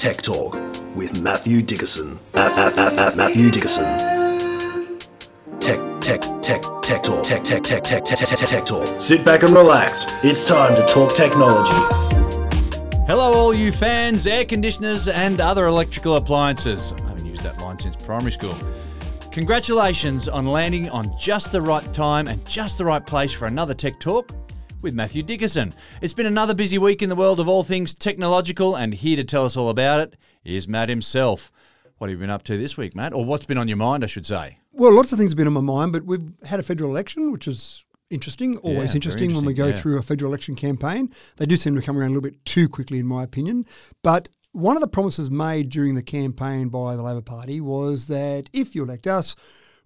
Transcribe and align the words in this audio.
Tech 0.00 0.22
Talk 0.22 0.54
with 0.96 1.20
Matthew 1.20 1.60
Dickerson. 1.60 2.18
At, 2.32 2.56
at, 2.56 2.98
at 2.98 3.16
Matthew 3.18 3.50
Dickerson. 3.50 3.84
Tech, 5.60 5.78
tech, 6.00 6.22
tech, 6.40 6.62
tech 6.80 7.02
talk. 7.02 7.22
Tech, 7.22 7.42
tech, 7.42 7.62
tech, 7.62 7.84
tech, 7.84 8.02
tech, 8.02 8.16
tech, 8.16 8.38
tech 8.38 8.64
talk. 8.64 8.98
Sit 8.98 9.26
back 9.26 9.42
and 9.42 9.52
relax. 9.52 10.06
It's 10.24 10.48
time 10.48 10.74
to 10.74 10.86
talk 10.86 11.14
technology. 11.14 11.76
Hello, 13.06 13.34
all 13.34 13.52
you 13.52 13.72
fans, 13.72 14.26
air 14.26 14.46
conditioners, 14.46 15.06
and 15.06 15.38
other 15.38 15.66
electrical 15.66 16.16
appliances. 16.16 16.94
I 17.04 17.08
haven't 17.08 17.26
used 17.26 17.42
that 17.42 17.60
line 17.60 17.78
since 17.78 17.94
primary 17.94 18.32
school. 18.32 18.54
Congratulations 19.32 20.30
on 20.30 20.46
landing 20.46 20.88
on 20.88 21.14
just 21.18 21.52
the 21.52 21.60
right 21.60 21.92
time 21.92 22.26
and 22.26 22.42
just 22.46 22.78
the 22.78 22.86
right 22.86 23.04
place 23.04 23.34
for 23.34 23.44
another 23.44 23.74
Tech 23.74 24.00
Talk 24.00 24.32
with 24.82 24.94
Matthew 24.94 25.22
Dickerson. 25.22 25.74
It's 26.00 26.14
been 26.14 26.26
another 26.26 26.54
busy 26.54 26.78
week 26.78 27.02
in 27.02 27.08
the 27.08 27.16
world 27.16 27.40
of 27.40 27.48
all 27.48 27.62
things 27.62 27.94
technological, 27.94 28.74
and 28.76 28.94
here 28.94 29.16
to 29.16 29.24
tell 29.24 29.44
us 29.44 29.56
all 29.56 29.68
about 29.68 30.00
it 30.00 30.16
is 30.44 30.68
Matt 30.68 30.88
himself. 30.88 31.52
What 31.98 32.08
have 32.08 32.18
you 32.18 32.20
been 32.20 32.30
up 32.30 32.42
to 32.44 32.56
this 32.56 32.76
week, 32.76 32.94
Matt? 32.94 33.12
Or 33.12 33.24
what's 33.24 33.46
been 33.46 33.58
on 33.58 33.68
your 33.68 33.76
mind, 33.76 34.04
I 34.04 34.06
should 34.06 34.26
say? 34.26 34.58
Well, 34.72 34.94
lots 34.94 35.12
of 35.12 35.18
things 35.18 35.32
have 35.32 35.36
been 35.36 35.46
on 35.46 35.52
my 35.52 35.60
mind, 35.60 35.92
but 35.92 36.04
we've 36.04 36.32
had 36.46 36.60
a 36.60 36.62
federal 36.62 36.90
election, 36.90 37.32
which 37.32 37.46
is 37.46 37.84
interesting, 38.08 38.56
always 38.58 38.90
very 38.90 38.96
interesting, 38.96 39.34
when 39.34 39.44
we 39.44 39.54
go 39.54 39.66
yeah. 39.66 39.74
through 39.74 39.98
a 39.98 40.02
federal 40.02 40.30
election 40.30 40.56
campaign. 40.56 41.10
They 41.36 41.46
do 41.46 41.56
seem 41.56 41.74
to 41.76 41.82
come 41.82 41.98
around 41.98 42.12
a 42.12 42.14
little 42.14 42.30
bit 42.30 42.44
too 42.44 42.68
quickly, 42.68 42.98
in 42.98 43.06
my 43.06 43.22
opinion. 43.22 43.66
But 44.02 44.28
one 44.52 44.76
of 44.76 44.80
the 44.80 44.88
promises 44.88 45.30
made 45.30 45.68
during 45.68 45.94
the 45.94 46.02
campaign 46.02 46.68
by 46.68 46.96
the 46.96 47.02
Labor 47.02 47.22
Party 47.22 47.60
was 47.60 48.06
that 48.06 48.48
if 48.52 48.74
you 48.74 48.82
elect 48.82 49.06
us, 49.06 49.36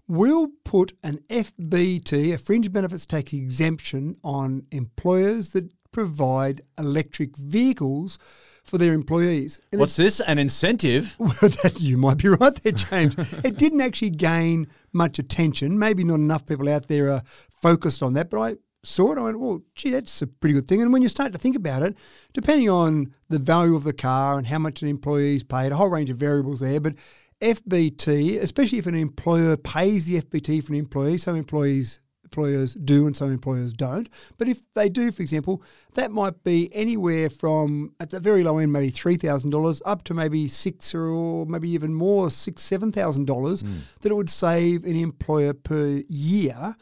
we'll 0.08 0.48
put 0.64 0.92
an 1.02 1.18
FBT, 1.28 2.34
a 2.34 2.38
fringe 2.38 2.72
benefits 2.72 3.06
tax 3.06 3.32
exemption, 3.32 4.14
on 4.22 4.66
employers 4.70 5.50
that 5.50 5.70
provide 5.92 6.60
electric 6.77 7.36
vehicles 7.36 8.18
for 8.64 8.78
their 8.78 8.92
employees. 8.94 9.60
And 9.70 9.80
What's 9.80 9.96
this? 9.96 10.20
An 10.20 10.38
incentive? 10.38 11.16
well, 11.18 11.30
that 11.62 11.78
you 11.80 11.96
might 11.96 12.18
be 12.18 12.28
right 12.40 12.54
there, 12.56 12.72
James. 12.72 13.14
it 13.44 13.58
didn't 13.58 13.80
actually 13.80 14.11
gain 14.11 14.69
much 14.92 15.19
attention. 15.19 15.78
Maybe 15.78 16.02
not 16.02 16.16
enough 16.16 16.46
people 16.46 16.68
out 16.68 16.89
there 16.89 17.12
are 17.12 17.22
focused 17.50 18.02
on 18.02 18.14
that, 18.14 18.30
but 18.30 18.41
I 18.41 18.56
saw 18.83 19.12
it. 19.12 19.18
I 19.18 19.22
went, 19.22 19.41
well, 19.41 19.62
gee, 19.74 19.91
that's 19.91 20.22
a 20.22 20.27
pretty 20.27 20.55
good 20.55 20.66
thing. 20.66 20.83
And 20.83 20.92
when 20.92 21.02
you 21.02 21.08
start 21.08 21.33
to 21.33 21.39
think 21.39 21.56
about 21.56 21.83
it, 21.83 21.96
depending 22.33 22.70
on 22.70 23.14
the 23.28 23.39
value 23.39 23.74
of 23.74 23.84
the 23.84 23.92
car 23.92 24.39
and 24.39 24.46
how 24.46 24.58
much 24.58 24.83
an 24.83 24.89
employee's 24.89 25.42
paid, 25.42 25.72
a 25.72 25.77
whole 25.77 25.89
range 25.89 26.11
of 26.11 26.16
variables 26.16 26.61
there, 26.61 26.80
but 26.80 26.94
FBT, 27.40 28.40
especially 28.40 28.78
if 28.78 28.86
an 28.86 28.94
employer 28.94 29.56
pays 29.56 30.06
the 30.06 30.20
FBT 30.20 30.62
for 30.64 30.72
an 30.72 30.78
employee, 30.78 31.18
some 31.18 31.36
employees 31.36 32.00
employers 32.24 32.74
do 32.74 33.06
and 33.06 33.16
some 33.16 33.30
employers 33.30 33.72
don't. 33.72 34.08
But 34.38 34.48
if 34.48 34.62
they 34.74 34.88
do, 34.88 35.12
for 35.12 35.22
example, 35.22 35.62
that 35.94 36.10
might 36.10 36.42
be 36.42 36.74
anywhere 36.74 37.30
from 37.30 37.92
at 38.00 38.10
the 38.10 38.18
very 38.18 38.42
low 38.42 38.58
end, 38.58 38.72
maybe 38.72 38.90
three 38.90 39.16
thousand 39.16 39.50
dollars, 39.50 39.80
up 39.84 40.05
to 40.05 40.14
maybe 40.14 40.48
six 40.48 40.94
or 40.94 41.46
maybe 41.46 41.70
even 41.70 41.94
more, 41.94 42.30
six 42.30 42.62
seven 42.62 42.90
thousand 42.90 43.27
dollars 43.27 43.62
hmm. 43.62 43.78
that 44.00 44.10
it 44.10 44.14
would 44.14 44.30
save 44.30 44.84
an 44.84 44.96
employer 44.96 45.55
per 45.55 46.02
year 46.08 46.74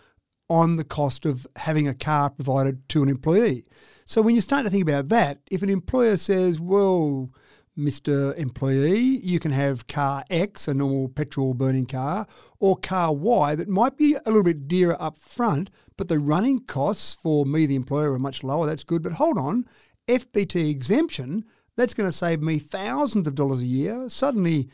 on 0.49 0.77
the 0.77 0.85
cost 0.85 1.25
of 1.25 1.47
having 1.57 1.89
a 1.89 1.95
car 1.95 2.31
provided 2.31 2.89
to 2.89 3.03
an 3.03 3.09
employee. 3.09 3.65
So 4.05 4.21
when 4.21 4.35
you 4.35 4.41
start 4.41 4.65
to 4.65 4.71
think 4.71 4.83
about 4.83 5.09
that, 5.09 5.39
if 5.51 5.63
an 5.63 5.71
employer 5.71 6.17
says, 6.17 6.61
well, 6.61 7.31
Mr. 7.77 8.37
Employee, 8.37 9.01
you 9.01 9.39
can 9.39 9.51
have 9.51 9.87
car 9.87 10.25
X, 10.29 10.69
a 10.69 10.75
normal 10.75 11.09
petrol 11.09 11.55
burning 11.55 11.87
car, 11.87 12.27
or 12.61 12.77
car 12.77 13.15
Y 13.15 13.55
that 13.55 13.69
might 13.69 13.97
be 13.97 14.15
a 14.15 14.21
little 14.27 14.43
bit 14.43 14.69
dearer 14.69 15.01
up 15.01 15.17
front, 15.17 15.71
but 15.97 16.09
the 16.09 16.19
running 16.19 16.59
costs 16.59 17.15
for 17.15 17.47
me, 17.47 17.65
the 17.65 17.77
employer, 17.77 18.13
are 18.13 18.19
much 18.19 18.45
lower. 18.45 18.67
That's 18.67 18.85
good. 18.85 19.03
But 19.03 19.13
hold 19.13 19.39
on, 19.39 19.67
FBT 20.07 20.71
exemption, 20.71 21.45
that's 21.77 21.95
going 21.95 22.09
to 22.09 22.17
save 22.17 22.43
me 22.43 22.59
thousands 22.59 23.27
of 23.27 23.35
dollars 23.35 23.63
a 23.63 23.67
year. 23.67 24.09
Suddenly, 24.09 24.69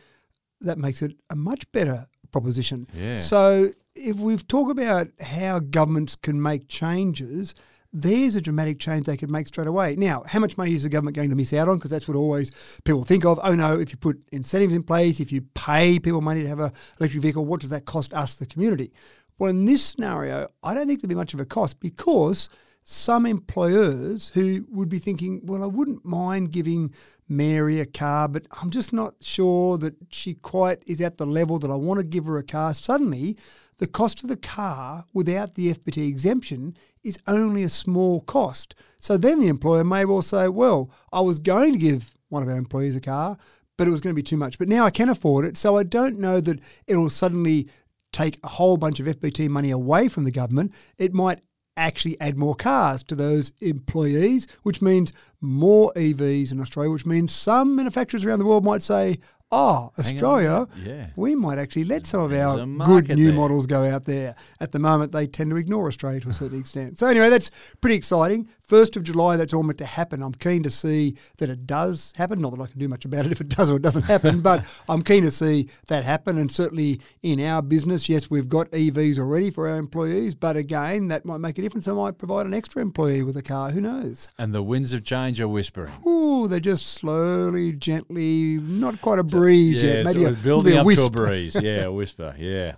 that 0.61 0.79
makes 0.79 1.01
it 1.03 1.13
a 1.31 1.37
much 1.37 1.71
better 1.71 2.07
proposition. 2.33 2.89
Yeah. 2.95 3.15
So 3.15 3.69
if 3.95 4.17
we've 4.17 4.47
talked 4.47 4.73
about 4.73 5.09
how 5.21 5.61
governments 5.61 6.17
can 6.17 6.43
make 6.43 6.69
changes, 6.69 7.55
there's 7.93 8.37
a 8.37 8.43
dramatic 8.43 8.79
change 8.79 9.07
they 9.07 9.17
could 9.17 9.31
make 9.31 9.47
straight 9.47 9.67
away. 9.67 9.97
Now, 9.97 10.23
how 10.27 10.41
much 10.41 10.59
money 10.59 10.75
is 10.75 10.83
the 10.83 10.89
government 10.89 11.17
going 11.17 11.31
to 11.31 11.37
miss 11.37 11.53
out 11.53 11.69
on? 11.69 11.77
Because 11.77 11.91
that's 11.91 12.07
what 12.07 12.17
always 12.17 12.51
people 12.85 13.05
think 13.05 13.25
of. 13.25 13.41
Oh 13.43 13.55
no, 13.55 13.79
if 13.79 13.93
you 13.93 13.97
put 13.97 14.23
incentives 14.33 14.75
in 14.75 14.83
place, 14.83 15.21
if 15.21 15.33
you 15.33 15.43
pay 15.55 15.99
people 15.99 16.21
money 16.21 16.43
to 16.43 16.49
have 16.49 16.61
an 16.61 16.71
electric 17.01 17.23
vehicle, 17.23 17.45
what 17.45 17.61
does 17.61 17.71
that 17.71 17.87
cost 17.87 18.13
us, 18.13 18.35
the 18.35 18.47
community? 18.47 18.93
Well, 19.39 19.51
in 19.51 19.67
this 19.67 19.85
scenario, 19.85 20.49
I 20.63 20.75
don't 20.75 20.87
think 20.87 21.01
there'd 21.01 21.09
be 21.09 21.15
much 21.15 21.33
of 21.33 21.41
a 21.41 21.47
cost 21.47 21.81
because 21.81 22.51
some 22.83 23.27
employers 23.27 24.31
who 24.31 24.67
would 24.71 24.89
be 24.89 24.99
thinking, 24.99 25.41
well, 25.45 25.63
I 25.63 25.67
wouldn't 25.67 26.05
mind 26.05 26.53
giving 26.53 26.93
Mary 27.29 27.81
a 27.81 27.87
car, 27.87 28.29
but 28.29 28.47
I'm 28.61 28.71
just 28.71 28.93
not 28.93 29.15
sure 29.21 29.79
that 29.79 29.95
she 30.11 30.35
quite 30.35 30.83
is 30.87 31.01
at 31.01 31.19
the 31.19 31.27
level 31.27 31.59
that 31.59 31.71
I 31.71 31.77
want 31.77 32.01
to 32.01 32.07
give 32.07 32.25
her 32.25 32.39
a 32.39 32.43
car. 32.43 32.75
Suddenly, 32.75 33.37
the 33.79 33.87
cost 33.87 34.23
of 34.23 34.29
the 34.29 34.37
car 34.37 35.05
without 35.15 35.55
the 35.55 35.73
FBT 35.73 36.09
exemption 36.09 36.77
is 37.05 37.19
only 37.27 37.63
a 37.63 37.69
small 37.69 38.21
cost. 38.21 38.75
So 39.01 39.17
then 39.17 39.41
the 39.41 39.49
employer 39.49 39.85
may 39.85 40.05
well 40.05 40.23
say, 40.23 40.49
well, 40.49 40.91
I 41.13 41.21
was 41.21 41.39
going 41.39 41.73
to 41.73 41.79
give 41.79 42.15
one 42.29 42.43
of 42.43 42.49
our 42.49 42.57
employees 42.57 42.97
a 42.97 43.01
car, 43.01 43.39
but 43.77 43.87
it 43.87 43.91
was 43.91 44.01
going 44.01 44.15
to 44.15 44.19
be 44.19 44.23
too 44.23 44.37
much. 44.37 44.59
But 44.59 44.69
now 44.69 44.85
I 44.85 44.91
can 44.91 45.09
afford 45.09 45.45
it. 45.45 45.57
So 45.57 45.77
I 45.77 45.85
don't 45.85 46.19
know 46.19 46.41
that 46.41 46.61
it'll 46.87 47.11
suddenly 47.11 47.69
take 48.13 48.39
a 48.43 48.49
whole 48.49 48.77
bunch 48.77 49.01
of 49.01 49.07
FBT 49.07 49.49
money 49.49 49.71
away 49.71 50.09
from 50.09 50.25
the 50.25 50.33
government. 50.33 50.75
It 50.99 51.15
might 51.15 51.41
actually 51.77 52.21
add 52.21 52.37
more 52.37 52.57
cars 52.57 53.05
to 53.05 53.15
those 53.15 53.53
employees, 53.61 54.49
which 54.65 54.83
means 54.83 55.13
more 55.41 55.93
EVs 55.95 56.51
in 56.51 56.61
Australia, 56.61 56.91
which 56.91 57.07
means 57.07 57.33
some 57.33 57.77
manufacturers 57.77 58.25
around 58.25 58.41
the 58.41 58.47
world 58.47 58.65
might 58.65 58.83
say, 58.83 59.19
oh, 59.51 59.91
Australia. 59.99 60.67
Yeah. 60.85 61.09
we 61.17 61.35
might 61.35 61.59
actually 61.59 61.85
let 61.85 62.07
some 62.07 62.21
of 62.21 62.33
our 62.33 62.67
good 62.85 63.09
new 63.09 63.29
there. 63.29 63.35
models 63.35 63.67
go 63.67 63.85
out 63.85 64.05
there. 64.05 64.35
At 64.61 64.73
the 64.73 64.79
moment, 64.79 65.13
they 65.13 65.27
tend 65.27 65.51
to 65.51 65.57
ignore 65.57 65.89
Australia 65.89 66.21
to 66.21 66.29
a 66.29 66.33
certain 66.33 66.61
extent. 66.61 66.99
So 66.99 67.07
anyway, 67.07 67.31
that's 67.31 67.51
pretty 67.81 67.97
exciting. 67.97 68.49
First 68.69 68.97
of 68.97 69.03
July, 69.03 69.39
that's 69.39 69.55
all 69.55 69.63
meant 69.63 69.79
to 69.79 69.87
happen. 69.87 70.23
I'm 70.23 70.35
keen 70.35 70.63
to 70.63 70.71
see 70.71 71.17
that 71.39 71.49
it 71.49 71.67
does 71.67 72.13
happen. 72.19 72.43
Not 72.43 72.55
that 72.55 72.61
I 72.61 72.67
can 72.67 72.79
do 72.79 72.87
much 72.87 73.07
about 73.07 73.25
it 73.25 73.33
if 73.33 73.41
it 73.41 73.49
does 73.49 73.71
or 73.71 73.77
it 73.77 73.83
doesn't 73.83 74.03
happen, 74.03 74.41
but 74.43 74.63
I'm 74.91 75.01
keen 75.01 75.23
to 75.23 75.31
see 75.31 75.71
that 75.87 76.05
happen. 76.05 76.37
And 76.37 76.53
certainly 76.53 77.01
in 77.23 77.41
our 77.41 77.63
business, 77.63 78.11
yes, 78.11 78.29
we've 78.29 78.47
got 78.47 78.71
EVs 78.73 79.19
already 79.19 79.51
for 79.51 79.71
our 79.71 79.79
employees, 79.79 80.35
but 80.35 80.59
again, 80.59 81.09
that 81.09 81.25
might 81.25 81.39
make 81.39 81.57
a 81.57 81.63
difference. 81.63 81.89
I 81.89 81.93
might 81.93 82.19
provide 82.19 82.45
an 82.45 82.53
extra 82.53 82.83
employee 82.83 83.23
with 83.23 83.39
a 83.39 83.43
car. 83.43 83.71
Who 83.71 83.81
knows? 83.81 84.29
And 84.37 84.55
the 84.55 84.63
winds 84.63 84.93
of 84.93 85.03
change 85.03 85.41
are 85.41 85.49
whispering. 85.49 85.95
Ooh, 86.07 86.47
they're 86.47 86.61
just 86.61 86.89
slowly, 86.89 87.73
gently, 87.73 88.59
not 88.59 89.01
quite 89.01 89.19
a 89.19 89.25
breeze 89.25 89.83
yeah, 89.83 89.95
yet. 89.95 90.05
Maybe 90.05 90.25
a, 90.25 90.33
building 90.33 90.77
a 90.77 90.83
up 90.83 90.87
to 90.87 91.07
a 91.07 91.11
breeze. 91.11 91.57
Yeah, 91.59 91.85
a 91.85 91.93
whisper. 91.93 92.35
Yeah. 92.39 92.75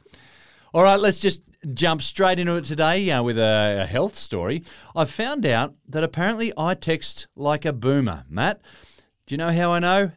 All 0.72 0.84
right, 0.84 1.01
let's 1.01 1.19
just 1.19 1.43
jump 1.75 2.03
straight 2.03 2.38
into 2.38 2.56
it 2.56 2.65
today 2.65 3.10
uh, 3.10 3.22
with 3.22 3.38
a, 3.38 3.81
a 3.82 3.87
health 3.87 4.16
story. 4.16 4.62
I've 4.94 5.10
found 5.10 5.44
out 5.44 5.75
that 5.88 6.04
apparently 6.04 6.53
I 6.56 6.75
text 6.75 7.28
like 7.37 7.65
a 7.65 7.72
boomer. 7.72 8.25
Matt, 8.28 8.60
do 9.26 9.34
you 9.34 9.38
know 9.38 9.53
how 9.53 9.72
I 9.72 9.78
know? 9.78 10.12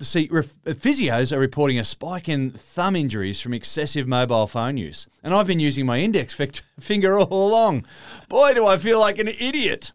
See, 0.00 0.28
ref- 0.32 0.62
physios 0.64 1.32
are 1.32 1.38
reporting 1.38 1.78
a 1.78 1.84
spike 1.84 2.28
in 2.28 2.50
thumb 2.50 2.96
injuries 2.96 3.40
from 3.40 3.54
excessive 3.54 4.08
mobile 4.08 4.48
phone 4.48 4.76
use. 4.76 5.06
And 5.22 5.32
I've 5.32 5.46
been 5.46 5.60
using 5.60 5.86
my 5.86 6.00
index 6.00 6.34
finger 6.80 7.18
all 7.18 7.48
along. 7.48 7.84
Boy, 8.28 8.54
do 8.54 8.66
I 8.66 8.78
feel 8.78 8.98
like 8.98 9.18
an 9.18 9.28
idiot. 9.28 9.92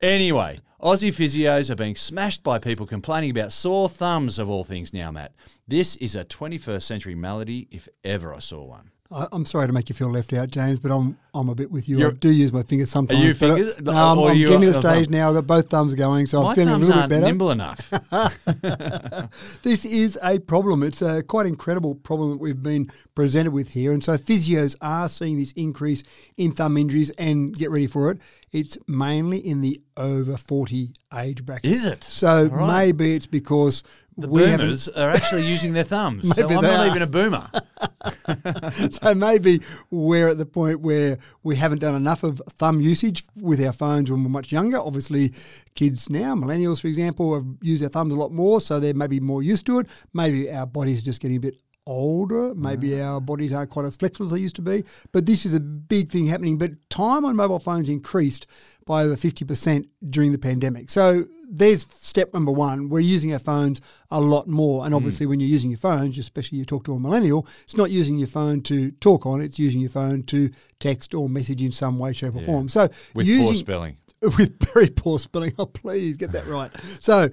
Anyway, 0.00 0.58
Aussie 0.80 1.12
physios 1.12 1.70
are 1.70 1.76
being 1.76 1.96
smashed 1.96 2.42
by 2.42 2.58
people 2.58 2.86
complaining 2.86 3.30
about 3.30 3.52
sore 3.52 3.88
thumbs 3.88 4.38
of 4.38 4.48
all 4.48 4.64
things 4.64 4.92
now, 4.92 5.10
Matt. 5.10 5.32
This 5.68 5.96
is 5.96 6.16
a 6.16 6.24
21st 6.24 6.82
century 6.82 7.14
malady 7.14 7.68
if 7.70 7.88
ever 8.02 8.34
I 8.34 8.38
saw 8.38 8.64
one. 8.64 8.91
I, 9.12 9.26
I'm 9.32 9.44
sorry 9.44 9.66
to 9.66 9.72
make 9.72 9.88
you 9.88 9.94
feel 9.94 10.08
left 10.10 10.32
out, 10.32 10.48
James, 10.50 10.78
but 10.80 10.90
I'm 10.90 11.18
I'm 11.34 11.48
a 11.48 11.54
bit 11.54 11.70
with 11.70 11.88
you. 11.88 11.96
I 11.96 12.00
You're- 12.00 12.14
do 12.14 12.30
use 12.30 12.52
my 12.52 12.62
fingers 12.62 12.90
sometimes. 12.90 13.22
you 13.24 13.34
but, 13.34 13.50
uh, 13.50 13.54
fingers- 13.56 13.80
No, 13.82 13.92
I'm, 13.92 14.18
I'm 14.18 14.36
you- 14.36 14.46
getting 14.48 14.62
to 14.62 14.70
the 14.72 14.76
uh, 14.76 14.80
stage 14.80 15.08
now. 15.08 15.28
I've 15.30 15.34
got 15.34 15.46
both 15.46 15.70
thumbs 15.70 15.94
going, 15.94 16.26
so 16.26 16.42
My 16.42 16.50
I'm 16.50 16.54
feeling 16.54 16.74
a 16.74 16.78
little 16.78 16.94
aren't 16.94 17.08
bit 17.08 17.16
better. 17.16 17.26
nimble 17.26 17.50
enough. 17.50 17.90
This 19.62 19.84
is 19.84 20.18
a 20.22 20.38
problem. 20.40 20.82
It's 20.82 21.02
a 21.02 21.22
quite 21.22 21.46
incredible 21.46 21.94
problem 21.94 22.30
that 22.32 22.38
we've 22.40 22.62
been 22.62 22.90
presented 23.14 23.52
with 23.52 23.70
here. 23.70 23.92
And 23.92 24.02
so 24.02 24.16
physios 24.16 24.76
are 24.80 25.08
seeing 25.08 25.38
this 25.38 25.52
increase 25.52 26.02
in 26.36 26.52
thumb 26.52 26.76
injuries 26.76 27.10
and 27.18 27.54
get 27.54 27.70
ready 27.70 27.86
for 27.86 28.10
it. 28.10 28.18
It's 28.50 28.76
mainly 28.86 29.38
in 29.38 29.60
the 29.60 29.80
over 29.96 30.36
40 30.36 30.92
age 31.14 31.44
bracket. 31.44 31.70
Is 31.70 31.84
it? 31.84 32.04
So 32.04 32.46
right. 32.46 32.86
maybe 32.86 33.14
it's 33.14 33.26
because 33.26 33.82
The 34.16 34.28
we 34.28 34.42
boomers 34.44 34.88
are 34.88 35.10
actually 35.10 35.46
using 35.46 35.72
their 35.72 35.84
thumbs. 35.84 36.28
so 36.36 36.46
I'm 36.46 36.54
not 36.54 36.64
are. 36.64 36.86
even 36.86 37.02
a 37.02 37.06
boomer. 37.06 37.48
so 38.90 39.14
maybe 39.14 39.60
we're 39.90 40.28
at 40.28 40.38
the 40.38 40.46
point 40.46 40.80
where 40.80 41.18
we 41.42 41.56
haven't 41.56 41.80
done 41.80 41.94
enough 41.94 42.22
of 42.22 42.40
thumb 42.50 42.80
usage 42.80 43.24
with 43.36 43.64
our 43.64 43.72
phones 43.72 44.10
when 44.10 44.22
we're 44.22 44.30
much 44.30 44.52
younger. 44.52 44.78
Obviously, 44.78 45.32
kids 45.74 46.10
now, 46.10 46.34
millennials, 46.34 46.80
for 46.80 46.88
example, 46.88 47.34
have 47.34 47.46
used 47.60 47.82
their 47.82 47.88
thumbs 47.88 48.12
a 48.12 48.16
lot 48.16 48.32
more, 48.32 48.60
so 48.60 48.80
they're 48.80 48.94
maybe 48.94 49.20
more 49.20 49.42
used 49.42 49.66
to 49.66 49.78
it. 49.78 49.86
Maybe 50.12 50.50
our 50.50 50.66
bodies 50.66 51.00
are 51.00 51.04
just 51.04 51.20
getting 51.20 51.36
a 51.36 51.40
bit 51.40 51.56
older. 51.86 52.54
Maybe 52.54 53.00
our 53.00 53.20
bodies 53.20 53.52
aren't 53.52 53.70
quite 53.70 53.86
as 53.86 53.96
flexible 53.96 54.26
as 54.26 54.32
they 54.32 54.38
used 54.38 54.56
to 54.56 54.62
be. 54.62 54.84
But 55.12 55.26
this 55.26 55.44
is 55.44 55.54
a 55.54 55.60
big 55.60 56.10
thing 56.10 56.26
happening. 56.26 56.58
But 56.58 56.72
time 56.90 57.24
on 57.24 57.36
mobile 57.36 57.58
phones 57.58 57.88
increased 57.88 58.46
by 58.86 59.04
over 59.04 59.16
50% 59.16 59.88
during 60.08 60.32
the 60.32 60.38
pandemic. 60.38 60.90
So 60.90 61.24
there's 61.50 61.86
step 61.86 62.32
number 62.32 62.50
one. 62.50 62.88
We're 62.88 63.00
using 63.00 63.32
our 63.32 63.38
phones 63.38 63.80
a 64.10 64.20
lot 64.20 64.48
more. 64.48 64.84
And 64.84 64.92
hmm. 64.92 64.96
obviously, 64.96 65.26
when 65.26 65.38
you're 65.38 65.48
using 65.48 65.70
your 65.70 65.78
phones, 65.78 66.18
especially 66.18 66.58
you 66.58 66.64
talk 66.64 66.84
to 66.84 66.94
a 66.94 66.98
millennial, 66.98 67.46
it's 67.62 67.76
not 67.76 67.90
using 67.90 68.18
your 68.18 68.28
phone 68.28 68.62
to 68.62 68.90
talk 68.92 69.26
on, 69.26 69.40
it's 69.40 69.58
using 69.58 69.80
your 69.80 69.90
phone 69.90 70.22
to 70.24 70.50
text 70.80 71.14
or 71.14 71.28
message 71.28 71.62
in 71.62 71.72
some 71.72 71.98
way, 71.98 72.12
shape, 72.12 72.34
or 72.34 72.40
form. 72.40 72.68
So 72.68 72.88
With 73.14 73.26
using, 73.26 73.44
poor 73.44 73.54
spelling. 73.54 73.96
with 74.22 74.56
very 74.72 74.88
poor 74.88 75.18
spelling. 75.18 75.52
Oh, 75.58 75.66
please 75.66 76.16
get 76.16 76.32
that 76.32 76.46
right. 76.46 76.70
So, 77.00 77.28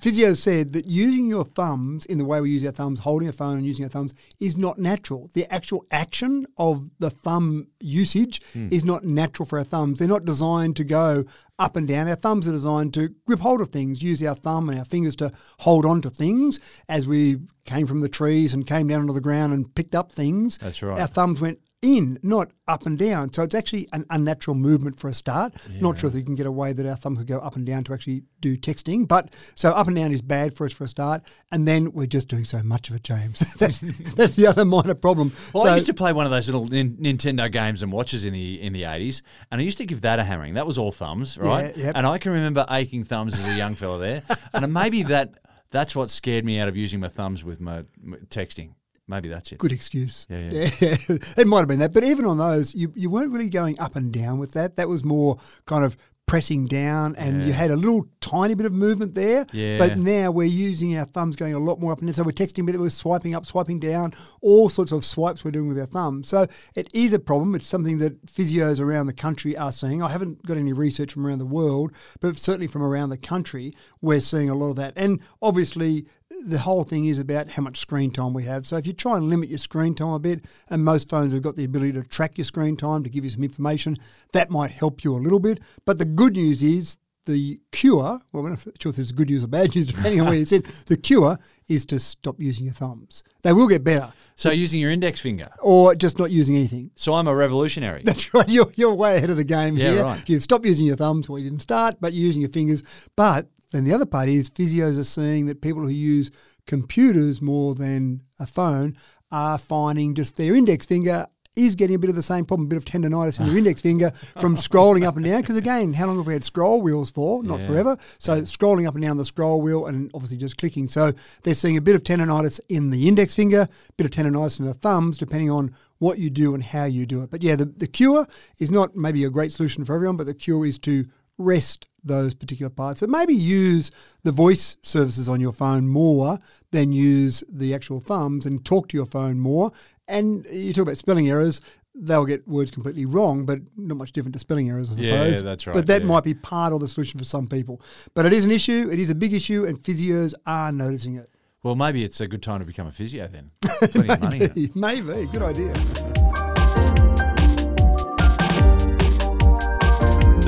physio 0.00 0.34
said 0.34 0.72
that 0.72 0.86
using 0.86 1.26
your 1.26 1.44
thumbs 1.44 2.04
in 2.06 2.18
the 2.18 2.24
way 2.24 2.40
we 2.40 2.50
use 2.50 2.64
our 2.64 2.72
thumbs, 2.72 3.00
holding 3.00 3.28
a 3.28 3.32
phone 3.32 3.56
and 3.56 3.66
using 3.66 3.84
our 3.84 3.90
thumbs, 3.90 4.14
is 4.40 4.56
not 4.56 4.78
natural. 4.78 5.28
The 5.34 5.52
actual 5.52 5.84
action 5.90 6.46
of 6.56 6.90
the 6.98 7.10
thumb 7.10 7.68
usage 7.80 8.40
hmm. 8.52 8.68
is 8.70 8.84
not 8.84 9.04
natural 9.04 9.46
for 9.46 9.58
our 9.58 9.64
thumbs. 9.64 9.98
They're 9.98 10.08
not 10.08 10.24
designed 10.24 10.76
to 10.76 10.84
go 10.84 11.24
up 11.58 11.76
and 11.76 11.88
down. 11.88 12.08
Our 12.08 12.14
thumbs 12.14 12.46
are 12.46 12.52
designed 12.52 12.94
to 12.94 13.08
grip 13.26 13.40
hold 13.40 13.60
of 13.60 13.68
things, 13.68 14.02
use 14.02 14.22
our 14.22 14.34
thumb 14.34 14.68
and 14.68 14.78
our 14.78 14.84
fingers 14.84 15.16
to 15.16 15.32
hold 15.60 15.84
on 15.84 16.00
to 16.02 16.10
things 16.10 16.60
as 16.88 17.06
we 17.06 17.38
came 17.64 17.86
from 17.86 18.00
the 18.00 18.08
trees 18.08 18.54
and 18.54 18.66
came 18.66 18.88
down 18.88 19.02
onto 19.02 19.12
the 19.12 19.20
ground 19.20 19.52
and 19.52 19.74
picked 19.74 19.94
up 19.94 20.12
things. 20.12 20.58
That's 20.58 20.82
right. 20.82 20.98
Our 20.98 21.06
thumbs 21.06 21.40
went 21.40 21.60
in, 21.80 22.18
not 22.22 22.50
up 22.66 22.86
and 22.86 22.98
down. 22.98 23.32
So 23.32 23.42
it's 23.42 23.54
actually 23.54 23.88
an 23.92 24.04
unnatural 24.10 24.56
movement 24.56 24.98
for 24.98 25.08
a 25.08 25.14
start. 25.14 25.54
Not 25.80 25.98
sure 25.98 26.10
if 26.10 26.16
you 26.16 26.24
can 26.24 26.34
get 26.34 26.46
away 26.46 26.72
that 26.72 26.86
our 26.86 26.96
thumb 26.96 27.16
could 27.16 27.26
go 27.26 27.38
up 27.38 27.56
and 27.56 27.64
down 27.64 27.84
to 27.84 27.94
actually 27.94 28.22
do 28.40 28.56
texting, 28.56 29.06
but 29.06 29.34
so 29.54 29.70
up 29.70 29.86
and 29.86 29.96
down 29.96 30.12
is 30.12 30.22
bad 30.22 30.56
for 30.56 30.66
us 30.66 30.72
for 30.72 30.84
a 30.84 30.88
start. 30.88 31.22
And 31.52 31.66
then 31.68 31.92
we're 31.92 32.06
just 32.06 32.28
doing 32.28 32.44
so 32.44 32.62
much 32.62 32.90
of 32.90 32.96
it, 32.96 33.04
James. 33.04 33.38
that's, 33.58 33.80
that's 34.14 34.36
the 34.36 34.46
other 34.46 34.64
minor 34.64 34.94
problem. 34.94 35.32
Well, 35.52 35.64
so, 35.64 35.70
I 35.70 35.74
used 35.74 35.86
to 35.86 35.94
play 35.94 36.12
one 36.12 36.26
of 36.26 36.32
those 36.32 36.48
little 36.48 36.66
nin- 36.66 36.96
Nintendo 36.96 37.50
games 37.50 37.82
and 37.82 37.92
watches 37.92 38.24
in 38.24 38.32
the 38.32 38.60
in 38.60 38.72
the 38.72 38.84
eighties, 38.84 39.22
and 39.50 39.60
I 39.60 39.64
used 39.64 39.78
to 39.78 39.86
give 39.86 40.00
that 40.02 40.18
a 40.18 40.24
hammering. 40.24 40.54
That 40.54 40.66
was 40.66 40.78
all 40.78 40.92
thumbs, 40.92 41.38
right? 41.38 41.76
Yeah, 41.76 41.86
yep. 41.86 41.96
And 41.96 42.06
I 42.06 42.18
can 42.18 42.32
remember 42.32 42.66
aching 42.70 43.04
thumbs 43.04 43.34
as 43.34 43.54
a 43.54 43.56
young 43.56 43.74
fella 43.74 43.98
there, 43.98 44.22
and 44.54 44.72
maybe 44.72 45.04
that 45.04 45.34
that's 45.70 45.94
what 45.94 46.10
scared 46.10 46.44
me 46.44 46.58
out 46.58 46.68
of 46.68 46.76
using 46.76 47.00
my 47.00 47.08
thumbs 47.08 47.44
with 47.44 47.60
my, 47.60 47.84
my 48.02 48.16
texting. 48.28 48.72
Maybe 49.08 49.28
that's 49.28 49.52
it. 49.52 49.58
Good 49.58 49.72
excuse. 49.72 50.26
Yeah, 50.28 50.50
yeah. 50.50 50.70
yeah. 50.80 50.96
it 51.36 51.46
might 51.46 51.60
have 51.60 51.68
been 51.68 51.78
that. 51.80 51.92
But 51.92 52.04
even 52.04 52.26
on 52.26 52.38
those, 52.38 52.74
you, 52.74 52.92
you 52.94 53.10
weren't 53.10 53.32
really 53.32 53.48
going 53.48 53.80
up 53.80 53.96
and 53.96 54.12
down 54.12 54.38
with 54.38 54.52
that. 54.52 54.76
That 54.76 54.88
was 54.88 55.04
more 55.04 55.38
kind 55.64 55.84
of 55.84 55.96
pressing 56.28 56.66
down 56.66 57.16
and 57.16 57.42
you 57.42 57.52
had 57.52 57.70
a 57.70 57.76
little 57.76 58.06
tiny 58.20 58.54
bit 58.54 58.66
of 58.66 58.72
movement 58.72 59.14
there. 59.14 59.46
Yeah. 59.52 59.78
But 59.78 59.96
now 59.96 60.30
we're 60.30 60.44
using 60.44 60.96
our 60.98 61.06
thumbs 61.06 61.36
going 61.36 61.54
a 61.54 61.58
lot 61.58 61.80
more 61.80 61.90
up 61.90 62.00
and 62.00 62.06
down. 62.06 62.14
So 62.14 62.22
we're 62.22 62.32
texting, 62.32 62.66
but 62.66 62.78
we're 62.78 62.90
swiping 62.90 63.34
up, 63.34 63.46
swiping 63.46 63.80
down, 63.80 64.12
all 64.42 64.68
sorts 64.68 64.92
of 64.92 65.04
swipes 65.04 65.42
we're 65.42 65.50
doing 65.50 65.68
with 65.68 65.78
our 65.78 65.86
thumbs. 65.86 66.28
So 66.28 66.46
it 66.76 66.88
is 66.92 67.14
a 67.14 67.18
problem. 67.18 67.54
It's 67.54 67.66
something 67.66 67.98
that 67.98 68.26
physios 68.26 68.78
around 68.78 69.06
the 69.06 69.14
country 69.14 69.56
are 69.56 69.72
seeing. 69.72 70.02
I 70.02 70.10
haven't 70.10 70.44
got 70.46 70.58
any 70.58 70.74
research 70.74 71.14
from 71.14 71.26
around 71.26 71.38
the 71.38 71.46
world, 71.46 71.96
but 72.20 72.36
certainly 72.36 72.66
from 72.66 72.82
around 72.82 73.08
the 73.08 73.18
country, 73.18 73.72
we're 74.02 74.20
seeing 74.20 74.50
a 74.50 74.54
lot 74.54 74.70
of 74.70 74.76
that. 74.76 74.92
And 74.96 75.20
obviously, 75.40 76.06
the 76.46 76.58
whole 76.58 76.84
thing 76.84 77.06
is 77.06 77.18
about 77.18 77.50
how 77.50 77.62
much 77.62 77.78
screen 77.78 78.10
time 78.10 78.32
we 78.34 78.44
have. 78.44 78.66
So 78.66 78.76
if 78.76 78.86
you 78.86 78.92
try 78.92 79.16
and 79.16 79.28
limit 79.28 79.48
your 79.48 79.58
screen 79.58 79.94
time 79.94 80.12
a 80.12 80.18
bit, 80.18 80.44
and 80.70 80.84
most 80.84 81.08
phones 81.08 81.32
have 81.32 81.42
got 81.42 81.56
the 81.56 81.64
ability 81.64 81.92
to 81.94 82.02
track 82.02 82.36
your 82.38 82.44
screen 82.44 82.76
time 82.76 83.02
to 83.04 83.10
give 83.10 83.24
you 83.24 83.30
some 83.30 83.42
information, 83.42 83.96
that 84.32 84.50
might 84.50 84.70
help 84.70 85.04
you 85.04 85.14
a 85.14 85.18
little 85.18 85.40
bit. 85.40 85.60
But 85.84 85.98
the 85.98 86.04
good 86.04 86.34
news 86.36 86.62
is 86.62 86.98
the 87.24 87.60
cure, 87.72 88.20
well, 88.32 88.44
I'm 88.46 88.50
not 88.52 88.60
sure 88.80 88.88
if 88.90 88.96
there's 88.96 89.12
good 89.12 89.28
news 89.28 89.44
or 89.44 89.48
bad 89.48 89.74
news, 89.74 89.86
depending 89.86 90.20
on 90.20 90.28
where 90.28 90.36
you 90.36 90.46
sit, 90.46 90.64
the 90.86 90.96
cure 90.96 91.38
is 91.68 91.84
to 91.86 91.98
stop 92.00 92.40
using 92.40 92.64
your 92.64 92.72
thumbs. 92.72 93.22
They 93.42 93.52
will 93.52 93.68
get 93.68 93.84
better, 93.84 94.10
So 94.34 94.50
using 94.50 94.80
your 94.80 94.90
index 94.90 95.20
finger. 95.20 95.48
or 95.60 95.94
just 95.94 96.18
not 96.18 96.30
using 96.30 96.56
anything. 96.56 96.90
So 96.94 97.12
I'm 97.14 97.28
a 97.28 97.34
revolutionary. 97.34 98.02
That's 98.04 98.32
right. 98.34 98.48
You're, 98.48 98.70
you're 98.76 98.94
way 98.94 99.16
ahead 99.16 99.28
of 99.28 99.36
the 99.36 99.44
game 99.44 99.76
Yeah, 99.76 99.90
here. 99.92 100.02
right. 100.04 100.26
You've 100.28 100.42
stopped 100.42 100.64
using 100.64 100.86
your 100.86 100.96
thumbs. 100.96 101.28
Well, 101.28 101.38
you 101.38 101.50
didn't 101.50 101.62
start, 101.62 101.96
but 102.00 102.14
you're 102.14 102.24
using 102.24 102.40
your 102.40 102.50
fingers. 102.50 102.82
But 103.14 103.46
then 103.72 103.84
the 103.84 103.92
other 103.92 104.06
part 104.06 104.28
is 104.28 104.50
physios 104.50 104.98
are 104.98 105.04
seeing 105.04 105.46
that 105.46 105.60
people 105.60 105.82
who 105.82 105.88
use 105.90 106.30
computers 106.66 107.40
more 107.42 107.74
than 107.74 108.22
a 108.38 108.46
phone 108.46 108.96
are 109.30 109.58
finding 109.58 110.14
just 110.14 110.36
their 110.36 110.54
index 110.54 110.86
finger 110.86 111.26
is 111.56 111.74
getting 111.74 111.96
a 111.96 111.98
bit 111.98 112.08
of 112.08 112.14
the 112.14 112.22
same 112.22 112.44
problem, 112.44 112.66
a 112.66 112.68
bit 112.68 112.76
of 112.76 112.84
tendonitis 112.84 113.40
in 113.40 113.46
your 113.46 113.58
index 113.62 113.80
finger 113.80 114.10
from 114.12 114.54
scrolling 114.54 115.04
up 115.04 115.16
and 115.16 115.24
down. 115.24 115.40
Because 115.40 115.56
again, 115.56 115.92
how 115.92 116.06
long 116.06 116.16
have 116.18 116.26
we 116.26 116.32
had 116.32 116.44
scroll 116.44 116.80
wheels 116.82 117.10
for? 117.10 117.42
Not 117.42 117.60
Yeah. 117.60 117.66
forever. 117.66 117.96
So 118.18 118.42
scrolling 118.42 118.86
up 118.86 118.94
and 118.94 119.02
down 119.02 119.16
the 119.16 119.24
scroll 119.24 119.60
wheel 119.60 119.86
and 119.86 120.08
obviously 120.14 120.36
just 120.36 120.56
clicking. 120.56 120.86
So 120.86 121.10
they're 121.42 121.54
seeing 121.56 121.76
a 121.76 121.80
bit 121.80 121.96
of 121.96 122.04
tendonitis 122.04 122.60
in 122.68 122.90
the 122.90 123.08
index 123.08 123.34
finger, 123.34 123.62
a 123.62 123.92
bit 123.96 124.04
of 124.04 124.12
tendonitis 124.12 124.60
in 124.60 124.66
the 124.66 124.74
thumbs, 124.74 125.18
depending 125.18 125.50
on 125.50 125.74
what 125.98 126.18
you 126.20 126.30
do 126.30 126.54
and 126.54 126.62
how 126.62 126.84
you 126.84 127.06
do 127.06 127.22
it. 127.24 127.30
But 127.30 127.42
yeah, 127.42 127.56
the, 127.56 127.64
the 127.64 127.88
cure 127.88 128.28
is 128.58 128.70
not 128.70 128.94
maybe 128.94 129.24
a 129.24 129.30
great 129.30 129.50
solution 129.50 129.84
for 129.84 129.96
everyone, 129.96 130.16
but 130.16 130.26
the 130.26 130.34
cure 130.34 130.64
is 130.64 130.78
to 130.80 131.06
rest 131.38 131.88
those 132.08 132.34
particular 132.34 132.70
parts. 132.70 133.00
But 133.00 133.10
maybe 133.10 133.34
use 133.34 133.90
the 134.24 134.32
voice 134.32 134.76
services 134.82 135.28
on 135.28 135.40
your 135.40 135.52
phone 135.52 135.86
more 135.86 136.38
than 136.72 136.92
use 136.92 137.44
the 137.48 137.74
actual 137.74 138.00
thumbs 138.00 138.46
and 138.46 138.64
talk 138.64 138.88
to 138.88 138.96
your 138.96 139.06
phone 139.06 139.38
more. 139.38 139.70
And 140.08 140.46
you 140.50 140.72
talk 140.72 140.82
about 140.82 140.98
spelling 140.98 141.28
errors. 141.28 141.60
They'll 141.94 142.26
get 142.26 142.46
words 142.46 142.70
completely 142.70 143.06
wrong, 143.06 143.44
but 143.44 143.60
not 143.76 143.96
much 143.96 144.12
different 144.12 144.32
to 144.34 144.38
spelling 144.38 144.70
errors, 144.70 144.88
I 144.90 144.94
suppose. 144.94 145.34
Yeah, 145.34 145.40
that's 145.42 145.66
right, 145.66 145.74
But 145.74 145.86
that 145.88 146.02
yeah. 146.02 146.08
might 146.08 146.24
be 146.24 146.34
part 146.34 146.72
of 146.72 146.80
the 146.80 146.88
solution 146.88 147.18
for 147.18 147.24
some 147.24 147.48
people. 147.48 147.80
But 148.14 148.24
it 148.26 148.32
is 148.32 148.44
an 148.44 148.50
issue. 148.50 148.88
It 148.90 148.98
is 148.98 149.10
a 149.10 149.14
big 149.14 149.34
issue, 149.34 149.64
and 149.64 149.78
physios 149.80 150.34
are 150.46 150.70
noticing 150.72 151.16
it. 151.16 151.28
Well, 151.64 151.74
maybe 151.74 152.04
it's 152.04 152.20
a 152.20 152.28
good 152.28 152.42
time 152.42 152.60
to 152.60 152.66
become 152.66 152.86
a 152.86 152.92
physio 152.92 153.26
then. 153.26 153.50
Maybe, 153.94 154.70
maybe. 154.74 155.26
Good 155.26 155.42
idea. 155.42 156.27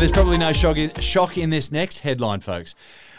There's 0.01 0.13
probably 0.13 0.39
no 0.39 0.55
shock 0.55 0.79
in, 0.79 0.95
shock 0.95 1.37
in 1.37 1.51
this 1.51 1.71
next 1.71 1.99
headline, 1.99 2.41
folks. 2.41 2.75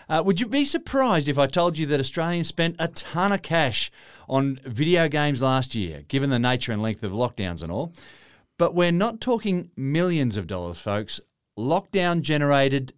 Uh, 0.10 0.24
would 0.26 0.40
you 0.40 0.48
be 0.48 0.66
surprised 0.66 1.28
if 1.28 1.38
I 1.38 1.46
told 1.46 1.78
you 1.78 1.86
that 1.86 2.00
Australians 2.00 2.48
spent 2.48 2.76
a 2.80 2.88
ton 2.88 3.32
of 3.32 3.44
cash 3.44 3.92
on 4.28 4.60
video 4.66 5.08
games 5.08 5.44
last 5.44 5.76
year, 5.76 6.02
given 6.08 6.32
the 6.32 6.40
nature 6.40 6.72
and 6.72 6.82
length 6.82 7.04
of 7.04 7.12
lockdowns 7.12 7.62
and 7.62 7.72
all? 7.72 7.94
But 8.58 8.74
we're 8.74 8.92
not 8.92 9.22
talking 9.22 9.70
millions 9.78 10.38
of 10.38 10.48
dollars, 10.48 10.80
folks. 10.80 11.22
Lockdown 11.56 12.22
generated 12.22 12.94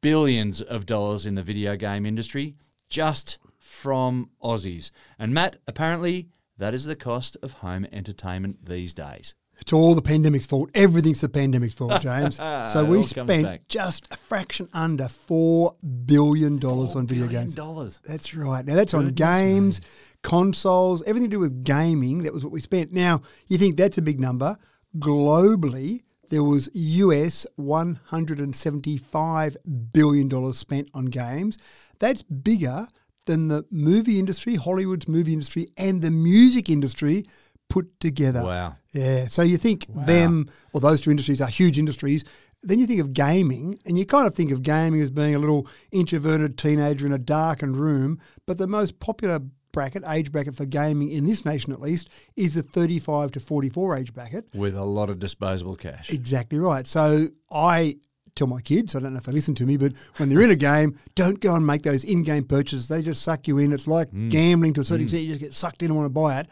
billions 0.00 0.62
of 0.62 0.86
dollars 0.86 1.26
in 1.26 1.34
the 1.34 1.42
video 1.42 1.74
game 1.74 2.06
industry 2.06 2.54
just 2.88 3.38
from 3.58 4.30
Aussies. 4.44 4.92
And 5.18 5.34
Matt, 5.34 5.56
apparently, 5.66 6.28
that 6.56 6.72
is 6.72 6.84
the 6.84 6.94
cost 6.94 7.36
of 7.42 7.54
home 7.54 7.84
entertainment 7.90 8.64
these 8.64 8.94
days. 8.94 9.34
It's 9.60 9.72
all 9.72 9.94
the 9.94 10.02
pandemic's 10.02 10.46
fault. 10.46 10.70
Everything's 10.74 11.20
the 11.20 11.28
pandemic's 11.28 11.74
fault, 11.74 12.00
James. 12.02 12.36
so 12.36 12.84
we 12.84 13.02
spent 13.04 13.68
just 13.68 14.08
a 14.10 14.16
fraction 14.16 14.68
under 14.72 15.04
$4 15.04 15.74
billion 16.06 16.62
on 16.64 17.06
video 17.06 17.26
games. 17.26 17.54
dollars. 17.54 18.00
That's 18.04 18.34
right. 18.34 18.64
Now, 18.64 18.74
that's 18.74 18.94
on 18.94 19.06
Goodness 19.06 19.18
games, 19.40 19.80
consoles, 20.22 21.02
everything 21.04 21.30
to 21.30 21.36
do 21.36 21.40
with 21.40 21.64
gaming. 21.64 22.24
That 22.24 22.32
was 22.34 22.42
what 22.44 22.52
we 22.52 22.60
spent. 22.60 22.92
Now, 22.92 23.22
you 23.46 23.58
think 23.58 23.76
that's 23.76 23.98
a 23.98 24.02
big 24.02 24.20
number. 24.20 24.56
Globally, 24.98 26.02
there 26.30 26.42
was 26.44 26.68
US 26.74 27.46
$175 27.58 29.56
billion 29.92 30.52
spent 30.52 30.88
on 30.94 31.06
games. 31.06 31.58
That's 31.98 32.22
bigger 32.22 32.88
than 33.26 33.48
the 33.48 33.64
movie 33.70 34.18
industry, 34.18 34.56
Hollywood's 34.56 35.08
movie 35.08 35.32
industry, 35.32 35.68
and 35.76 36.02
the 36.02 36.10
music 36.10 36.68
industry 36.68 37.26
put 37.68 37.98
together. 38.00 38.42
Wow. 38.42 38.76
Yeah. 38.92 39.26
So 39.26 39.42
you 39.42 39.56
think 39.56 39.86
them 39.88 40.48
or 40.72 40.80
those 40.80 41.00
two 41.00 41.10
industries 41.10 41.40
are 41.40 41.48
huge 41.48 41.78
industries. 41.78 42.24
Then 42.62 42.78
you 42.78 42.86
think 42.86 43.00
of 43.00 43.12
gaming, 43.12 43.78
and 43.84 43.98
you 43.98 44.06
kind 44.06 44.26
of 44.26 44.34
think 44.34 44.50
of 44.50 44.62
gaming 44.62 45.02
as 45.02 45.10
being 45.10 45.34
a 45.34 45.38
little 45.38 45.68
introverted 45.92 46.56
teenager 46.56 47.04
in 47.04 47.12
a 47.12 47.18
darkened 47.18 47.76
room. 47.76 48.18
But 48.46 48.56
the 48.56 48.66
most 48.66 49.00
popular 49.00 49.40
bracket, 49.72 50.04
age 50.08 50.32
bracket 50.32 50.56
for 50.56 50.64
gaming 50.64 51.10
in 51.10 51.26
this 51.26 51.44
nation 51.44 51.74
at 51.74 51.80
least, 51.80 52.08
is 52.36 52.54
the 52.54 52.62
35 52.62 53.32
to 53.32 53.40
44 53.40 53.96
age 53.98 54.14
bracket. 54.14 54.46
With 54.54 54.76
a 54.76 54.84
lot 54.84 55.10
of 55.10 55.18
disposable 55.18 55.76
cash. 55.76 56.08
Exactly 56.10 56.58
right. 56.58 56.86
So 56.86 57.26
I 57.50 57.96
tell 58.34 58.46
my 58.46 58.60
kids, 58.60 58.96
I 58.96 59.00
don't 59.00 59.12
know 59.12 59.18
if 59.18 59.24
they 59.24 59.32
listen 59.32 59.54
to 59.56 59.66
me, 59.66 59.76
but 59.76 59.92
when 60.16 60.28
they're 60.28 60.40
in 60.40 60.50
a 60.50 60.56
game, 60.56 60.98
don't 61.14 61.40
go 61.40 61.54
and 61.54 61.66
make 61.66 61.82
those 61.82 62.04
in-game 62.04 62.44
purchases. 62.44 62.88
They 62.88 63.02
just 63.02 63.22
suck 63.22 63.46
you 63.46 63.58
in. 63.58 63.72
It's 63.72 63.86
like 63.86 64.10
mm. 64.10 64.30
gambling 64.30 64.74
to 64.74 64.80
a 64.80 64.84
certain 64.84 65.02
mm. 65.02 65.04
extent. 65.04 65.24
You 65.24 65.28
just 65.30 65.40
get 65.40 65.52
sucked 65.52 65.82
in 65.82 65.90
and 65.90 65.96
want 65.96 66.06
to 66.06 66.10
buy 66.10 66.40
it. 66.40 66.48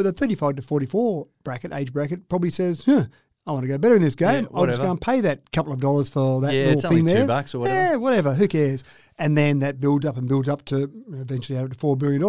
But 0.00 0.04
the 0.04 0.12
35 0.12 0.56
to 0.56 0.62
44 0.62 1.26
bracket, 1.44 1.74
age 1.74 1.92
bracket, 1.92 2.26
probably 2.30 2.48
says, 2.50 2.84
huh, 2.86 3.04
I 3.46 3.52
want 3.52 3.64
to 3.64 3.68
go 3.68 3.76
better 3.76 3.96
in 3.96 4.00
this 4.00 4.14
game. 4.14 4.44
Yeah, 4.44 4.48
I'll 4.58 4.64
just 4.66 4.80
go 4.80 4.90
and 4.90 4.98
pay 4.98 5.20
that 5.20 5.52
couple 5.52 5.74
of 5.74 5.80
dollars 5.82 6.08
for 6.08 6.40
that 6.40 6.54
Yeah, 6.54 6.60
little 6.68 6.78
it's 6.78 6.84
only 6.86 6.96
thing 6.96 7.06
two 7.08 7.12
there. 7.12 7.26
bucks 7.26 7.54
or 7.54 7.58
whatever. 7.58 7.78
Yeah, 7.78 7.96
whatever. 7.96 8.32
Who 8.32 8.48
cares? 8.48 8.82
And 9.18 9.36
then 9.36 9.58
that 9.58 9.78
builds 9.78 10.06
up 10.06 10.16
and 10.16 10.26
builds 10.26 10.48
up 10.48 10.64
to 10.66 10.90
eventually 11.12 11.58
out 11.58 11.70
to 11.70 11.76
$4 11.76 11.98
billion. 11.98 12.22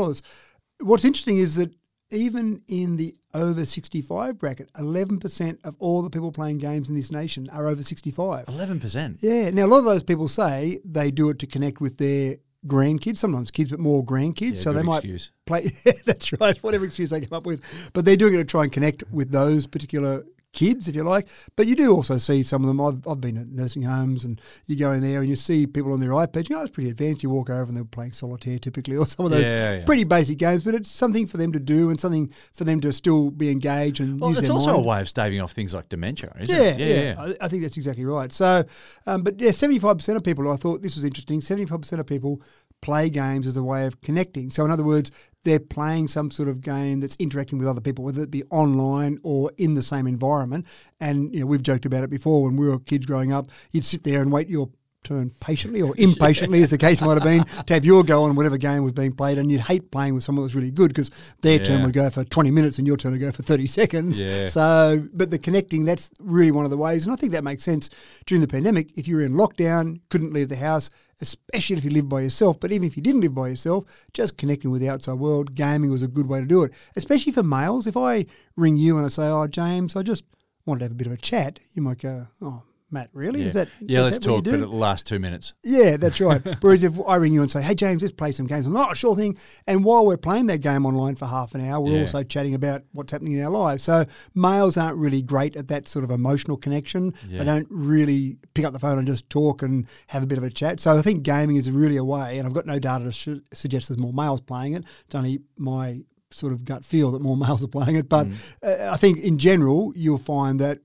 What's 0.81 1.05
interesting 1.05 1.37
is 1.37 1.55
that 1.55 1.73
even 2.09 2.61
in 2.67 2.97
the 2.97 3.15
over 3.33 3.63
65 3.63 4.37
bracket, 4.37 4.69
11% 4.73 5.65
of 5.65 5.77
all 5.79 6.01
the 6.01 6.09
people 6.09 6.33
playing 6.33 6.57
games 6.57 6.89
in 6.89 6.95
this 6.95 7.09
nation 7.09 7.49
are 7.51 7.67
over 7.67 7.83
65. 7.83 8.49
Eleven 8.49 8.81
percent. 8.81 9.19
Yeah. 9.21 9.49
Now, 9.51 9.65
a 9.65 9.67
lot 9.67 9.77
of 9.77 9.85
those 9.85 10.03
people 10.03 10.27
say 10.27 10.79
they 10.83 11.09
do 11.09 11.29
it 11.29 11.39
to 11.39 11.47
connect 11.47 11.79
with 11.79 11.97
their 11.97 12.35
grandkids, 12.65 13.17
sometimes 13.17 13.51
kids, 13.51 13.71
but 13.71 13.79
more 13.79 14.03
grandkids. 14.03 14.57
so 14.57 14.73
they 14.73 14.83
might 14.83 14.99
excuse. 14.99 15.31
play. 15.45 15.69
that's 16.05 16.31
right, 16.39 16.57
whatever 16.63 16.85
excuse 16.85 17.09
they 17.09 17.21
come 17.21 17.37
up 17.37 17.45
with. 17.45 17.63
But 17.93 18.05
they're 18.05 18.15
doing 18.15 18.33
it 18.33 18.37
to 18.37 18.43
try 18.43 18.63
and 18.63 18.71
connect 18.71 19.03
with 19.11 19.31
those 19.31 19.67
particular 19.67 20.23
kids, 20.53 20.87
if 20.87 20.95
you 20.95 21.03
like. 21.03 21.27
But 21.55 21.67
you 21.67 21.75
do 21.75 21.93
also 21.95 22.17
see 22.17 22.43
some 22.43 22.61
of 22.63 22.67
them. 22.67 22.81
I've, 22.81 23.07
I've 23.07 23.21
been 23.21 23.37
at 23.37 23.47
nursing 23.47 23.83
homes 23.83 24.25
and 24.25 24.39
you 24.65 24.75
go 24.75 24.91
in 24.91 25.01
there 25.01 25.19
and 25.21 25.29
you 25.29 25.35
see 25.35 25.65
people 25.65 25.93
on 25.93 25.99
their 25.99 26.09
iPads. 26.09 26.49
You 26.49 26.55
know, 26.57 26.63
it's 26.63 26.71
pretty 26.71 26.89
advanced. 26.89 27.23
You 27.23 27.29
walk 27.29 27.49
over 27.49 27.63
and 27.63 27.77
they're 27.77 27.85
playing 27.85 28.11
solitaire 28.11 28.59
typically 28.59 28.97
or 28.97 29.05
some 29.05 29.25
of 29.25 29.31
those 29.31 29.45
Yeah, 29.45 29.73
yeah. 29.77 29.85
pretty 29.85 30.03
basic 30.03 30.37
games, 30.37 30.63
but 30.63 30.75
it's 30.75 30.89
something 30.91 31.25
for 31.27 31.37
them 31.37 31.51
to 31.53 31.59
do 31.59 31.89
and 31.89 31.99
something 31.99 32.31
for 32.53 32.63
them 32.63 32.81
to 32.81 32.91
still 32.91 33.31
be 33.31 33.49
engaged 33.49 33.99
and 34.01 34.19
Well, 34.19 34.31
use 34.31 34.39
it's 34.39 34.47
their 34.47 34.55
also 34.55 34.71
mind. 34.73 34.79
a 34.85 34.87
way 34.87 35.01
of 35.01 35.09
staving 35.09 35.39
off 35.41 35.51
things 35.53 35.73
like 35.73 35.87
dementia, 35.89 36.33
isn't 36.39 36.55
Yeah, 36.55 36.61
it? 36.63 36.79
yeah, 37.17 37.21
I, 37.21 37.45
I 37.45 37.47
think 37.47 37.63
that's 37.63 37.77
exactly 37.77 38.05
right. 38.05 38.31
So, 38.31 38.63
um, 39.07 39.23
but 39.23 39.39
yeah, 39.39 39.51
seventy-five 39.51 39.97
percent 39.97 40.17
of 40.17 40.23
people. 40.23 40.51
I 40.51 40.57
thought 40.57 40.81
this 40.81 40.95
was 40.95 41.05
interesting. 41.05 41.41
Seventy-five 41.41 41.79
percent 41.81 41.99
of 41.99 42.07
people 42.07 42.41
play 42.81 43.09
games 43.09 43.47
as 43.47 43.55
a 43.55 43.63
way 43.63 43.85
of 43.85 44.01
connecting. 44.01 44.49
So, 44.49 44.65
in 44.65 44.71
other 44.71 44.83
words, 44.83 45.11
they're 45.43 45.59
playing 45.59 46.07
some 46.07 46.31
sort 46.31 46.49
of 46.49 46.61
game 46.61 46.99
that's 46.99 47.15
interacting 47.17 47.57
with 47.57 47.67
other 47.67 47.81
people, 47.81 48.03
whether 48.05 48.21
it 48.21 48.31
be 48.31 48.43
online 48.51 49.19
or 49.23 49.51
in 49.57 49.75
the 49.75 49.83
same 49.83 50.07
environment. 50.07 50.67
And 50.99 51.33
you 51.33 51.41
know, 51.41 51.45
we've 51.45 51.63
joked 51.63 51.85
about 51.85 52.03
it 52.03 52.09
before. 52.09 52.43
When 52.43 52.57
we 52.57 52.67
were 52.67 52.79
kids 52.79 53.05
growing 53.05 53.31
up, 53.31 53.47
you'd 53.71 53.85
sit 53.85 54.03
there 54.03 54.21
and 54.21 54.31
wait 54.31 54.49
your 54.49 54.69
turn 55.03 55.31
patiently 55.39 55.81
or 55.81 55.93
impatiently, 55.97 56.61
as 56.61 56.69
the 56.69 56.77
case 56.77 57.01
might 57.01 57.13
have 57.13 57.23
been, 57.23 57.43
to 57.65 57.73
have 57.73 57.85
your 57.85 58.03
go 58.03 58.23
on 58.23 58.35
whatever 58.35 58.57
game 58.57 58.83
was 58.83 58.91
being 58.91 59.11
played. 59.11 59.37
And 59.37 59.51
you'd 59.51 59.61
hate 59.61 59.91
playing 59.91 60.13
with 60.13 60.23
someone 60.23 60.43
that 60.43 60.47
was 60.47 60.55
really 60.55 60.71
good 60.71 60.89
because 60.89 61.09
their 61.41 61.59
turn 61.59 61.83
would 61.83 61.93
go 61.93 62.09
for 62.09 62.23
20 62.23 62.51
minutes 62.51 62.77
and 62.77 62.87
your 62.87 62.97
turn 62.97 63.11
would 63.11 63.21
go 63.21 63.31
for 63.31 63.43
30 63.43 63.67
seconds. 63.67 64.21
Yeah. 64.21 64.45
So, 64.45 65.07
but 65.13 65.31
the 65.31 65.39
connecting, 65.39 65.85
that's 65.85 66.11
really 66.19 66.51
one 66.51 66.65
of 66.65 66.71
the 66.71 66.77
ways. 66.77 67.05
And 67.05 67.13
I 67.13 67.15
think 67.15 67.31
that 67.33 67.43
makes 67.43 67.63
sense 67.63 67.89
during 68.25 68.41
the 68.41 68.47
pandemic. 68.47 68.97
If 68.97 69.07
you 69.07 69.15
were 69.15 69.21
in 69.21 69.33
lockdown, 69.33 70.01
couldn't 70.09 70.33
leave 70.33 70.49
the 70.49 70.55
house, 70.55 70.89
especially 71.21 71.77
if 71.77 71.83
you 71.85 71.91
lived 71.91 72.09
by 72.09 72.21
yourself, 72.21 72.59
but 72.59 72.71
even 72.71 72.87
if 72.87 72.95
you 72.95 73.03
didn't 73.03 73.21
live 73.21 73.35
by 73.35 73.49
yourself, 73.49 73.85
just 74.13 74.37
connecting 74.37 74.71
with 74.71 74.81
the 74.81 74.89
outside 74.89 75.13
world, 75.13 75.55
gaming 75.55 75.91
was 75.91 76.03
a 76.03 76.07
good 76.07 76.27
way 76.27 76.39
to 76.39 76.45
do 76.45 76.63
it, 76.63 76.73
especially 76.95 77.31
for 77.31 77.43
males. 77.43 77.87
If 77.87 77.97
I 77.97 78.25
ring 78.55 78.77
you 78.77 78.97
and 78.97 79.05
I 79.05 79.09
say, 79.09 79.27
Oh, 79.27 79.47
James, 79.47 79.95
I 79.95 80.03
just 80.03 80.25
wanted 80.65 80.79
to 80.79 80.85
have 80.85 80.91
a 80.91 80.95
bit 80.95 81.07
of 81.07 81.13
a 81.13 81.17
chat, 81.17 81.59
you 81.73 81.81
might 81.81 81.99
go, 81.99 82.27
Oh, 82.41 82.63
Matt, 82.91 83.09
really? 83.13 83.41
Yeah, 83.41 83.47
Is 83.47 83.53
that 83.53 83.69
yeah 83.79 83.99
is 83.99 84.03
let's 84.03 84.17
that 84.19 84.23
talk, 84.25 84.43
but 84.43 84.51
do?" 84.51 84.63
it'll 84.63 84.77
last 84.77 85.05
two 85.05 85.17
minutes. 85.19 85.53
Yeah, 85.63 85.97
that's 85.97 86.19
right. 86.19 86.41
Whereas 86.61 86.83
if 86.83 86.93
I 87.07 87.15
ring 87.15 87.33
you 87.33 87.41
and 87.41 87.49
say, 87.49 87.61
"Hey 87.61 87.73
James, 87.75 88.01
let's 88.01 88.11
play 88.13 88.31
some 88.31 88.47
games," 88.47 88.65
I'm 88.65 88.73
not 88.73 88.97
sure 88.97 89.15
thing. 89.15 89.37
And 89.67 89.83
while 89.85 90.05
we're 90.05 90.17
playing 90.17 90.47
that 90.47 90.59
game 90.59 90.85
online 90.85 91.15
for 91.15 91.25
half 91.25 91.55
an 91.55 91.61
hour, 91.67 91.79
we're 91.79 91.93
Yeah. 91.95 92.01
also 92.01 92.23
chatting 92.23 92.53
about 92.53 92.83
what's 92.91 93.11
happening 93.11 93.33
in 93.33 93.43
our 93.43 93.49
lives. 93.49 93.83
So 93.83 94.05
males 94.35 94.77
aren't 94.77 94.97
really 94.97 95.21
great 95.21 95.55
at 95.55 95.67
that 95.69 95.87
sort 95.87 96.03
of 96.03 96.11
emotional 96.11 96.57
connection. 96.57 97.13
Yeah. 97.29 97.39
They 97.39 97.45
don't 97.45 97.67
really 97.69 98.37
pick 98.53 98.65
up 98.65 98.73
the 98.73 98.79
phone 98.79 98.97
and 98.97 99.07
just 99.07 99.29
talk 99.29 99.61
and 99.61 99.87
have 100.07 100.23
a 100.23 100.27
bit 100.27 100.37
of 100.37 100.43
a 100.43 100.49
chat. 100.49 100.79
So 100.79 100.97
I 100.97 101.01
think 101.01 101.23
gaming 101.23 101.55
is 101.55 101.69
really 101.71 101.97
a 101.97 102.03
way, 102.03 102.37
and 102.37 102.47
I've 102.47 102.53
got 102.53 102.65
no 102.65 102.79
data 102.79 103.05
to 103.05 103.11
sh- 103.11 103.39
suggest 103.53 103.87
there's 103.89 103.97
more 103.99 104.13
males 104.13 104.41
playing 104.41 104.73
it. 104.73 104.83
It's 105.05 105.15
only 105.15 105.39
my 105.57 106.01
sort 106.33 106.53
of 106.53 106.63
gut 106.63 106.85
feel 106.85 107.11
that 107.11 107.21
more 107.21 107.35
males 107.45 107.63
are 107.63 107.67
playing 107.67 107.95
it. 107.95 108.07
But 108.09 108.27
uh, 108.63 108.89
I 108.91 108.97
think 108.97 109.19
in 109.19 109.37
general, 109.37 109.91
you'll 109.95 110.17
find 110.17 110.59
that 110.59 110.79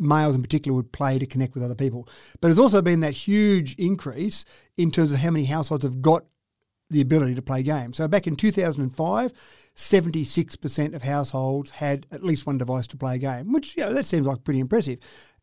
males 0.00 0.34
in 0.34 0.42
particular 0.42 0.74
would 0.74 0.92
play 0.92 1.18
to 1.18 1.26
connect 1.26 1.54
with 1.54 1.62
other 1.62 1.74
people. 1.74 2.08
But 2.40 2.48
there's 2.48 2.58
also 2.58 2.82
been 2.82 3.00
that 3.00 3.12
huge 3.12 3.74
increase 3.76 4.44
in 4.76 4.90
terms 4.90 5.12
of 5.12 5.18
how 5.18 5.30
many 5.30 5.44
households 5.44 5.84
have 5.84 6.00
got 6.02 6.24
the 6.90 7.00
ability 7.00 7.34
to 7.36 7.42
play 7.42 7.62
games. 7.62 7.96
So 7.96 8.08
back 8.08 8.26
in 8.26 8.34
2005, 8.34 9.32
76% 9.76 10.94
of 10.94 11.02
households 11.02 11.70
had 11.70 12.06
at 12.10 12.24
least 12.24 12.46
one 12.46 12.58
device 12.58 12.86
to 12.88 12.96
play 12.96 13.14
a 13.14 13.18
game, 13.18 13.52
which 13.52 13.76
you 13.76 13.84
know, 13.84 13.94
that 13.94 14.06
seems 14.06 14.26
like 14.26 14.44
pretty 14.44 14.60
impressive. 14.60 14.98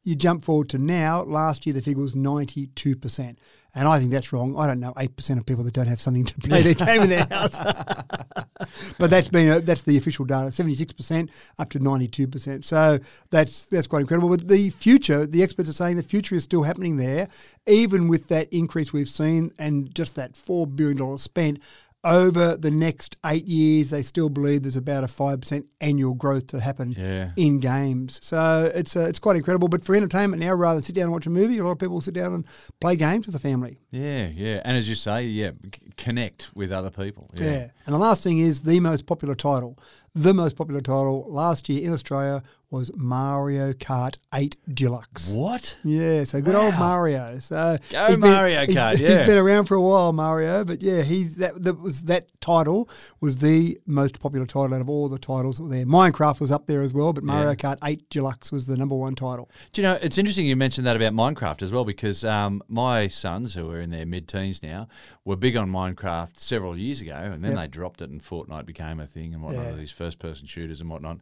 You 0.08 0.16
jump 0.16 0.46
forward 0.46 0.70
to 0.70 0.78
now, 0.78 1.24
last 1.24 1.66
year 1.66 1.74
the 1.74 1.82
figure 1.82 2.02
was 2.02 2.14
92%. 2.14 3.36
And 3.76 3.88
I 3.90 4.00
think 4.00 4.10
that's 4.10 4.32
wrong. 4.32 4.56
I 4.58 4.66
don't 4.66 4.80
know 4.80 4.94
8% 4.94 5.38
of 5.38 5.46
people 5.46 5.66
that 5.66 5.74
don't 5.74 5.88
have 5.88 6.00
something 6.00 6.24
to 6.24 6.40
play 6.40 6.64
their 6.64 6.76
game 6.76 7.02
in 7.02 7.10
their 7.10 7.26
house. 7.30 7.60
but 9.00 9.10
that's 9.10 9.28
been 9.28 9.52
a, 9.52 9.60
that's 9.60 9.82
the 9.82 9.98
official 9.98 10.24
data, 10.24 10.50
76% 10.50 11.30
up 11.60 11.70
to 11.72 11.80
92%. 11.80 12.64
So 12.64 13.00
that's 13.32 13.66
that's 13.66 13.86
quite 13.86 14.00
incredible. 14.00 14.30
But 14.30 14.48
the 14.48 14.70
future, 14.70 15.28
the 15.28 15.44
experts 15.44 15.70
are 15.70 15.74
saying 15.74 15.98
the 15.98 16.04
future 16.04 16.36
is 16.36 16.46
still 16.46 16.64
happening 16.64 16.96
there, 16.96 17.28
even 17.68 18.08
with 18.08 18.30
that 18.30 18.48
increase 18.54 18.94
we've 18.94 19.10
seen 19.10 19.52
and 19.60 19.94
just 19.94 20.16
that 20.16 20.36
$4 20.36 20.74
billion 20.74 21.18
spent. 21.18 21.62
Over 22.04 22.56
the 22.56 22.72
next 22.72 23.18
eight 23.26 23.46
years, 23.46 23.90
they 23.90 24.02
still 24.02 24.30
believe 24.30 24.62
there's 24.62 24.76
about 24.78 25.04
a 25.04 25.08
5% 25.08 25.66
annual 25.82 26.14
growth 26.14 26.48
to 26.48 26.60
happen 26.60 26.94
Yeah. 26.98 27.32
in 27.36 27.60
games. 27.60 28.20
So 28.24 28.72
it's 28.74 28.96
uh, 28.96 29.02
it's 29.10 29.20
quite 29.20 29.36
incredible. 29.36 29.68
But 29.68 29.84
for 29.84 29.96
entertainment 29.96 30.42
now, 30.42 30.54
rather 30.54 30.76
than 30.76 30.84
sit 30.84 30.96
down 30.96 31.06
and 31.06 31.12
watch 31.12 31.26
a 31.26 31.30
movie, 31.32 31.58
a 31.58 31.64
lot 31.64 31.72
of 31.72 31.80
people 31.80 32.00
sit 32.00 32.14
down 32.14 32.34
and 32.34 32.46
play 32.80 32.96
games 32.96 33.26
with 33.26 33.34
the 33.34 33.40
family. 33.40 33.80
Yeah, 33.92 34.28
yeah. 34.28 34.62
And 34.64 34.78
as 34.78 34.88
you 34.88 34.96
say, 34.96 35.24
yeah, 35.26 35.52
c- 35.66 35.82
connect 35.98 36.56
with 36.56 36.72
other 36.72 36.92
people. 36.92 37.32
Yeah. 37.36 37.46
Yeah. 37.46 37.68
And 37.86 37.96
the 37.96 38.00
last 38.00 38.24
thing 38.24 38.38
is 38.38 38.62
the 38.62 38.80
most 38.80 39.06
popular 39.06 39.36
title. 39.36 39.78
The 40.14 40.34
most 40.34 40.56
popular 40.56 40.82
title 40.82 41.26
last 41.28 41.68
year 41.68 41.86
in 41.86 41.92
Australia 41.94 42.42
was 42.70 42.92
Mario 42.96 43.72
Kart 43.74 44.18
8 44.34 44.56
Deluxe. 44.74 45.34
What? 45.34 45.78
Yeah, 45.86 46.26
so 46.26 46.42
good 46.42 46.56
old 46.56 46.74
Mario. 46.78 47.40
So 47.40 47.78
Go 47.90 48.08
he's 48.08 48.18
been- 48.18 48.30
Mario 48.32 48.66
he's- 48.66 48.78
Kart, 48.78 48.92
He's 48.92 49.00
yeah. 49.02 49.26
been 49.26 49.38
around 49.38 49.66
for 49.66 49.76
a 49.76 49.82
while, 49.82 50.12
Mario, 50.12 50.66
but 50.66 50.82
yeah, 50.82 51.02
he's 51.02 51.36
that 51.38 51.64
that 51.64 51.80
was 51.82 52.04
that 52.04 52.26
title 52.42 52.90
was 53.22 53.38
the 53.38 53.78
most 53.86 54.20
popular 54.20 54.46
title 54.46 54.74
out 54.74 54.82
of 54.82 54.90
all 54.90 55.08
the 55.08 55.18
titles 55.18 55.58
that 55.58 55.64
were 55.64 55.70
there. 55.70 55.86
Minecraft 55.86 56.40
was 56.42 56.52
up 56.52 56.68
there 56.68 56.82
as 56.82 56.94
well, 56.94 57.14
but 57.14 57.24
Mario 57.24 57.50
Yeah. 57.50 57.56
Kart 57.56 57.78
8 57.84 58.10
Deluxe 58.10 58.52
was 58.52 58.66
the 58.66 58.76
number 58.76 58.96
one 58.96 59.16
title. 59.16 59.50
Do 59.72 59.82
you 59.82 59.88
know, 59.88 59.98
it's 60.02 60.18
interesting 60.18 60.46
you 60.46 60.56
mentioned 60.58 60.86
that 60.88 60.96
about 60.98 61.14
Minecraft 61.14 61.62
as 61.62 61.72
well 61.72 61.86
because 61.86 62.26
um, 62.26 62.62
my 62.68 63.08
sons, 63.08 63.54
who 63.56 63.70
are 63.72 63.80
in 63.80 63.92
their 63.92 64.06
mid 64.06 64.28
teens 64.28 64.62
now, 64.62 64.88
were 65.24 65.36
big 65.38 65.56
on 65.56 65.70
Minecraft 65.72 66.38
several 66.38 66.78
years 66.78 67.00
ago 67.02 67.16
and 67.16 67.44
then 67.44 67.52
Yep. 67.54 67.62
they 67.62 67.68
dropped 67.68 68.02
it 68.02 68.10
and 68.10 68.22
Fortnite 68.22 68.66
became 68.66 69.00
a 69.00 69.08
thing 69.08 69.34
and 69.34 69.42
whatnot, 69.42 69.66
Yeah. 69.68 69.72
these 69.74 69.92
first 69.92 70.20
person 70.20 70.48
shooters 70.48 70.82
and 70.82 70.90
whatnot. 70.90 71.20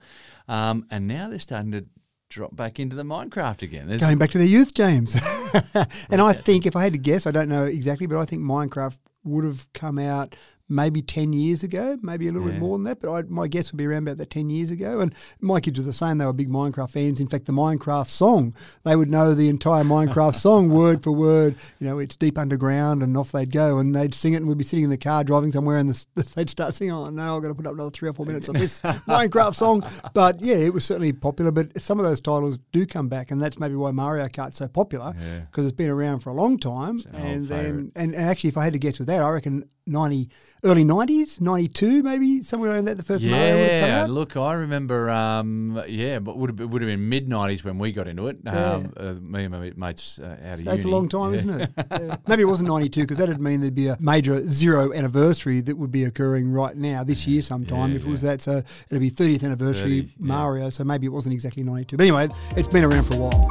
Um, 0.47 0.85
and 0.91 1.07
now 1.07 1.27
they're 1.35 1.39
starting 1.41 1.73
to 1.73 1.85
drop 2.29 2.55
back 2.55 2.79
into 2.79 2.95
the 2.95 3.03
Minecraft 3.03 3.61
again. 3.61 3.87
There's- 3.87 3.99
Going 4.01 4.17
back 4.17 4.29
to 4.31 4.37
their 4.37 4.47
youth, 4.47 4.73
James. 4.73 5.15
and 6.09 6.21
I 6.21 6.31
think, 6.31 6.65
if 6.65 6.77
I 6.77 6.83
had 6.83 6.93
to 6.93 6.97
guess, 6.97 7.27
I 7.27 7.31
don't 7.31 7.49
know 7.49 7.65
exactly, 7.65 8.07
but 8.07 8.17
I 8.17 8.23
think 8.23 8.41
Minecraft 8.41 8.97
would 9.25 9.43
have 9.43 9.67
come 9.73 9.99
out 9.99 10.33
maybe 10.67 11.01
10 11.01 11.31
years 11.31 11.61
ago, 11.61 11.95
maybe 12.01 12.27
a 12.27 12.31
little 12.31 12.47
Yeah. 12.47 12.53
bit 12.55 12.59
more 12.61 12.75
than 12.77 12.85
that, 12.85 12.99
but 12.99 13.11
I, 13.13 13.21
my 13.27 13.47
guess 13.47 13.71
would 13.71 13.77
be 13.77 13.85
around 13.85 14.07
about 14.07 14.17
that 14.17 14.31
10 14.31 14.49
years 14.49 14.71
ago. 14.71 14.99
And 14.99 15.13
my 15.39 15.59
kids 15.59 15.77
were 15.77 15.85
the 15.85 15.93
same. 15.93 16.17
They 16.17 16.25
were 16.25 16.33
big 16.33 16.49
Minecraft 16.49 16.89
fans. 16.89 17.19
In 17.21 17.27
fact, 17.27 17.45
the 17.45 17.53
Minecraft 17.53 18.09
song, 18.09 18.55
they 18.83 18.95
would 18.95 19.11
know 19.11 19.35
the 19.35 19.47
entire 19.49 19.83
Minecraft 19.83 20.33
song 20.35 20.69
word 20.81 21.03
for 21.03 21.11
word. 21.11 21.55
You 21.79 21.87
know, 21.87 21.99
it's 21.99 22.15
deep 22.15 22.37
underground, 22.39 23.03
and 23.03 23.15
off 23.15 23.31
they'd 23.31 23.51
go. 23.51 23.77
And 23.77 23.95
they'd 23.95 24.15
sing 24.15 24.33
it, 24.33 24.37
and 24.37 24.47
we'd 24.47 24.57
be 24.57 24.63
sitting 24.63 24.83
in 24.85 24.89
the 24.89 24.97
car 24.97 25.23
driving 25.23 25.51
somewhere, 25.51 25.77
and 25.77 25.89
the, 25.91 26.23
they'd 26.35 26.49
start 26.49 26.73
singing, 26.73 26.93
Oh, 26.93 27.09
no, 27.11 27.35
I've 27.35 27.41
got 27.43 27.49
to 27.49 27.55
put 27.55 27.67
up 27.67 27.73
another 27.73 27.91
three 27.91 28.09
or 28.09 28.13
four 28.13 28.25
minutes 28.25 28.47
of 28.47 28.55
this 28.55 28.81
Minecraft 29.07 29.53
song. 29.55 29.83
But 30.15 30.41
yeah, 30.41 30.55
it 30.55 30.73
was 30.73 30.83
certainly 30.83 31.13
popular. 31.13 31.51
But 31.51 31.79
some 31.79 31.99
of 31.99 32.05
those 32.05 32.19
titles 32.21 32.57
do 32.71 32.87
come 32.87 33.07
back, 33.07 33.29
and 33.29 33.39
that's 33.41 33.59
maybe 33.59 33.75
why 33.75 33.91
Mario 33.91 34.27
Kart's 34.29 34.57
so 34.57 34.67
popular 34.67 35.13
Yeah. 35.19 35.41
because 35.41 35.65
it's 35.65 35.75
been 35.75 35.91
around 35.91 36.21
for 36.21 36.31
a 36.31 36.33
long 36.33 36.57
time. 36.57 36.99
an 37.13 37.15
And 37.15 37.47
then, 37.47 37.65
and, 37.95 38.13
and 38.13 38.15
actually, 38.15 38.47
if 38.49 38.57
I 38.57 38.63
had 38.63 38.73
to 38.73 38.79
guess 38.79 38.97
with 38.97 39.07
that, 39.09 39.21
I 39.21 39.29
reckon 39.29 39.69
90, 39.87 40.29
early 40.63 40.83
90s, 40.83 41.39
92 41.41 42.01
maybe, 42.03 42.41
somewhere 42.41 42.71
around 42.71 42.85
that, 42.85 42.97
the 42.97 43.03
first 43.03 43.23
Mario 43.23 43.55
would 43.57 43.69
have 43.69 43.81
come 43.81 43.89
Yeah, 43.89 44.03
out. 44.03 44.09
look, 44.09 44.35
I 44.35 44.53
remember. 44.53 45.09
Um, 45.09 45.81
yeah, 45.87 46.19
but 46.19 46.37
would 46.37 46.49
have 46.49 46.55
been, 46.55 46.69
would 46.71 46.81
have 46.81 46.89
been 46.89 47.07
mid 47.07 47.27
'90s 47.29 47.63
when 47.63 47.77
we 47.77 47.91
got 47.91 48.07
into 48.07 48.27
it. 48.27 48.37
Um, 48.47 48.91
uh, 48.97 49.13
me 49.13 49.43
and 49.43 49.51
my 49.51 49.71
mates 49.75 50.19
uh, 50.19 50.37
out 50.43 50.59
of 50.59 50.65
That's 50.65 50.77
uni. 50.79 50.91
a 50.91 50.95
long 50.95 51.09
time, 51.09 51.33
Yeah. 51.33 51.39
isn't 51.39 51.61
it? 51.61 51.69
Yeah. 51.91 52.15
Maybe 52.27 52.41
it 52.41 52.45
wasn't 52.45 52.69
92 52.69 53.01
because 53.01 53.17
that'd 53.19 53.39
mean 53.39 53.61
there'd 53.61 53.73
be 53.75 53.87
a 53.87 53.97
major 53.99 54.41
zero 54.49 54.91
anniversary 54.93 55.61
that 55.61 55.77
would 55.77 55.91
be 55.91 56.03
occurring 56.03 56.51
right 56.51 56.75
now 56.75 57.03
this 57.03 57.25
year 57.27 57.41
sometime 57.41 57.91
yeah, 57.91 57.97
if 57.97 58.05
it 58.05 58.09
was 58.09 58.21
that. 58.23 58.41
So 58.41 58.61
it'd 58.89 58.99
be 58.99 59.11
30th 59.11 59.43
anniversary 59.43 60.01
30, 60.01 60.13
yeah. 60.19 60.25
Mario. 60.27 60.69
So 60.69 60.83
maybe 60.83 61.05
it 61.05 61.11
wasn't 61.11 61.33
exactly 61.33 61.63
92. 61.63 61.95
But 61.97 62.03
anyway, 62.03 62.27
it's 62.57 62.67
been 62.67 62.83
around 62.83 63.03
for 63.05 63.13
a 63.13 63.17
while. 63.17 63.49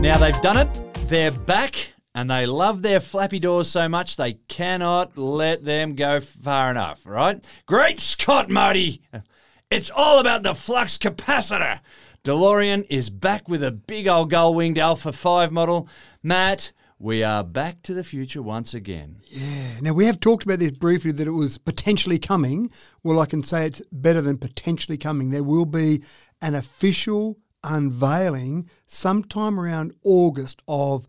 Now 0.00 0.16
they've 0.18 0.40
done 0.40 0.56
it. 0.58 1.08
They're 1.08 1.30
back. 1.32 1.92
And 2.14 2.30
they 2.30 2.44
love 2.44 2.82
their 2.82 2.98
flappy 2.98 3.38
doors 3.38 3.68
so 3.68 3.88
much 3.88 4.16
they 4.16 4.34
cannot 4.48 5.16
let 5.16 5.64
them 5.64 5.94
go 5.94 6.20
far 6.20 6.70
enough, 6.70 7.06
right? 7.06 7.44
Great 7.66 8.00
Scott, 8.00 8.50
Marty! 8.50 9.02
It's 9.70 9.90
all 9.90 10.18
about 10.18 10.42
the 10.42 10.54
flux 10.54 10.98
capacitor. 10.98 11.80
DeLorean 12.24 12.84
is 12.90 13.08
back 13.08 13.48
with 13.48 13.62
a 13.62 13.70
big 13.70 14.08
old 14.08 14.30
gull 14.30 14.52
winged 14.52 14.78
Alpha 14.78 15.12
5 15.12 15.52
model. 15.52 15.88
Matt, 16.22 16.72
we 16.98 17.22
are 17.22 17.42
back 17.42 17.80
to 17.84 17.94
the 17.94 18.04
future 18.04 18.42
once 18.42 18.74
again. 18.74 19.16
Yeah. 19.28 19.80
Now, 19.80 19.92
we 19.94 20.04
have 20.04 20.20
talked 20.20 20.44
about 20.44 20.58
this 20.58 20.72
briefly 20.72 21.12
that 21.12 21.26
it 21.26 21.30
was 21.30 21.56
potentially 21.56 22.18
coming. 22.18 22.70
Well, 23.02 23.20
I 23.20 23.26
can 23.26 23.42
say 23.42 23.64
it's 23.64 23.80
better 23.90 24.20
than 24.20 24.36
potentially 24.36 24.98
coming. 24.98 25.30
There 25.30 25.42
will 25.42 25.64
be 25.64 26.02
an 26.42 26.54
official 26.54 27.38
unveiling 27.64 28.68
sometime 28.86 29.58
around 29.58 29.94
August 30.02 30.60
of 30.68 31.06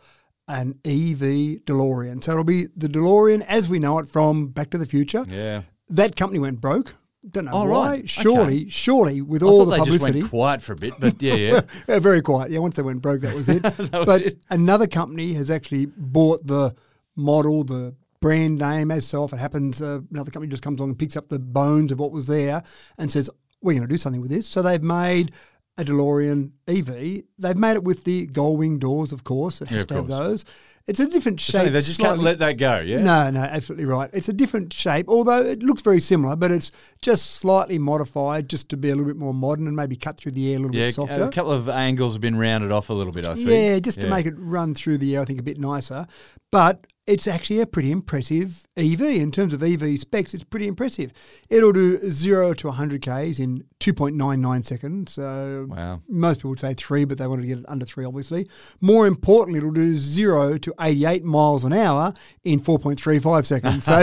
an 0.52 0.80
EV 0.86 1.64
DeLorean. 1.66 2.24
So 2.24 2.32
it'll 2.34 2.44
be 2.44 2.66
the 2.76 2.88
DeLorean 2.88 3.42
as 3.48 3.70
we 3.70 3.80
know 3.80 4.00
it 4.00 4.08
from 4.10 4.48
Back 4.48 4.70
to 4.72 4.78
the 4.78 4.86
Future. 4.86 5.26
Yeah. 5.30 5.62
That 5.90 6.16
company 6.16 6.40
went 6.40 6.60
broke 6.62 6.96
Don't 7.30 7.46
know 7.46 7.52
Oh, 7.54 7.66
why. 7.70 7.90
right. 7.90 8.10
Surely, 8.10 8.70
surely, 8.70 9.22
with 9.22 9.44
I 9.44 9.46
all 9.46 9.66
the 9.66 9.78
publicity. 9.78 10.12
just 10.14 10.22
went 10.24 10.30
quiet 10.30 10.62
for 10.62 10.74
a 10.74 10.76
bit, 10.76 10.94
but 11.00 11.22
yeah, 11.22 11.62
yeah. 11.88 12.00
Very 12.00 12.22
quiet. 12.22 12.52
Yeah, 12.52 12.60
once 12.60 12.76
they 12.76 12.82
went 12.82 13.02
broke, 13.02 13.22
that 13.22 13.36
was 13.36 13.48
it. 13.50 13.64
was 13.78 13.90
but 13.90 14.22
it. 14.22 14.40
another 14.50 14.88
company 14.88 15.34
has 15.34 15.52
actually 15.52 15.86
bought 15.86 16.46
the 16.48 16.74
model, 17.16 17.64
the 17.64 17.96
brand 18.22 18.58
name, 18.58 18.90
as 18.92 19.06
so 19.08 19.24
often 19.24 19.38
happens. 19.40 19.82
Uh, 19.82 20.00
another 20.12 20.32
company 20.32 20.50
just 20.50 20.64
comes 20.64 20.80
along 20.80 20.92
and 20.92 21.00
picks 21.00 21.16
up 21.18 21.30
the 21.30 21.40
bones 21.40 21.92
of 21.92 22.00
what 22.00 22.12
was 22.12 22.26
there 22.28 22.64
and 22.98 23.12
says, 23.12 23.30
"We're 23.62 23.74
going 23.74 23.88
to 23.88 23.94
do 23.94 23.98
something 23.98 24.22
with 24.22 24.32
this." 24.32 24.48
So 24.48 24.62
they've 24.62 24.82
made 24.84 25.32
a 25.78 25.84
DeLorean 25.86 26.52
EV. 26.68 27.24
They've 27.40 27.56
made 27.58 27.74
it 27.76 27.84
with 27.84 28.04
the 28.04 28.28
gull 28.28 28.58
wing 28.58 28.78
doors, 28.78 29.12
of 29.14 29.24
course. 29.24 29.62
It 29.62 29.70
has 29.70 29.80
Yeah, 29.80 29.86
to 29.86 29.94
have 29.96 30.08
course. 30.08 30.20
those. 30.20 30.46
It's 30.88 31.00
a 31.00 31.08
different 31.08 31.40
shape. 31.40 31.72
they 31.72 31.80
just 31.80 32.00
can't 32.00 32.20
let 32.20 32.40
that 32.40 32.54
go, 32.58 32.80
yeah? 32.80 33.02
no, 33.02 33.30
no, 33.30 33.40
absolutely 33.42 33.86
right. 33.86 34.10
It's 34.14 34.28
a 34.30 34.34
different 34.34 34.74
shape, 34.74 35.06
although 35.08 35.42
it 35.44 35.62
looks 35.64 35.82
very 35.84 36.02
similar, 36.02 36.36
but 36.36 36.52
it's 36.52 36.72
just 37.02 37.36
slightly 37.36 37.78
modified 37.78 38.50
just 38.50 38.68
to 38.70 38.78
be 38.78 38.90
a 38.90 38.96
little 38.96 39.06
bit 39.08 39.16
more 39.18 39.34
modern 39.34 39.68
and 39.68 39.76
maybe 39.76 39.96
cut 39.96 40.18
through 40.18 40.34
the 40.34 40.52
air 40.52 40.58
a 40.58 40.62
little 40.62 40.76
Yeah, 40.76 40.88
bit 40.88 40.96
softer. 40.96 41.24
a 41.24 41.30
couple 41.30 41.52
of 41.52 41.70
angles 41.70 42.14
have 42.14 42.22
been 42.22 42.36
rounded 42.38 42.72
off 42.72 42.90
a 42.90 42.94
little 42.94 43.14
bit, 43.14 43.26
I 43.26 43.36
see. 43.36 43.68
Yeah, 43.70 43.80
just 43.80 44.02
to 44.02 44.08
make 44.08 44.26
it 44.26 44.34
run 44.38 44.74
through 44.74 44.98
the 44.98 45.16
air, 45.16 45.22
I 45.22 45.26
think 45.26 45.40
a 45.40 45.44
bit 45.44 45.60
nicer. 45.60 46.08
But 46.52 46.86
it's 47.08 47.26
actually 47.28 47.60
a 47.60 47.66
pretty 47.66 47.92
impressive 47.92 48.66
EV. 48.78 49.02
In 49.02 49.32
terms 49.32 49.54
of 49.54 49.64
EV 49.64 50.00
specs, 50.00 50.34
it's 50.34 50.44
pretty 50.44 50.68
impressive. 50.68 51.12
It'll 51.50 51.72
do 51.74 51.98
0 52.12 52.54
to 52.54 52.68
100 52.68 53.02
Ks 53.02 53.40
in 53.40 53.64
2.99 53.80 54.64
seconds. 54.64 55.14
So 55.14 55.66
Wow. 55.70 56.02
most 56.08 56.38
people 56.40 56.52
would 56.52 56.60
say 56.60 56.74
3, 56.76 57.06
but 57.06 57.18
they 57.18 57.26
wanted 57.28 57.42
to 57.42 57.48
get 57.48 57.58
it 57.60 57.66
under 57.68 57.86
3, 57.86 58.06
obviously. 58.06 58.48
More 58.82 59.08
importantly, 59.08 59.58
it'll 59.58 59.72
do 59.72 59.96
0 59.96 60.58
to 60.60 60.74
88 60.80 61.24
miles 61.24 61.64
an 61.64 61.74
hour 61.74 62.14
in 62.44 62.60
4.35 62.60 63.46
seconds. 63.46 63.84
So 63.86 64.00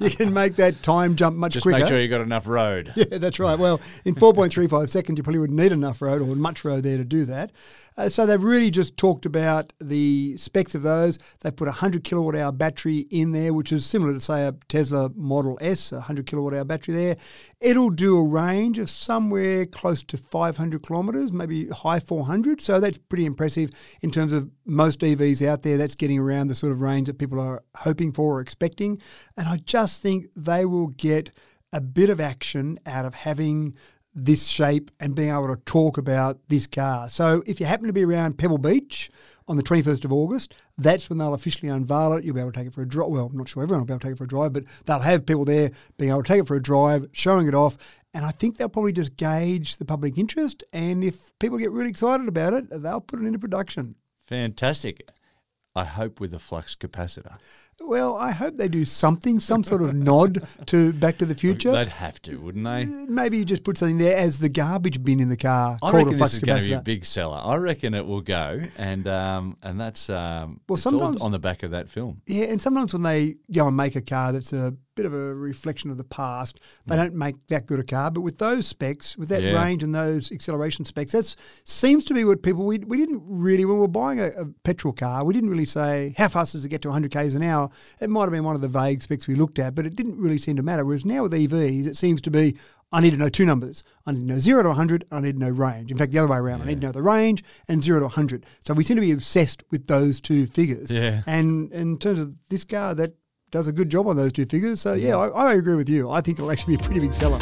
you 0.04 0.10
can 0.10 0.32
make 0.32 0.56
that 0.56 0.82
time 0.82 1.16
jump 1.16 1.36
much 1.36 1.54
Just 1.54 1.64
quicker. 1.64 1.80
make 1.80 1.88
sure 1.88 1.98
you 1.98 2.08
got 2.08 2.20
enough 2.20 2.46
road. 2.46 2.92
Yeah, 3.02 3.18
that's 3.18 3.40
right. 3.40 3.58
Well, 3.58 3.80
in 4.04 4.14
4.35 4.14 4.88
seconds, 4.88 5.18
you 5.18 5.24
probably 5.24 5.40
wouldn't 5.40 5.58
need 5.58 5.72
enough 5.72 6.00
road 6.00 6.22
or 6.22 6.36
much 6.36 6.64
road 6.64 6.84
there 6.84 6.96
to 6.98 7.04
do 7.04 7.24
that. 7.24 7.50
Uh, 7.96 8.08
so 8.08 8.24
they've 8.24 8.42
really 8.42 8.70
just 8.70 8.96
talked 8.96 9.26
about 9.26 9.72
the 9.80 10.36
specs 10.38 10.74
of 10.76 10.82
those. 10.82 11.18
They've 11.40 11.54
put 11.54 11.68
100 11.72 12.04
kilowatt 12.04 12.36
hour 12.36 12.52
battery 12.52 13.06
in 13.10 13.32
there, 13.32 13.52
which 13.52 13.72
is 13.72 13.84
similar 13.84 14.12
to, 14.12 14.20
say, 14.20 14.46
a 14.46 14.54
Tesla 14.68 15.10
Model 15.14 15.58
S, 15.60 15.92
a 15.92 15.96
100 15.96 16.26
kilowatt 16.26 16.54
hour 16.54 16.64
battery 16.64 16.94
there. 16.94 17.16
It'll 17.60 17.90
do 17.90 18.16
a 18.18 18.24
range 18.24 18.78
of 18.78 18.90
somewhere 18.90 19.66
close 19.66 20.02
to 20.04 20.16
500 20.16 20.82
kilometres, 20.82 21.32
maybe 21.32 21.68
high 21.68 22.00
400. 22.00 22.60
So 22.60 22.80
that's 22.80 22.98
pretty 22.98 23.26
impressive 23.26 23.70
in 24.00 24.10
terms 24.10 24.32
of 24.32 24.50
most 24.64 25.00
EVs 25.00 25.46
out 25.46 25.62
there. 25.62 25.76
That's 25.76 25.94
getting 25.94 26.18
around 26.18 26.48
the 26.48 26.54
sort 26.54 26.72
of 26.72 26.80
range 26.80 27.08
that 27.08 27.18
people 27.18 27.40
are 27.40 27.62
hoping 27.76 28.12
for 28.12 28.38
or 28.38 28.40
expecting. 28.40 29.00
And 29.36 29.48
I 29.48 29.56
just 29.56 30.02
think 30.02 30.26
they 30.36 30.64
will 30.64 30.88
get 30.88 31.32
a 31.72 31.80
bit 31.80 32.10
of 32.10 32.20
action 32.20 32.78
out 32.86 33.06
of 33.06 33.14
having 33.14 33.74
this 34.14 34.46
shape 34.46 34.90
and 35.00 35.14
being 35.14 35.30
able 35.30 35.48
to 35.48 35.60
talk 35.64 35.96
about 35.96 36.38
this 36.48 36.66
car. 36.66 37.08
So 37.08 37.42
if 37.46 37.60
you 37.60 37.66
happen 37.66 37.86
to 37.86 37.92
be 37.92 38.04
around 38.04 38.38
Pebble 38.38 38.58
Beach 38.58 39.10
on 39.48 39.56
the 39.56 39.62
21st 39.62 40.04
of 40.04 40.12
August, 40.12 40.54
that's 40.78 41.08
when 41.08 41.18
they'll 41.18 41.34
officially 41.34 41.70
unveil 41.70 42.14
it. 42.14 42.24
You'll 42.24 42.34
be 42.34 42.40
able 42.40 42.52
to 42.52 42.58
take 42.58 42.68
it 42.68 42.74
for 42.74 42.82
a 42.82 42.88
drive. 42.88 43.08
Well, 43.08 43.26
I'm 43.26 43.36
not 43.36 43.48
sure 43.48 43.62
everyone 43.62 43.80
will 43.80 43.86
be 43.86 43.92
able 43.92 44.00
to 44.00 44.06
take 44.06 44.12
it 44.12 44.18
for 44.18 44.24
a 44.24 44.28
drive, 44.28 44.52
but 44.52 44.64
they'll 44.84 45.00
have 45.00 45.26
people 45.26 45.44
there 45.44 45.70
being 45.98 46.10
able 46.10 46.22
to 46.22 46.28
take 46.28 46.40
it 46.40 46.46
for 46.46 46.56
a 46.56 46.62
drive, 46.62 47.06
showing 47.12 47.48
it 47.48 47.54
off. 47.54 47.76
And 48.14 48.24
I 48.24 48.30
think 48.30 48.56
they'll 48.56 48.68
probably 48.68 48.92
just 48.92 49.16
gauge 49.16 49.76
the 49.78 49.84
public 49.84 50.18
interest. 50.18 50.64
And 50.72 51.02
if 51.02 51.38
people 51.38 51.58
get 51.58 51.72
really 51.72 51.90
excited 51.90 52.28
about 52.28 52.52
it, 52.52 52.66
they'll 52.70 53.00
put 53.00 53.20
it 53.20 53.26
into 53.26 53.38
production. 53.38 53.96
Fantastic. 54.22 55.08
I 55.74 55.84
hope 55.84 56.20
with 56.20 56.34
a 56.34 56.38
flux 56.38 56.76
capacitor. 56.76 57.38
Well, 57.84 58.16
I 58.16 58.30
hope 58.30 58.56
they 58.56 58.68
do 58.68 58.84
something, 58.84 59.40
some 59.40 59.64
sort 59.64 59.82
of 59.82 59.94
nod 59.94 60.38
to 60.66 60.92
Back 60.92 61.18
to 61.18 61.26
the 61.26 61.34
Future. 61.34 61.72
They'd 61.72 61.88
have 61.88 62.20
to, 62.22 62.36
wouldn't 62.38 62.64
they? 62.64 62.84
Maybe 63.06 63.38
you 63.38 63.44
just 63.44 63.64
put 63.64 63.76
something 63.78 63.98
there 63.98 64.16
as 64.16 64.38
the 64.38 64.48
garbage 64.48 65.02
bin 65.02 65.20
in 65.20 65.28
the 65.28 65.36
car 65.36 65.78
I 65.82 65.90
reckon 65.90 66.16
this 66.16 66.34
is 66.34 66.40
going 66.40 66.60
to 66.62 66.66
be 66.68 66.72
a 66.74 66.80
big 66.82 67.04
seller. 67.04 67.40
I 67.42 67.56
reckon 67.56 67.94
it 67.94 68.06
will 68.06 68.20
go, 68.20 68.60
and 68.78 69.06
um, 69.06 69.56
and 69.62 69.80
that's 69.80 70.08
um, 70.10 70.60
Well, 70.68 70.76
sometimes- 70.78 71.20
on 71.20 71.32
the 71.32 71.38
back 71.38 71.62
of 71.62 71.72
that 71.72 71.88
film. 71.88 72.22
Yeah, 72.26 72.46
and 72.46 72.60
sometimes 72.62 72.92
when 72.92 73.02
they 73.02 73.36
go 73.52 73.66
and 73.68 73.76
make 73.76 73.96
a 73.96 74.02
car 74.02 74.32
that's 74.32 74.52
a 74.52 74.74
bit 74.94 75.06
of 75.06 75.14
a 75.14 75.34
reflection 75.34 75.90
of 75.90 75.96
the 75.96 76.04
past, 76.04 76.60
they 76.86 76.96
don't 76.96 77.14
make 77.14 77.34
that 77.46 77.66
good 77.66 77.80
a 77.80 77.82
car. 77.82 78.10
But 78.10 78.20
with 78.20 78.36
those 78.36 78.66
specs, 78.66 79.16
with 79.16 79.30
that 79.30 79.40
Mm. 79.40 79.52
Yeah. 79.52 79.62
range 79.64 79.82
and 79.82 79.94
those 79.94 80.30
acceleration 80.30 80.84
specs, 80.84 81.12
that 81.12 81.34
seems 81.64 82.04
to 82.04 82.14
be 82.14 82.24
what 82.24 82.42
people 82.42 82.66
we, 82.66 82.78
we 82.80 82.98
didn't 82.98 83.22
really 83.26 83.64
when 83.64 83.76
we 83.76 83.80
were 83.80 83.88
buying 83.88 84.20
a, 84.20 84.26
a 84.36 84.44
petrol 84.64 84.92
car, 84.92 85.24
we 85.24 85.32
didn't 85.32 85.48
really 85.48 85.64
say 85.64 86.12
how 86.18 86.28
fast 86.28 86.52
does 86.52 86.66
it 86.66 86.68
get 86.68 86.82
to 86.82 86.88
100 86.88 87.10
k's 87.10 87.34
an 87.34 87.42
hour. 87.42 87.70
It 88.00 88.10
might 88.10 88.22
have 88.22 88.30
been 88.30 88.44
one 88.44 88.54
of 88.54 88.60
the 88.60 88.68
vague 88.68 89.02
specs 89.02 89.26
we 89.26 89.34
looked 89.34 89.58
at, 89.58 89.74
but 89.74 89.86
it 89.86 89.96
didn't 89.96 90.18
really 90.18 90.38
seem 90.38 90.56
to 90.56 90.62
matter. 90.62 90.84
Whereas 90.84 91.04
now 91.04 91.22
with 91.22 91.32
EVs, 91.32 91.86
it 91.86 91.96
seems 91.96 92.20
to 92.22 92.30
be 92.30 92.56
I 92.94 93.00
need 93.00 93.12
to 93.12 93.16
know 93.16 93.30
two 93.30 93.46
numbers. 93.46 93.84
I 94.06 94.12
need 94.12 94.20
to 94.20 94.26
know 94.26 94.38
zero 94.38 94.62
to 94.62 94.68
100. 94.68 95.06
I 95.10 95.20
need 95.20 95.32
to 95.32 95.38
know 95.38 95.48
range. 95.48 95.90
In 95.90 95.96
fact, 95.96 96.12
the 96.12 96.18
other 96.18 96.30
way 96.30 96.36
around, 96.36 96.60
I 96.60 96.66
need 96.66 96.80
to 96.82 96.86
know 96.86 96.92
the 96.92 97.02
range 97.02 97.42
and 97.66 97.82
zero 97.82 98.00
to 98.00 98.04
100. 98.04 98.44
So 98.66 98.74
we 98.74 98.84
seem 98.84 98.96
to 98.96 99.00
be 99.00 99.12
obsessed 99.12 99.64
with 99.70 99.86
those 99.86 100.20
two 100.20 100.46
figures. 100.46 100.92
Yeah. 100.92 101.22
And 101.26 101.72
in 101.72 101.96
terms 101.96 102.18
of 102.18 102.34
this 102.50 102.64
car, 102.64 102.94
that 102.96 103.14
does 103.50 103.66
a 103.66 103.72
good 103.72 103.88
job 103.88 104.06
on 104.08 104.16
those 104.16 104.32
two 104.32 104.44
figures. 104.44 104.80
So 104.80 104.92
yeah, 104.92 105.16
I, 105.16 105.28
I 105.28 105.54
agree 105.54 105.74
with 105.74 105.88
you. 105.88 106.10
I 106.10 106.20
think 106.20 106.38
it'll 106.38 106.50
actually 106.50 106.76
be 106.76 106.82
a 106.82 106.84
pretty 106.84 107.00
big 107.00 107.14
seller. 107.14 107.38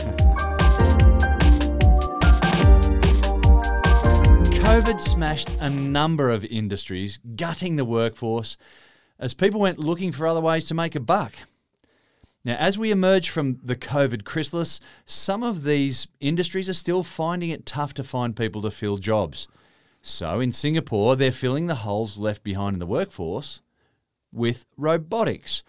COVID 4.71 5.01
smashed 5.01 5.51
a 5.61 5.69
number 5.69 6.31
of 6.31 6.45
industries, 6.45 7.19
gutting 7.35 7.75
the 7.75 7.85
workforce 7.85 8.57
as 9.21 9.35
people 9.35 9.61
went 9.61 9.79
looking 9.79 10.11
for 10.11 10.27
other 10.27 10.41
ways 10.41 10.65
to 10.67 10.75
make 10.75 10.97
a 10.97 11.01
buck. 11.01 11.35
Now, 12.43 12.57
as 12.57 12.79
we 12.79 12.91
emerge 12.91 13.29
from 13.29 13.61
the 13.63 13.77
COVID 13.77 14.25
chrysalis, 14.25 14.81
some 15.05 15.43
of 15.43 15.63
these 15.63 16.09
industries 16.21 16.71
are 16.71 16.75
still 16.75 17.03
finding 17.03 17.51
it 17.51 17.67
tough 17.67 17.93
to 17.95 18.03
find 18.03 18.35
people 18.35 18.63
to 18.63 18.71
fill 18.71 18.97
jobs. 18.97 19.47
So, 20.01 20.41
in 20.41 20.51
Singapore, 20.51 21.17
they're 21.17 21.33
filling 21.33 21.67
the 21.67 21.75
holes 21.77 22.17
left 22.17 22.43
behind 22.43 22.75
in 22.75 22.81
the 22.81 22.87
workforce 22.87 23.61
with 24.33 24.65
robotics. 24.79 25.63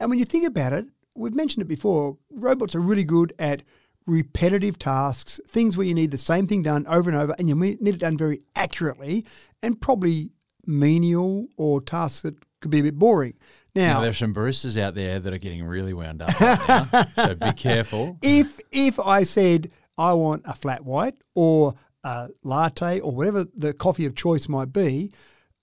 And 0.00 0.10
when 0.10 0.18
you 0.18 0.24
think 0.24 0.46
about 0.46 0.72
it, 0.72 0.86
we've 1.14 1.34
mentioned 1.34 1.62
it 1.62 1.68
before, 1.68 2.16
robots 2.30 2.74
are 2.74 2.80
really 2.80 3.04
good 3.04 3.32
at 3.38 3.62
repetitive 4.06 4.78
tasks, 4.78 5.40
things 5.46 5.76
where 5.76 5.86
you 5.86 5.94
need 5.94 6.10
the 6.10 6.18
same 6.18 6.46
thing 6.46 6.62
done 6.62 6.86
over 6.86 7.10
and 7.10 7.18
over 7.18 7.34
and 7.38 7.48
you 7.48 7.54
need 7.54 7.78
it 7.86 7.98
done 7.98 8.16
very 8.16 8.40
accurately 8.56 9.26
and 9.62 9.80
probably 9.80 10.32
menial 10.66 11.46
or 11.56 11.80
tasks 11.80 12.22
that 12.22 12.34
could 12.60 12.70
be 12.70 12.80
a 12.80 12.82
bit 12.82 12.98
boring. 12.98 13.34
Now, 13.74 13.94
Now, 13.94 14.00
there's 14.00 14.18
some 14.18 14.34
baristas 14.34 14.80
out 14.80 14.94
there 14.94 15.20
that 15.20 15.32
are 15.32 15.38
getting 15.38 15.64
really 15.64 15.92
wound 15.94 16.22
up 16.22 16.40
right 16.40 16.58
now, 16.92 17.02
so 17.26 17.34
be 17.34 17.52
careful. 17.56 18.18
if 18.22 18.58
if 18.72 18.98
I 18.98 19.22
said 19.24 19.70
I 19.96 20.12
want 20.14 20.42
a 20.44 20.54
flat 20.54 20.84
white 20.84 21.14
or 21.34 21.74
a 22.04 22.28
latte 22.42 23.00
or 23.00 23.12
whatever 23.12 23.44
the 23.54 23.72
coffee 23.72 24.06
of 24.06 24.14
choice 24.14 24.48
might 24.48 24.72
be, 24.72 25.12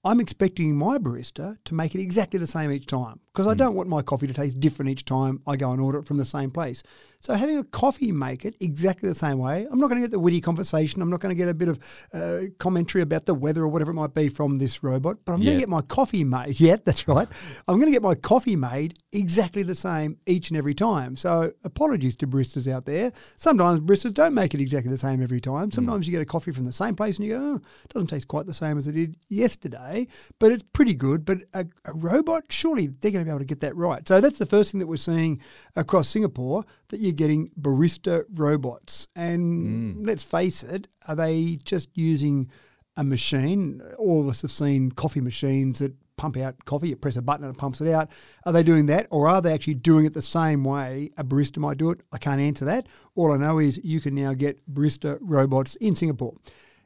I'm 0.03 0.19
expecting 0.19 0.75
my 0.75 0.97
barista 0.99 1.57
to 1.65 1.73
make 1.73 1.95
it 1.95 2.01
exactly 2.01 2.39
the 2.39 2.47
same 2.47 2.71
each 2.71 2.85
time 2.85 3.19
because 3.37 3.47
I 3.47 3.53
don't 3.53 3.75
want 3.75 3.87
my 3.87 4.01
coffee 4.01 4.25
to 4.25 4.33
taste 4.33 4.59
different 4.59 4.89
each 4.89 5.05
time 5.05 5.43
I 5.45 5.57
go 5.57 5.69
and 5.69 5.79
order 5.79 5.99
it 5.99 6.05
from 6.07 6.17
the 6.17 6.25
same 6.25 6.49
place. 6.49 6.81
So 7.19 7.35
having 7.35 7.59
a 7.59 7.63
coffee 7.63 8.11
make 8.11 8.45
it 8.45 8.55
exactly 8.59 9.07
the 9.07 9.13
same 9.13 9.37
way, 9.37 9.67
I'm 9.71 9.79
not 9.79 9.89
going 9.89 10.01
to 10.01 10.07
get 10.07 10.11
the 10.11 10.19
witty 10.19 10.41
conversation. 10.41 11.03
I'm 11.03 11.11
not 11.11 11.19
going 11.19 11.35
to 11.35 11.37
get 11.37 11.47
a 11.47 11.53
bit 11.53 11.67
of 11.67 11.79
uh, 12.13 12.39
commentary 12.57 13.03
about 13.03 13.27
the 13.27 13.35
weather 13.35 13.61
or 13.61 13.67
whatever 13.67 13.91
it 13.91 13.93
might 13.93 14.15
be 14.15 14.27
from 14.27 14.57
this 14.57 14.81
robot, 14.81 15.17
but 15.23 15.33
I'm 15.33 15.43
going 15.43 15.53
to 15.53 15.59
get 15.59 15.69
my 15.69 15.81
coffee 15.81 16.23
made. 16.23 16.59
Yeah, 16.67 16.77
that's 16.83 17.07
right. 17.07 17.27
I'm 17.67 17.75
going 17.75 17.85
to 17.85 17.91
get 17.91 18.01
my 18.01 18.15
coffee 18.15 18.55
made 18.55 18.97
exactly 19.13 19.61
the 19.61 19.75
same 19.75 20.17
each 20.25 20.49
and 20.49 20.57
every 20.57 20.73
time. 20.73 21.15
So 21.15 21.53
apologies 21.63 22.15
to 22.17 22.27
baristas 22.27 22.71
out 22.71 22.85
there. 22.85 23.11
Sometimes 23.35 23.79
baristas 23.81 24.13
don't 24.15 24.33
make 24.33 24.55
it 24.55 24.59
exactly 24.61 24.91
the 24.91 24.97
same 24.97 25.21
every 25.21 25.39
time. 25.39 25.71
Sometimes 25.71 26.07
you 26.07 26.11
get 26.11 26.21
a 26.21 26.25
coffee 26.25 26.51
from 26.51 26.65
the 26.65 26.71
same 26.71 26.95
place 26.95 27.17
and 27.17 27.27
you 27.27 27.37
go, 27.37 27.41
oh, 27.41 27.55
it 27.55 27.93
doesn't 27.93 28.07
taste 28.07 28.27
quite 28.27 28.47
the 28.47 28.53
same 28.53 28.77
as 28.77 28.87
it 28.87 28.93
did 28.93 29.15
yesterday, 29.29 30.07
but 30.39 30.51
it's 30.51 30.63
pretty 30.63 30.95
good. 30.95 31.23
But 31.23 31.43
a, 31.53 31.67
a 31.85 31.93
robot, 31.93 32.45
surely 32.49 32.87
they're 32.87 33.11
going 33.11 33.23
to 33.25 33.26
be 33.27 33.31
able 33.31 33.39
to 33.39 33.45
get 33.45 33.59
that 33.61 33.75
right. 33.75 34.07
So 34.07 34.21
that's 34.21 34.37
the 34.37 34.45
first 34.45 34.71
thing 34.71 34.79
that 34.79 34.87
we're 34.87 34.97
seeing 34.97 35.41
across 35.75 36.07
Singapore 36.07 36.63
that 36.89 36.99
you're 36.99 37.11
getting 37.13 37.51
barista 37.59 38.23
robots. 38.33 39.07
And 39.15 39.97
mm. 39.97 40.07
let's 40.07 40.23
face 40.23 40.63
it, 40.63 40.87
are 41.07 41.15
they 41.15 41.57
just 41.63 41.89
using 41.97 42.49
a 42.95 43.03
machine? 43.03 43.81
All 43.97 44.21
of 44.21 44.27
us 44.27 44.41
have 44.41 44.51
seen 44.51 44.91
coffee 44.91 45.21
machines 45.21 45.79
that 45.79 45.93
pump 46.17 46.35
out 46.37 46.65
coffee. 46.65 46.89
You 46.89 46.95
press 46.95 47.15
a 47.15 47.21
button 47.21 47.45
and 47.45 47.55
it 47.55 47.59
pumps 47.59 47.79
it 47.79 47.93
out. 47.93 48.09
Are 48.45 48.51
they 48.51 48.63
doing 48.63 48.87
that, 48.87 49.07
or 49.11 49.27
are 49.27 49.41
they 49.41 49.53
actually 49.53 49.75
doing 49.75 50.05
it 50.05 50.13
the 50.13 50.21
same 50.21 50.63
way 50.63 51.11
a 51.17 51.23
barista 51.23 51.59
might 51.59 51.77
do 51.77 51.91
it? 51.91 52.01
I 52.11 52.17
can't 52.17 52.41
answer 52.41 52.65
that. 52.65 52.87
All 53.15 53.31
I 53.31 53.37
know 53.37 53.59
is 53.59 53.79
you 53.83 54.01
can 54.01 54.15
now 54.15 54.33
get 54.33 54.59
barista 54.73 55.17
robots 55.21 55.75
in 55.75 55.95
Singapore. 55.95 56.33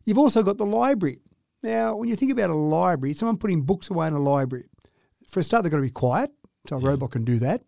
You've 0.03 0.17
also 0.17 0.43
got 0.43 0.57
the 0.57 0.65
library. 0.65 1.21
Now, 1.63 1.95
when 1.95 2.09
you 2.09 2.15
think 2.15 2.31
about 2.31 2.49
a 2.49 2.55
library, 2.55 3.13
someone 3.13 3.37
putting 3.37 3.61
books 3.61 3.89
away 3.89 4.07
in 4.07 4.13
a 4.13 4.19
library, 4.19 4.65
for 5.31 5.39
a 5.39 5.43
start, 5.43 5.63
they've 5.63 5.71
got 5.71 5.77
to 5.77 5.83
be 5.83 5.89
quiet, 5.89 6.31
so 6.67 6.77
a 6.77 6.79
robot 6.79 7.11
can 7.11 7.23
do 7.23 7.39
that. 7.39 7.63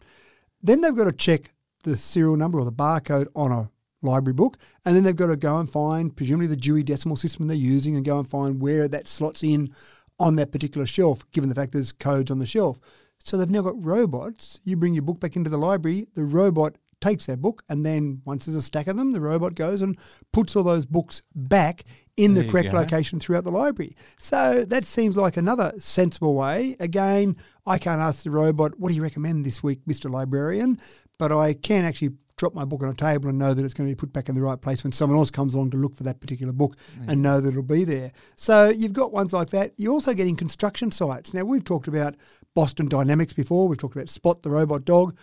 Then 0.61 0.81
they've 0.81 0.95
got 0.95 1.05
to 1.05 1.11
check 1.11 1.53
the 1.83 1.95
serial 1.95 2.37
number 2.37 2.59
or 2.59 2.65
the 2.65 2.71
barcode 2.71 3.27
on 3.35 3.51
a 3.51 3.69
library 4.01 4.33
book, 4.33 4.57
and 4.85 4.95
then 4.95 5.03
they've 5.03 5.15
got 5.15 5.27
to 5.27 5.37
go 5.37 5.57
and 5.57 5.69
find, 5.69 6.15
presumably, 6.15 6.47
the 6.47 6.55
Dewey 6.55 6.83
Decimal 6.83 7.15
System 7.15 7.47
they're 7.47 7.57
using, 7.57 7.95
and 7.95 8.05
go 8.05 8.19
and 8.19 8.29
find 8.29 8.61
where 8.61 8.87
that 8.87 9.07
slots 9.07 9.43
in 9.43 9.73
on 10.19 10.35
that 10.35 10.51
particular 10.51 10.85
shelf, 10.85 11.29
given 11.31 11.49
the 11.49 11.55
fact 11.55 11.71
there's 11.71 11.91
codes 11.91 12.29
on 12.29 12.39
the 12.39 12.45
shelf. 12.45 12.79
So 13.23 13.37
they've 13.37 13.49
now 13.49 13.61
got 13.61 13.81
robots. 13.83 14.59
You 14.63 14.75
bring 14.75 14.93
your 14.93 15.03
book 15.03 15.19
back 15.19 15.35
into 15.35 15.49
the 15.49 15.57
library, 15.57 16.07
the 16.13 16.25
robot 16.25 16.75
takes 17.03 17.25
that 17.25 17.41
book, 17.41 17.63
and 17.69 17.85
then 17.85 18.21
once 18.25 18.45
there's 18.45 18.55
a 18.55 18.61
stack 18.61 18.87
of 18.87 18.95
them, 18.95 19.11
the 19.11 19.19
robot 19.19 19.55
goes 19.55 19.81
and 19.81 19.97
puts 20.31 20.55
all 20.55 20.63
those 20.63 20.85
books 20.85 21.21
back 21.35 21.83
in 22.15 22.33
There 22.33 22.43
the 22.43 22.49
correct 22.49 22.73
location 22.73 23.19
throughout 23.19 23.43
the 23.43 23.51
library. 23.51 23.95
So 24.17 24.63
that 24.65 24.85
seems 24.85 25.17
like 25.17 25.35
another 25.35 25.73
sensible 25.77 26.35
way. 26.35 26.75
Again, 26.79 27.35
I 27.65 27.77
can't 27.77 27.99
ask 27.99 28.23
the 28.23 28.31
robot, 28.31 28.79
what 28.79 28.89
do 28.89 28.95
you 28.95 29.03
recommend 29.03 29.45
this 29.45 29.61
week, 29.61 29.85
Mr. 29.85 30.09
Librarian? 30.09 30.79
But 31.19 31.31
I 31.31 31.53
can 31.53 31.85
actually 31.85 32.11
drop 32.37 32.55
my 32.55 32.65
book 32.65 32.81
on 32.81 32.89
a 32.89 32.95
table 32.95 33.29
and 33.29 33.37
know 33.37 33.53
that 33.53 33.63
it's 33.63 33.73
going 33.73 33.87
to 33.87 33.95
be 33.95 33.99
put 33.99 34.11
back 34.11 34.27
in 34.27 34.35
the 34.35 34.41
right 34.41 34.59
place 34.59 34.83
when 34.83 34.91
someone 34.91 35.19
else 35.19 35.29
comes 35.29 35.53
along 35.53 35.71
to 35.71 35.77
look 35.77 35.95
for 35.95 36.03
that 36.03 36.19
particular 36.19 36.51
book 36.51 36.75
and 37.07 37.21
know 37.21 37.39
that 37.39 37.49
it'll 37.49 37.63
be 37.63 37.83
there. 37.83 38.11
So 38.35 38.69
you've 38.69 38.93
got 38.93 39.11
ones 39.11 39.33
like 39.33 39.49
that. 39.49 39.71
You're 39.77 39.93
also 39.93 40.13
getting 40.13 40.35
construction 40.35 40.91
sites. 40.91 41.33
Now, 41.33 41.43
we've 41.43 41.63
talked 41.63 41.87
about 41.87 42.15
Boston 42.55 42.87
Dynamics 42.87 43.33
before, 43.33 43.67
we've 43.67 43.77
talked 43.77 43.95
about 43.95 44.09
Spot, 44.09 44.41
the 44.41 44.49
robot 44.49 44.85
dog. 44.85 45.17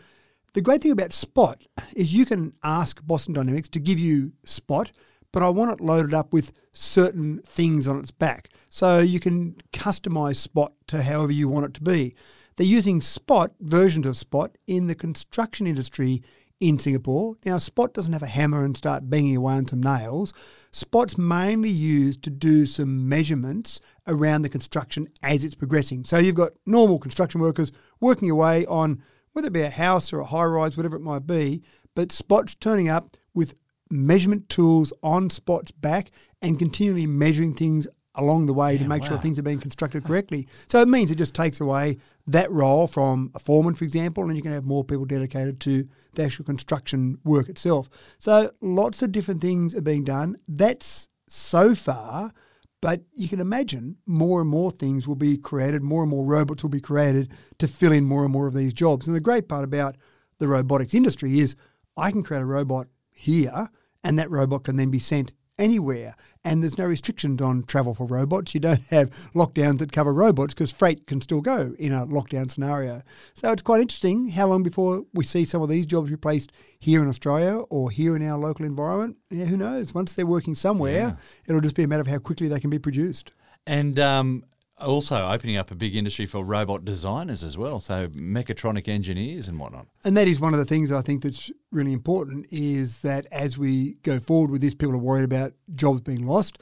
The 0.53 0.61
great 0.61 0.83
thing 0.83 0.91
about 0.91 1.13
Spot 1.13 1.65
is 1.95 2.13
you 2.13 2.27
can 2.27 2.55
ask 2.65 3.01
Boston 3.07 3.35
Dynamics 3.35 3.69
to 3.69 3.79
give 3.79 4.01
you 4.01 4.33
Spot, 4.45 4.91
but 5.33 5.45
I 5.45 5.49
want 5.49 5.71
it 5.71 5.85
loaded 5.85 6.13
up 6.13 6.33
with 6.33 6.51
certain 6.73 7.39
things 7.45 7.87
on 7.87 8.01
its 8.01 8.11
back. 8.11 8.49
So 8.69 8.99
you 8.99 9.21
can 9.21 9.57
customize 9.73 10.37
Spot 10.37 10.73
to 10.89 11.03
however 11.03 11.31
you 11.31 11.49
want 11.49 11.67
it 11.67 11.75
to 11.75 11.83
be. 11.83 12.17
They're 12.57 12.67
using 12.67 13.01
Spot, 13.01 13.53
versions 13.61 14.07
of 14.07 14.17
Spot, 14.17 14.51
in 14.67 14.89
the 14.89 14.97
construction 14.97 15.69
industry 15.69 16.21
in 16.59 16.81
Singapore. 16.81 17.37
Now, 17.45 17.57
Spot 17.59 17.95
doesn't 17.95 18.13
have 18.13 18.25
a 18.25 18.27
hammer 18.27 18.65
and 18.65 18.77
start 18.77 19.09
banging 19.09 19.37
away 19.37 19.55
on 19.55 19.69
some 19.69 19.81
nails. 19.81 20.35
Spot's 20.73 21.17
mainly 21.17 21.71
used 21.71 22.25
to 22.25 22.31
do 22.31 22.67
some 22.67 23.09
measurements 23.09 23.81
around 24.09 24.43
the 24.43 24.49
construction 24.49 25.07
as 25.23 25.45
it's 25.45 25.55
progressing. 25.55 26.05
So 26.05 26.19
you've 26.19 26.35
got 26.35 26.53
normal 26.67 26.99
construction 26.99 27.41
workers 27.41 27.71
working 28.01 28.31
away 28.31 28.67
on 28.67 29.01
whether 29.33 29.49
it 29.49 29.53
be 29.53 29.63
a 29.63 29.71
house 29.71 30.13
or 30.13 30.21
a 30.21 30.25
high 30.27 30.45
rise, 30.45 30.77
whatever 30.77 30.97
it 30.97 31.03
might 31.03 31.27
be, 31.27 31.63
but 31.95 32.13
Spot's 32.13 32.55
turning 32.55 32.89
up 32.89 33.17
with 33.35 33.55
measurement 33.91 34.49
tools 34.49 34.93
on 35.03 35.31
Spot's 35.31 35.73
back 35.73 36.11
and 36.41 36.59
continually 36.59 37.07
measuring 37.07 37.55
things 37.55 37.89
along 38.17 38.47
the 38.47 38.53
way 38.53 38.77
to 38.77 38.83
Yeah, 38.83 38.89
make 38.89 39.05
sure 39.05 39.17
things 39.17 39.39
are 39.39 39.43
being 39.43 39.61
constructed 39.61 40.05
correctly. 40.05 40.47
So 40.69 40.81
it 40.81 40.89
means 40.89 41.11
it 41.11 41.17
just 41.17 41.35
takes 41.35 41.61
away 41.61 41.97
that 42.27 42.51
role 42.51 42.87
from 42.87 43.31
a 43.35 43.39
foreman, 43.39 43.75
for 43.75 43.85
example, 43.85 44.25
and 44.25 44.37
you 44.37 44.43
can 44.43 44.53
have 44.53 44.65
more 44.65 44.85
people 44.85 45.05
dedicated 45.05 45.61
to 45.61 45.89
the 46.15 46.25
actual 46.25 46.45
construction 46.45 47.19
work 47.25 47.49
itself. 47.49 47.89
So 48.19 48.51
lots 48.61 49.03
of 49.03 49.13
different 49.13 49.41
things 49.41 49.75
are 49.75 49.83
being 49.83 50.05
done. 50.05 50.37
That's 50.49 51.09
so 51.29 51.75
far, 51.75 52.33
but 52.81 53.03
you 53.15 53.29
can 53.29 53.41
imagine 53.41 53.97
more 54.07 54.41
and 54.41 54.49
more 54.49 54.71
things 54.71 55.07
will 55.07 55.17
be 55.17 55.37
created, 55.37 55.83
more 55.83 56.03
and 56.03 56.11
more 56.11 56.25
robots 56.25 56.63
will 56.63 56.71
be 56.71 56.81
created 56.81 57.33
to 57.59 57.69
fill 57.69 57.93
in 57.93 58.05
more 58.05 58.25
and 58.25 58.33
more 58.33 58.47
of 58.47 58.55
these 58.55 58.73
jobs. 58.73 59.07
And 59.07 59.15
the 59.15 59.21
great 59.21 59.49
part 59.49 59.65
about 59.65 59.97
the 60.39 60.49
robotics 60.49 60.95
industry 60.95 61.39
is 61.39 61.57
I 61.97 62.11
can 62.11 62.23
create 62.23 62.41
a 62.41 62.47
robot 62.47 62.87
here 63.11 63.69
and 64.03 64.19
that 64.19 64.31
robot 64.31 64.65
can 64.65 64.77
then 64.77 64.91
be 64.91 64.99
sent 64.99 65.33
anywhere. 65.61 66.15
And 66.45 66.63
there's 66.63 66.79
no 66.79 66.87
restrictions 66.87 67.41
on 67.43 67.65
travel 67.65 67.95
for 67.95 68.07
robots. 68.07 68.55
You 68.55 68.61
don't 68.61 68.83
have 68.91 69.11
lockdowns 69.35 69.79
that 69.79 69.93
cover 69.93 70.13
robots 70.13 70.55
because 70.55 70.73
freight 70.73 71.07
can 71.07 71.21
still 71.21 71.43
go 71.43 71.75
in 71.79 71.93
a 71.93 72.07
lockdown 72.07 72.51
scenario. 72.51 73.03
So 73.35 73.53
it's 73.53 73.63
quite 73.63 73.83
interesting 73.83 74.31
how 74.31 74.47
long 74.47 74.63
before 74.63 75.05
we 75.13 75.25
see 75.25 75.45
some 75.45 75.63
of 75.63 75.69
these 75.69 75.87
jobs 75.87 76.11
replaced 76.11 76.51
here 76.79 77.03
in 77.03 77.09
Australia 77.09 77.59
or 77.69 77.91
here 77.91 78.17
in 78.17 78.27
our 78.27 78.39
local 78.39 78.65
environment. 78.65 79.19
Yeah, 79.31 79.45
who 79.45 79.57
knows? 79.57 79.95
Once 79.95 80.15
they're 80.15 80.27
working 80.27 80.55
somewhere, 80.55 81.17
it'll 81.47 81.61
just 81.61 81.77
be 81.77 81.83
a 81.83 81.89
matter 81.89 82.01
of 82.01 82.09
how 82.09 82.19
quickly 82.19 82.49
they 82.49 82.61
can 82.61 82.71
be 82.71 82.79
produced. 82.79 83.33
And 83.67 83.99
um, 83.99 84.45
also 84.81 85.27
opening 85.29 85.57
up 85.57 85.71
a 85.71 85.75
big 85.75 85.95
industry 85.95 86.27
for 86.27 86.45
robot 86.45 86.85
designers 86.85 87.45
as 87.45 87.57
well. 87.57 87.81
So 87.81 88.09
mechatronic 88.09 88.89
engineers 88.89 89.49
and 89.49 89.59
whatnot. 89.59 89.87
And 90.05 90.17
that 90.17 90.29
is 90.29 90.41
one 90.41 90.55
of 90.55 90.59
the 90.59 90.67
things 90.67 90.93
I 90.93 91.03
think 91.03 91.23
that's 91.23 91.51
really 91.71 91.93
important 91.93 92.47
is 92.51 93.03
that 93.03 93.27
as 93.31 93.57
we 93.59 93.95
go 94.03 94.19
forward 94.19 94.51
with 94.51 94.61
this, 94.61 94.75
people 94.75 94.95
are 94.95 94.99
worried 94.99 95.25
about 95.25 95.53
jobs 95.75 96.01
being 96.01 96.27
lost. 96.27 96.59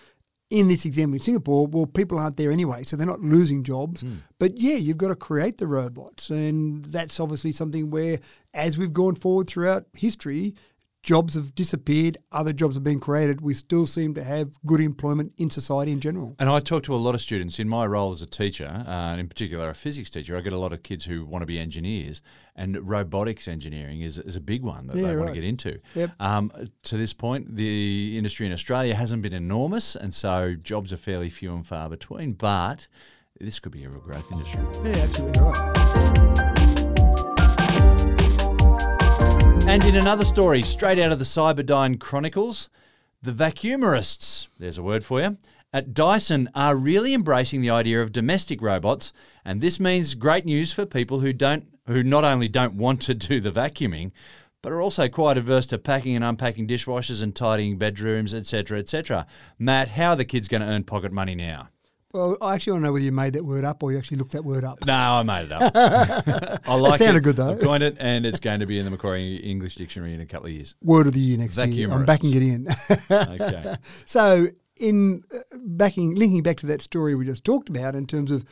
In 0.50 0.68
this 0.68 0.86
example 0.86 1.14
in 1.14 1.20
Singapore, 1.20 1.66
well, 1.66 1.84
people 1.84 2.18
aren't 2.18 2.38
there 2.38 2.50
anyway, 2.50 2.82
so 2.82 2.96
they're 2.96 3.06
not 3.06 3.20
losing 3.20 3.62
jobs. 3.62 4.00
Hmm. 4.00 4.14
But 4.38 4.56
yeah, 4.56 4.76
you've 4.76 4.96
got 4.96 5.08
to 5.08 5.16
create 5.16 5.58
the 5.58 5.66
robots. 5.66 6.30
And 6.30 6.86
that's 6.86 7.20
obviously 7.20 7.52
something 7.52 7.90
where, 7.90 8.18
as 8.54 8.78
we've 8.78 8.92
gone 8.92 9.14
forward 9.14 9.46
throughout 9.46 9.84
history, 9.92 10.54
jobs 11.08 11.32
have 11.32 11.54
disappeared, 11.54 12.18
other 12.32 12.52
jobs 12.52 12.76
have 12.76 12.84
been 12.84 13.00
created. 13.00 13.40
We 13.40 13.54
still 13.54 13.86
seem 13.86 14.12
to 14.12 14.22
have 14.22 14.62
good 14.66 14.82
employment 14.82 15.32
in 15.38 15.48
society 15.48 15.90
in 15.90 16.00
general. 16.00 16.36
And 16.38 16.50
I 16.50 16.60
talk 16.60 16.82
to 16.82 16.94
a 16.94 16.96
lot 16.96 17.14
of 17.14 17.22
students 17.22 17.58
in 17.58 17.66
my 17.66 17.86
role 17.86 18.12
as 18.12 18.20
a 18.20 18.26
teacher, 18.26 18.84
uh, 18.86 19.16
in 19.16 19.26
particular 19.26 19.70
a 19.70 19.74
physics 19.74 20.10
teacher. 20.10 20.36
I 20.36 20.42
get 20.42 20.52
a 20.52 20.58
lot 20.58 20.74
of 20.74 20.82
kids 20.82 21.06
who 21.06 21.24
want 21.24 21.40
to 21.40 21.46
be 21.46 21.58
engineers, 21.58 22.20
and 22.54 22.76
robotics 22.86 23.48
engineering 23.48 24.02
is, 24.02 24.18
is 24.18 24.36
a 24.36 24.40
big 24.40 24.62
one 24.62 24.86
that 24.88 24.96
Yeah, 24.96 25.06
they 25.06 25.16
want 25.16 25.28
to 25.30 25.34
get 25.34 25.44
into. 25.44 25.80
Yep. 25.94 26.10
Um, 26.20 26.52
to 26.82 26.98
this 26.98 27.14
point, 27.14 27.56
the 27.56 28.18
industry 28.18 28.44
in 28.44 28.52
Australia 28.52 28.94
hasn't 28.94 29.22
been 29.22 29.32
enormous, 29.32 29.96
and 29.96 30.12
so 30.12 30.56
jobs 30.62 30.92
are 30.92 30.98
fairly 30.98 31.30
few 31.30 31.54
and 31.54 31.66
far 31.66 31.88
between. 31.88 32.34
But 32.34 32.86
this 33.40 33.60
could 33.60 33.72
be 33.72 33.84
a 33.84 33.88
real 33.88 34.00
growth 34.00 34.30
industry. 34.30 34.62
Yeah, 34.84 35.04
absolutely 35.04 35.40
right. 35.40 35.87
And 39.68 39.84
in 39.84 39.96
another 39.96 40.24
story, 40.24 40.62
straight 40.62 40.98
out 40.98 41.12
of 41.12 41.18
the 41.18 41.26
Cyberdyne 41.26 42.00
Chronicles, 42.00 42.70
the 43.20 43.32
vacuumerists, 43.32 44.48
there's 44.58 44.78
a 44.78 44.82
word 44.82 45.04
for 45.04 45.20
you, 45.20 45.36
at 45.74 45.92
Dyson 45.92 46.48
are 46.54 46.74
really 46.74 47.12
embracing 47.12 47.60
the 47.60 47.68
idea 47.68 48.00
of 48.00 48.10
domestic 48.10 48.62
robots, 48.62 49.12
and 49.44 49.60
this 49.60 49.78
means 49.78 50.14
great 50.14 50.46
news 50.46 50.72
for 50.72 50.86
people 50.86 51.20
who 51.20 51.34
don't 51.34 51.66
who 51.86 52.02
not 52.02 52.24
only 52.24 52.48
don't 52.48 52.74
want 52.76 53.02
to 53.02 53.14
do 53.14 53.42
the 53.42 53.52
vacuuming, 53.52 54.12
but 54.62 54.72
are 54.72 54.80
also 54.80 55.06
quite 55.06 55.36
averse 55.36 55.66
to 55.66 55.76
packing 55.76 56.16
and 56.16 56.24
unpacking 56.24 56.66
dishwashers 56.66 57.22
and 57.22 57.36
tidying 57.36 57.76
bedrooms, 57.76 58.32
etc., 58.32 58.78
etc. 58.78 59.26
Matt, 59.58 59.90
how 59.90 60.12
are 60.12 60.16
the 60.16 60.24
kids 60.24 60.48
going 60.48 60.62
to 60.62 60.66
earn 60.66 60.84
pocket 60.84 61.12
money 61.12 61.34
now? 61.34 61.68
Well, 62.12 62.38
I 62.40 62.54
actually 62.54 62.72
want 62.72 62.82
to 62.84 62.86
know 62.86 62.92
whether 62.94 63.04
you 63.04 63.12
made 63.12 63.34
that 63.34 63.44
word 63.44 63.66
up 63.66 63.82
or 63.82 63.92
you 63.92 63.98
actually 63.98 64.16
looked 64.16 64.32
that 64.32 64.44
word 64.44 64.64
up. 64.64 64.84
No, 64.86 64.94
I 64.94 65.22
made 65.22 65.44
it 65.44 65.52
up. 65.52 65.72
I 66.66 66.74
like 66.74 67.00
it. 67.00 67.04
Sounded 67.04 67.22
good, 67.22 67.36
though. 67.36 67.52
I 67.52 67.56
coined 67.56 67.82
it, 67.82 67.96
and 68.00 68.24
it's 68.24 68.40
going 68.40 68.60
to 68.60 68.66
be 68.66 68.78
in 68.78 68.86
the 68.86 68.90
Macquarie 68.90 69.36
English 69.36 69.74
Dictionary 69.74 70.14
in 70.14 70.20
a 70.20 70.26
couple 70.26 70.46
of 70.46 70.52
years. 70.52 70.74
Word 70.82 71.06
of 71.06 71.12
the 71.12 71.20
year 71.20 71.36
next 71.36 71.58
year. 71.58 71.90
I'm 71.90 72.06
backing 72.06 72.34
it 72.34 72.42
in. 72.42 72.66
Okay. 73.10 73.74
So, 74.06 74.48
in 74.76 75.22
uh, 75.34 75.38
backing, 75.58 76.14
linking 76.14 76.42
back 76.42 76.56
to 76.58 76.66
that 76.66 76.80
story 76.80 77.14
we 77.14 77.26
just 77.26 77.44
talked 77.44 77.68
about, 77.68 77.94
in 77.94 78.06
terms 78.06 78.30
of 78.30 78.44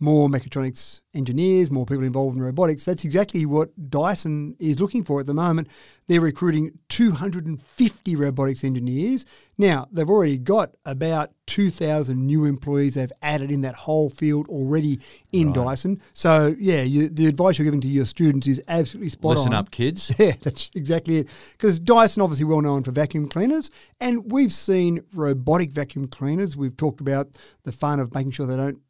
more 0.00 0.28
mechatronics 0.28 1.02
engineers, 1.12 1.70
more 1.70 1.84
people 1.84 2.04
involved 2.04 2.36
in 2.36 2.42
robotics. 2.42 2.86
That's 2.86 3.04
exactly 3.04 3.44
what 3.44 3.90
Dyson 3.90 4.56
is 4.58 4.80
looking 4.80 5.04
for 5.04 5.20
at 5.20 5.26
the 5.26 5.34
moment. 5.34 5.68
They're 6.08 6.22
recruiting 6.22 6.78
250 6.88 8.16
robotics 8.16 8.64
engineers. 8.64 9.26
Now, 9.58 9.88
they've 9.92 10.08
already 10.08 10.38
got 10.38 10.74
about 10.86 11.32
2,000 11.46 12.26
new 12.26 12.46
employees 12.46 12.94
they've 12.94 13.12
added 13.20 13.50
in 13.50 13.60
that 13.60 13.74
whole 13.74 14.08
field 14.08 14.48
already 14.48 15.00
in 15.32 15.52
Dyson. 15.52 16.00
So, 16.14 16.54
yeah, 16.58 16.82
you, 16.82 17.08
the 17.08 17.26
advice 17.26 17.58
you're 17.58 17.64
giving 17.64 17.80
to 17.82 17.88
your 17.88 18.06
students 18.06 18.46
is 18.46 18.62
absolutely 18.68 19.10
spot 19.10 19.36
Listen 19.36 19.52
on. 19.52 19.58
up, 19.58 19.70
kids. 19.70 20.12
Yeah, 20.20 20.32
that's 20.42 20.70
exactly 20.74 21.18
it. 21.18 21.28
Because 21.52 21.78
Dyson, 21.78 22.22
obviously 22.22 22.44
well 22.44 22.60
known 22.60 22.82
for 22.82 22.90
vacuum 22.90 23.26
cleaners, 23.26 23.70
and 24.00 24.30
we've 24.30 24.52
seen 24.52 25.02
robotic 25.14 25.70
vacuum 25.70 26.08
cleaners. 26.08 26.56
We've 26.56 26.76
talked 26.76 27.00
about 27.00 27.28
the 27.64 27.72
fun 27.72 28.00
of 28.00 28.14
making 28.14 28.32
sure 28.32 28.46
they 28.46 28.56
don't 28.56 28.80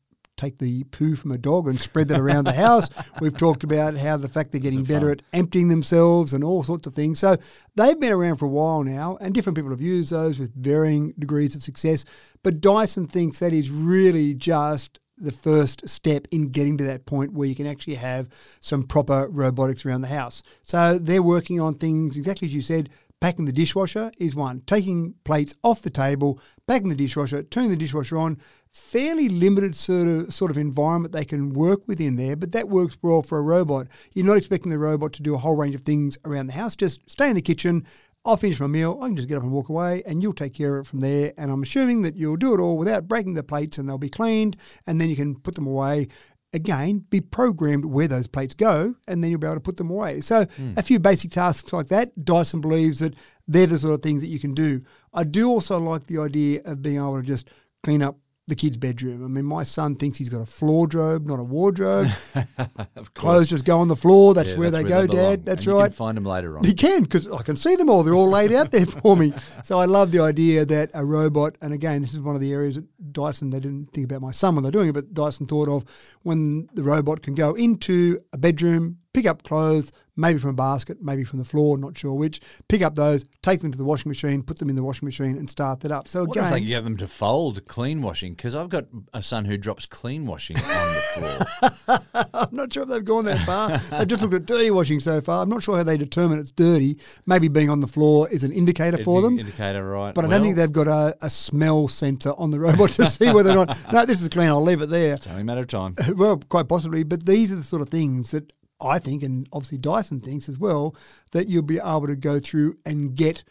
take 0.40 0.59
the 0.59 0.85
poo 0.85 1.14
from 1.14 1.33
a 1.33 1.38
dog 1.38 1.68
and 1.68 1.79
spread 1.79 2.09
that 2.09 2.20
around 2.20 2.44
the 2.44 2.53
house. 2.53 2.88
We've 3.20 3.37
talked 3.37 3.64
about 3.64 3.96
how 3.96 4.16
the 4.16 4.29
fact 4.29 4.53
they're 4.53 4.61
getting 4.61 4.85
better 4.85 5.11
at 5.11 5.22
emptying 5.33 5.68
themselves 5.68 6.33
and 6.33 6.42
all 6.42 6.62
sorts 6.62 6.87
of 6.87 6.94
things. 6.94 7.18
So 7.18 7.37
they've 7.74 7.98
been 7.98 8.12
around 8.12 8.37
for 8.37 8.46
a 8.46 8.48
while 8.48 8.83
now, 8.83 9.18
and 9.20 9.35
different 9.35 9.57
people 9.57 9.70
have 9.70 9.81
used 9.81 10.11
those 10.11 10.38
with 10.38 10.55
varying 10.55 11.12
degrees 11.18 11.55
of 11.55 11.62
success. 11.62 12.05
But 12.42 12.61
Dyson 12.61 13.07
thinks 13.07 13.38
that 13.40 13.53
is 13.53 13.70
really 13.70 14.35
just 14.35 14.98
the 15.20 15.33
first 15.33 15.87
step 15.88 16.26
in 16.31 16.48
getting 16.48 16.79
to 16.79 16.85
that 16.85 17.05
point 17.07 17.33
where 17.33 17.46
you 17.46 17.55
can 17.55 17.66
actually 17.66 17.96
have 17.96 18.29
some 18.61 18.85
proper 18.85 19.29
robotics 19.29 19.85
around 19.85 20.00
the 20.00 20.09
house. 20.09 20.42
So 20.62 20.98
they're 20.98 21.22
working 21.22 21.61
on 21.61 21.74
things 21.74 22.16
exactly 22.16 22.48
as 22.48 22.55
you 22.55 22.62
said. 22.62 22.88
Packing 23.20 23.44
the 23.44 23.53
dishwasher 23.53 24.11
is 24.16 24.35
one. 24.35 24.62
Taking 24.66 25.14
plates 25.24 25.55
off 25.62 25.83
the 25.83 25.90
table, 25.90 26.40
packing 26.66 26.88
the 26.88 26.96
dishwasher, 26.96 27.42
turning 27.42 27.68
the 27.68 27.76
dishwasher 27.76 28.16
on. 28.16 28.38
Fairly 28.72 29.28
limited 29.28 29.74
sort 29.74 30.06
of 30.06 30.33
sort 30.33 30.50
of 30.50 30.59
environment 30.59 31.12
they 31.12 31.24
can 31.24 31.52
work 31.52 31.88
within 31.88 32.16
there, 32.16 32.37
but 32.37 32.52
that 32.52 32.68
works 32.68 32.96
well 33.02 33.22
for 33.22 33.38
a 33.38 33.42
robot. 33.42 33.88
You're 34.12 34.26
not 34.26 34.37
expecting 34.37 34.70
the 34.70 34.78
robot 34.78 35.12
to 35.14 35.22
do 35.22 35.35
a 35.35 35.38
whole 35.38 35.56
range 35.56 35.74
of 35.74 35.83
things 35.83 36.16
around 36.24 36.46
the 36.46 36.52
house. 36.52 36.76
Just 36.76 37.00
stay 37.11 37.28
in 37.28 37.35
the 37.35 37.42
kitchen. 37.42 37.85
I'll 38.24 38.37
finish 38.37 38.61
my 38.61 38.66
meal. 38.66 38.98
I 39.00 39.06
can 39.06 39.16
just 39.16 39.28
get 39.28 39.38
up 39.38 39.42
and 39.42 39.52
walk 39.52 39.70
away, 39.70 40.02
and 40.06 40.22
you'll 40.22 40.35
take 40.35 40.54
care 40.54 40.76
of 40.76 40.87
it 40.87 40.88
from 40.88 41.00
there. 41.00 41.33
And 41.38 41.50
I'm 41.50 41.62
assuming 41.62 42.02
that 42.02 42.16
you'll 42.16 42.37
do 42.37 42.54
it 42.54 42.61
all 42.61 42.76
without 42.76 43.09
breaking 43.09 43.35
the 43.35 43.42
plates, 43.42 43.78
and 43.78 43.88
they'll 43.88 43.98
be 43.98 44.11
cleaned, 44.11 44.56
and 44.87 45.00
then 45.00 45.09
you 45.09 45.16
can 45.16 45.37
put 45.37 45.54
them 45.54 45.66
away. 45.66 46.09
Again, 46.52 47.04
be 47.11 47.20
programmed 47.20 47.87
where 47.87 48.09
those 48.09 48.26
plates 48.26 48.54
go, 48.54 48.94
and 49.09 49.22
then 49.22 49.30
you'll 49.30 49.40
be 49.40 49.46
able 49.46 49.56
to 49.56 49.61
put 49.61 49.78
them 49.78 49.90
away. 49.90 50.20
So, 50.20 50.44
hmm. 50.44 50.72
a 50.76 50.83
few 50.83 50.98
basic 50.98 51.30
tasks 51.30 51.72
like 51.72 51.87
that. 51.88 52.24
Dyson 52.24 52.61
believes 52.61 52.98
that 52.98 53.14
they're 53.48 53.66
the 53.66 53.78
sort 53.78 53.94
of 53.94 54.02
things 54.02 54.20
that 54.20 54.28
you 54.28 54.38
can 54.38 54.52
do. 54.52 54.83
I 55.14 55.24
do 55.24 55.48
also 55.48 55.78
like 55.78 56.04
the 56.04 56.18
idea 56.18 56.61
of 56.64 56.83
being 56.83 56.96
able 56.96 57.16
to 57.16 57.22
just 57.22 57.48
clean 57.83 58.02
up 58.02 58.18
the 58.50 58.56
kid's 58.56 58.76
bedroom. 58.76 59.24
I 59.24 59.28
mean, 59.28 59.44
my 59.46 59.62
son 59.62 59.94
thinks 59.96 60.18
he's 60.18 60.28
got 60.28 60.42
a 60.42 60.46
floor 60.46 60.86
drobe, 60.86 61.24
not 61.26 61.38
a 61.40 61.42
wardrobe. 61.42 62.08
Clothes 63.14 63.48
just 63.48 63.64
go 63.64 63.78
on 63.78 63.88
the 63.88 63.96
floor. 63.96 64.34
That's 64.34 64.50
Yeah, 64.50 64.56
where 64.58 64.70
that's 64.70 64.84
they 64.84 64.88
go, 64.90 65.06
belong. 65.06 65.22
Dad. 65.30 65.46
That's 65.46 65.62
And 65.62 65.66
You 65.72 65.78
right. 65.78 65.84
can 65.86 65.92
find 65.92 66.16
them 66.16 66.24
later 66.24 66.58
on. 66.58 66.64
He 66.64 66.74
can 66.74 67.02
because 67.02 67.26
I 67.28 67.42
can 67.42 67.56
see 67.56 67.76
them 67.76 67.88
all. 67.88 68.02
They're 68.02 68.14
all 68.14 68.28
laid 68.28 68.52
out 68.52 68.70
there 68.72 68.86
for 68.86 69.16
me. 69.16 69.32
So 69.62 69.78
I 69.78 69.84
love 69.84 70.10
the 70.10 70.20
idea 70.20 70.64
that 70.66 70.90
a 70.94 71.04
robot, 71.04 71.56
and 71.60 71.72
again, 71.72 72.00
this 72.02 72.12
is 72.12 72.20
one 72.20 72.34
of 72.34 72.40
the 72.40 72.52
areas 72.52 72.74
that 72.76 73.12
Dyson, 73.12 73.50
they 73.50 73.60
didn't 73.60 73.90
think 73.92 74.04
about 74.04 74.20
my 74.20 74.32
son 74.32 74.54
when 74.54 74.62
they're 74.62 74.72
doing 74.72 74.88
it, 74.88 74.92
but 74.92 75.12
Dyson 75.14 75.46
thought 75.46 75.68
of 75.68 75.84
when 76.22 76.68
the 76.74 76.82
robot 76.82 77.22
can 77.22 77.34
go 77.34 77.54
into 77.54 78.18
a 78.32 78.38
bedroom, 78.38 78.98
pick 79.12 79.26
up 79.26 79.42
clothes, 79.42 79.92
maybe 80.16 80.38
from 80.38 80.50
a 80.50 80.54
basket, 80.54 80.98
maybe 81.00 81.24
from 81.24 81.38
the 81.38 81.44
floor, 81.44 81.78
not 81.78 81.96
sure 81.96 82.12
which, 82.12 82.40
pick 82.68 82.82
up 82.82 82.94
those, 82.94 83.24
take 83.42 83.60
them 83.60 83.72
to 83.72 83.78
the 83.78 83.84
washing 83.84 84.08
machine, 84.10 84.42
put 84.42 84.58
them 84.58 84.68
in 84.68 84.76
the 84.76 84.82
washing 84.82 85.06
machine, 85.06 85.36
and 85.36 85.48
start 85.48 85.80
that 85.80 85.90
up. 85.90 86.06
So 86.06 86.24
What 86.24 86.36
if 86.36 86.50
they 86.50 86.56
again, 86.58 86.68
get 86.68 86.84
them 86.84 86.96
to 86.98 87.06
fold 87.06 87.64
clean 87.66 88.02
washing? 88.02 88.34
Because 88.34 88.54
I've 88.54 88.68
got 88.68 88.84
a 89.12 89.22
son 89.22 89.44
who 89.46 89.56
drops 89.56 89.86
clean 89.86 90.26
washing 90.26 90.56
on 90.58 90.62
the 90.94 91.00
floor. 91.00 91.98
I'm 92.34 92.48
not 92.54 92.72
sure 92.72 92.82
if 92.84 92.88
they've 92.88 93.04
gone 93.04 93.24
that 93.24 93.38
far. 93.46 93.78
they've 93.98 94.08
just 94.08 94.22
looked 94.22 94.34
at 94.34 94.46
dirty 94.46 94.70
washing 94.70 95.00
so 95.00 95.20
far. 95.20 95.42
I'm 95.42 95.48
not 95.48 95.62
sure 95.62 95.76
how 95.76 95.82
they 95.82 95.96
determine 95.96 96.38
it's 96.38 96.50
dirty. 96.50 96.98
Maybe 97.26 97.48
being 97.48 97.70
on 97.70 97.80
the 97.80 97.86
floor 97.86 98.28
is 98.28 98.44
an 98.44 98.52
indicator 98.52 98.98
for 99.02 99.22
them. 99.22 99.38
Indicator, 99.38 99.88
right? 99.88 100.14
But 100.14 100.24
I 100.24 100.28
don't 100.28 100.42
think 100.42 100.56
they've 100.56 100.70
got 100.70 100.86
a, 100.88 101.16
a 101.22 101.30
smell 101.30 101.88
sensor 101.88 102.32
on 102.36 102.50
the 102.50 102.60
robot 102.60 102.90
to 102.90 103.06
see 103.10 103.32
whether 103.32 103.50
or 103.50 103.54
not, 103.66 103.92
no, 103.92 104.04
this 104.06 104.20
is 104.22 104.28
clean, 104.28 104.48
I'll 104.48 104.62
leave 104.62 104.82
it 104.82 104.90
there. 104.90 105.14
It's 105.14 105.26
only 105.26 105.40
a 105.42 105.44
matter 105.44 105.60
of 105.62 105.68
time. 105.68 105.96
Well, 106.20 106.38
quite 106.48 106.68
possibly. 106.68 107.02
But 107.02 107.24
these 107.24 107.50
are 107.52 107.56
the 107.56 107.62
sort 107.62 107.80
of 107.82 107.88
things 107.88 108.32
that 108.32 108.52
I 108.80 108.98
think, 108.98 109.22
and 109.22 109.48
obviously 109.52 109.78
Dyson 109.78 110.20
thinks 110.20 110.48
as 110.48 110.58
well, 110.58 110.94
that 111.32 111.48
you'll 111.48 111.62
be 111.62 111.78
able 111.78 112.06
to 112.06 112.16
go 112.16 112.40
through 112.40 112.76
and 112.84 113.14
get 113.14 113.44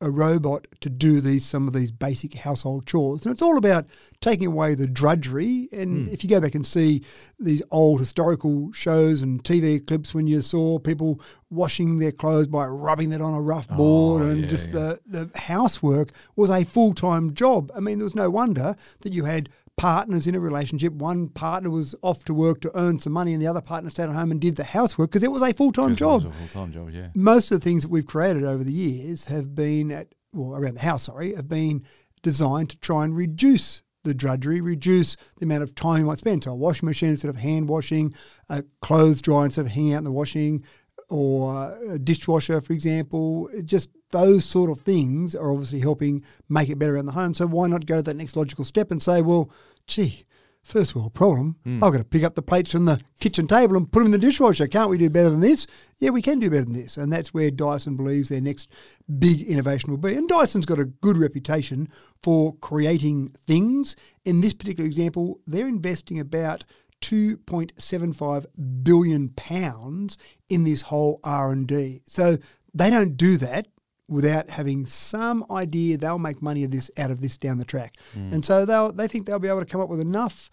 a 0.00 0.10
robot 0.10 0.66
to 0.80 0.90
do 0.90 1.20
these 1.20 1.46
some 1.46 1.66
of 1.66 1.72
these 1.72 1.90
basic 1.90 2.34
household 2.34 2.86
chores. 2.86 3.24
And 3.24 3.32
it's 3.32 3.42
all 3.42 3.56
about 3.56 3.86
taking 4.20 4.48
away 4.48 4.74
the 4.74 4.86
drudgery. 4.86 5.68
And 5.72 6.08
hmm. 6.08 6.12
if 6.12 6.22
you 6.22 6.30
go 6.30 6.40
back 6.40 6.54
and 6.54 6.66
see 6.66 7.02
these 7.38 7.62
old 7.70 8.00
historical 8.00 8.70
shows 8.72 9.22
and 9.22 9.42
TV 9.42 9.84
clips 9.84 10.14
when 10.14 10.26
you 10.26 10.42
saw 10.42 10.78
people 10.78 11.20
washing 11.48 11.98
their 11.98 12.12
clothes 12.12 12.48
by 12.48 12.66
rubbing 12.66 13.10
that 13.10 13.22
on 13.22 13.32
a 13.32 13.40
rough 13.40 13.68
oh, 13.70 13.76
board 13.76 14.22
and 14.22 14.42
yeah, 14.42 14.46
just 14.46 14.68
yeah. 14.68 14.96
the, 15.06 15.28
the 15.30 15.38
housework 15.38 16.10
was 16.36 16.50
a 16.50 16.64
full 16.64 16.92
time 16.92 17.32
job. 17.32 17.70
I 17.74 17.80
mean, 17.80 17.98
there 17.98 18.04
was 18.04 18.14
no 18.14 18.28
wonder 18.28 18.74
that 19.00 19.12
you 19.12 19.24
had 19.24 19.48
partners 19.76 20.26
in 20.26 20.34
a 20.34 20.40
relationship. 20.40 20.92
One 20.92 21.28
partner 21.28 21.70
was 21.70 21.94
off 22.02 22.24
to 22.24 22.34
work 22.34 22.60
to 22.60 22.70
earn 22.74 22.98
some 22.98 23.12
money, 23.12 23.32
and 23.32 23.42
the 23.42 23.46
other 23.46 23.60
partner 23.60 23.90
stayed 23.90 24.04
at 24.04 24.14
home 24.14 24.30
and 24.30 24.40
did 24.40 24.56
the 24.56 24.64
housework 24.64 25.10
because 25.10 25.22
it 25.22 25.30
was 25.30 25.42
a 25.42 25.52
full 25.52 25.72
time 25.72 25.96
job. 25.96 26.24
It's 26.24 26.34
a 26.34 26.48
full-time 26.48 26.72
job, 26.72 26.90
yeah. 26.90 27.08
Most 27.14 27.50
of 27.50 27.60
the 27.60 27.64
things 27.64 27.82
that 27.82 27.90
we've 27.90 28.06
created 28.06 28.44
over 28.44 28.62
the 28.64 28.72
years 28.72 29.26
have 29.26 29.54
been 29.54 29.90
at, 29.90 30.14
well, 30.32 30.56
around 30.56 30.74
the 30.74 30.80
house, 30.80 31.04
sorry, 31.04 31.34
have 31.34 31.48
been 31.48 31.84
designed 32.22 32.70
to 32.70 32.78
try 32.78 33.04
and 33.04 33.16
reduce 33.16 33.82
the 34.04 34.14
drudgery, 34.14 34.60
reduce 34.60 35.16
the 35.38 35.44
amount 35.44 35.62
of 35.62 35.74
time 35.74 36.00
you 36.00 36.06
might 36.06 36.18
spend. 36.18 36.44
So 36.44 36.52
a 36.52 36.54
washing 36.54 36.86
machine 36.86 37.10
instead 37.10 37.30
of 37.30 37.36
hand 37.36 37.68
washing, 37.68 38.14
a 38.48 38.62
clothes 38.80 39.22
dryer 39.22 39.46
instead 39.46 39.66
of 39.66 39.72
hanging 39.72 39.94
out 39.94 39.98
in 39.98 40.04
the 40.04 40.12
washing, 40.12 40.64
or 41.10 41.76
a 41.88 41.98
dishwasher, 41.98 42.60
for 42.60 42.72
example. 42.72 43.48
Just 43.64 43.90
those 44.14 44.44
sort 44.44 44.70
of 44.70 44.80
things 44.80 45.34
are 45.34 45.50
obviously 45.50 45.80
helping 45.80 46.24
make 46.48 46.68
it 46.68 46.78
better 46.78 46.96
in 46.96 47.04
the 47.04 47.12
home. 47.12 47.34
So 47.34 47.48
why 47.48 47.66
not 47.66 47.84
go 47.84 47.96
to 47.96 48.02
that 48.02 48.14
next 48.14 48.36
logical 48.36 48.64
step 48.64 48.92
and 48.92 49.02
say, 49.02 49.20
well, 49.22 49.50
gee, 49.88 50.24
first 50.62 50.94
world 50.94 51.14
problem. 51.14 51.56
Hmm. 51.64 51.82
I've 51.82 51.90
got 51.90 51.98
to 51.98 52.04
pick 52.04 52.22
up 52.22 52.36
the 52.36 52.42
plates 52.42 52.70
from 52.70 52.84
the 52.84 53.00
kitchen 53.18 53.48
table 53.48 53.76
and 53.76 53.90
put 53.90 53.98
them 53.98 54.06
in 54.06 54.12
the 54.12 54.18
dishwasher. 54.18 54.68
Can't 54.68 54.88
we 54.88 54.98
do 54.98 55.10
better 55.10 55.30
than 55.30 55.40
this? 55.40 55.66
Yeah, 55.98 56.10
we 56.10 56.22
can 56.22 56.38
do 56.38 56.48
better 56.48 56.64
than 56.64 56.74
this. 56.74 56.96
And 56.96 57.12
that's 57.12 57.34
where 57.34 57.50
Dyson 57.50 57.96
believes 57.96 58.28
their 58.28 58.40
next 58.40 58.70
big 59.18 59.42
innovation 59.42 59.90
will 59.90 59.98
be. 59.98 60.14
And 60.14 60.28
Dyson's 60.28 60.64
got 60.64 60.78
a 60.78 60.84
good 60.84 61.18
reputation 61.18 61.88
for 62.22 62.54
creating 62.58 63.34
things. 63.44 63.96
In 64.24 64.42
this 64.42 64.54
particular 64.54 64.86
example, 64.86 65.40
they're 65.48 65.66
investing 65.66 66.20
about 66.20 66.62
2.75 67.02 68.46
billion 68.84 69.30
pounds 69.30 70.18
in 70.48 70.62
this 70.62 70.82
whole 70.82 71.18
R&D. 71.24 72.02
So 72.06 72.38
they 72.72 72.90
don't 72.90 73.16
do 73.16 73.38
that 73.38 73.66
without 74.14 74.48
having 74.48 74.86
some 74.86 75.44
idea 75.50 75.98
they'll 75.98 76.18
make 76.18 76.40
money 76.40 76.62
of 76.62 76.70
this 76.70 76.90
out 76.96 77.10
of 77.10 77.20
this 77.20 77.36
down 77.36 77.58
the 77.58 77.64
track. 77.64 77.96
And 78.14 78.44
so 78.44 78.64
they'll 78.64 78.92
they 78.92 79.08
think 79.08 79.26
they'll 79.26 79.40
be 79.40 79.48
able 79.48 79.60
to 79.60 79.66
come 79.66 79.80
up 79.80 79.88
with 79.88 80.00
enough 80.00 80.50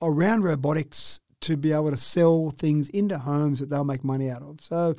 around 0.00 0.44
robotics 0.44 1.20
to 1.40 1.56
be 1.56 1.72
able 1.72 1.90
to 1.90 1.96
sell 1.96 2.50
things 2.50 2.88
into 2.90 3.18
homes 3.18 3.58
that 3.58 3.68
they'll 3.68 3.84
make 3.84 4.04
money 4.04 4.30
out 4.30 4.42
of. 4.42 4.60
So 4.60 4.94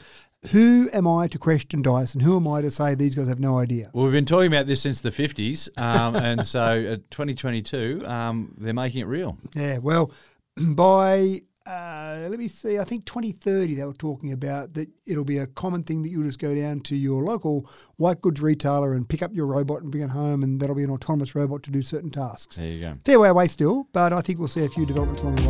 who 0.50 0.90
am 0.92 1.08
I 1.08 1.28
to 1.28 1.38
question 1.38 1.82
Dyson? 1.82 2.20
Who 2.20 2.36
am 2.36 2.48
I 2.48 2.62
to 2.62 2.72
say 2.72 2.96
these 2.96 3.16
guys 3.16 3.30
have 3.30 3.40
no 3.40 3.60
idea? 3.60 3.92
Well, 3.94 4.06
we've 4.06 4.14
been 4.14 4.26
talking 4.26 4.48
about 4.48 4.68
this 4.68 4.82
since 4.82 5.02
the 5.02 5.10
50s, 5.10 5.70
um, 5.80 6.16
and 6.16 6.46
so 6.56 6.64
at 6.64 7.12
2022, 7.12 8.04
um, 8.06 8.56
they're 8.58 8.74
making 8.74 9.02
it 9.02 9.06
real. 9.06 9.38
Yeah, 9.54 9.78
well, 9.78 10.12
by 10.74 11.42
uh, 11.66 11.70
Uh, 12.12 12.28
let 12.28 12.38
me 12.38 12.48
see, 12.50 12.78
I 12.78 12.84
think 12.84 13.06
2030 13.06 13.76
they 13.76 13.86
were 13.86 13.94
talking 13.94 14.34
about 14.34 14.74
that 14.74 14.90
it'll 15.06 15.24
be 15.24 15.38
a 15.38 15.48
common 15.48 15.82
thing 15.82 16.04
that 16.04 16.10
you'll 16.10 16.26
just 16.26 16.40
go 16.40 16.54
down 16.54 16.82
to 16.82 16.96
your 16.98 17.24
local 17.24 17.70
white 17.96 18.20
goods 18.20 18.42
retailer 18.42 18.92
and 18.92 19.08
pick 19.08 19.24
up 19.24 19.34
your 19.34 19.48
robot 19.48 19.82
and 19.82 19.92
bring 19.92 20.04
it 20.04 20.10
home, 20.10 20.44
and 20.44 20.60
that'll 20.60 20.76
be 20.76 20.84
an 20.84 20.90
autonomous 20.90 21.36
robot 21.36 21.64
to 21.64 21.72
do 21.72 21.82
certain 21.82 22.10
tasks. 22.10 22.58
There 22.58 22.68
you 22.68 22.82
go. 22.82 22.96
Fair 23.06 23.18
way 23.18 23.30
away 23.30 23.46
still, 23.46 23.88
but 23.94 24.12
I 24.12 24.20
think 24.20 24.40
we'll 24.40 24.50
see 24.50 24.66
a 24.66 24.70
few 24.70 24.86
developments 24.86 25.22
along 25.22 25.36
the 25.38 25.50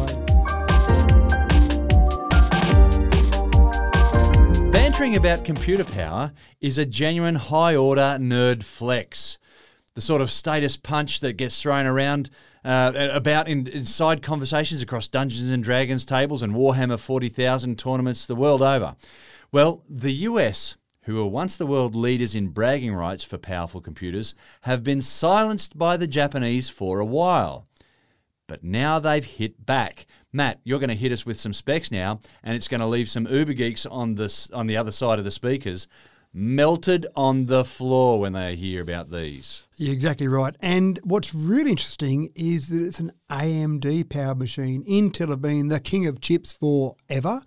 way. 4.61 4.71
Bantering 4.71 5.15
about 5.15 5.43
computer 5.43 5.83
power 5.83 6.31
is 6.59 6.77
a 6.77 6.85
genuine 6.85 7.35
high 7.35 7.75
order 7.75 8.19
nerd 8.19 8.61
flex. 8.61 9.39
The 9.93 10.01
sort 10.01 10.21
of 10.21 10.31
status 10.31 10.77
punch 10.77 11.19
that 11.19 11.33
gets 11.33 11.61
thrown 11.61 11.85
around 11.85 12.29
uh, 12.63 13.09
about 13.11 13.47
in, 13.47 13.67
inside 13.67 14.21
conversations 14.21 14.81
across 14.81 15.07
Dungeons 15.07 15.51
and 15.51 15.63
Dragons 15.63 16.05
tables 16.05 16.43
and 16.43 16.53
Warhammer 16.53 16.99
40,000 16.99 17.77
tournaments 17.77 18.25
the 18.25 18.35
world 18.35 18.61
over. 18.61 18.95
Well, 19.51 19.83
the 19.89 20.13
US, 20.13 20.77
who 21.03 21.15
were 21.15 21.25
once 21.25 21.57
the 21.57 21.65
world 21.65 21.95
leaders 21.95 22.35
in 22.35 22.49
bragging 22.49 22.93
rights 22.93 23.23
for 23.23 23.37
powerful 23.37 23.81
computers, 23.81 24.33
have 24.61 24.83
been 24.83 25.01
silenced 25.01 25.77
by 25.77 25.97
the 25.97 26.07
Japanese 26.07 26.69
for 26.69 26.99
a 26.99 27.05
while 27.05 27.67
but 28.51 28.65
now 28.65 28.99
they've 28.99 29.23
hit 29.23 29.65
back. 29.65 30.05
Matt, 30.33 30.59
you're 30.65 30.79
going 30.79 30.89
to 30.89 30.93
hit 30.93 31.13
us 31.13 31.25
with 31.25 31.39
some 31.39 31.53
specs 31.53 31.89
now, 31.89 32.19
and 32.43 32.53
it's 32.53 32.67
going 32.67 32.81
to 32.81 32.85
leave 32.85 33.09
some 33.09 33.25
Uber 33.25 33.53
geeks 33.53 33.85
on 33.85 34.15
this 34.15 34.49
on 34.51 34.67
the 34.67 34.75
other 34.75 34.91
side 34.91 35.19
of 35.19 35.23
the 35.23 35.31
speakers 35.31 35.87
melted 36.33 37.05
on 37.15 37.47
the 37.47 37.65
floor 37.65 38.19
when 38.19 38.33
they 38.33 38.55
hear 38.55 38.81
about 38.81 39.11
these. 39.11 39.63
You're 39.75 39.93
exactly 39.93 40.27
right. 40.27 40.55
And 40.61 40.99
what's 41.03 41.33
really 41.33 41.71
interesting 41.71 42.31
is 42.35 42.69
that 42.69 42.85
it's 42.85 42.99
an 42.99 43.11
AMD 43.29 44.09
powered 44.09 44.39
machine. 44.39 44.83
Intel 44.85 45.29
have 45.29 45.41
been 45.41 45.67
the 45.67 45.79
king 45.79 46.07
of 46.07 46.21
chips 46.21 46.51
forever. 46.53 47.41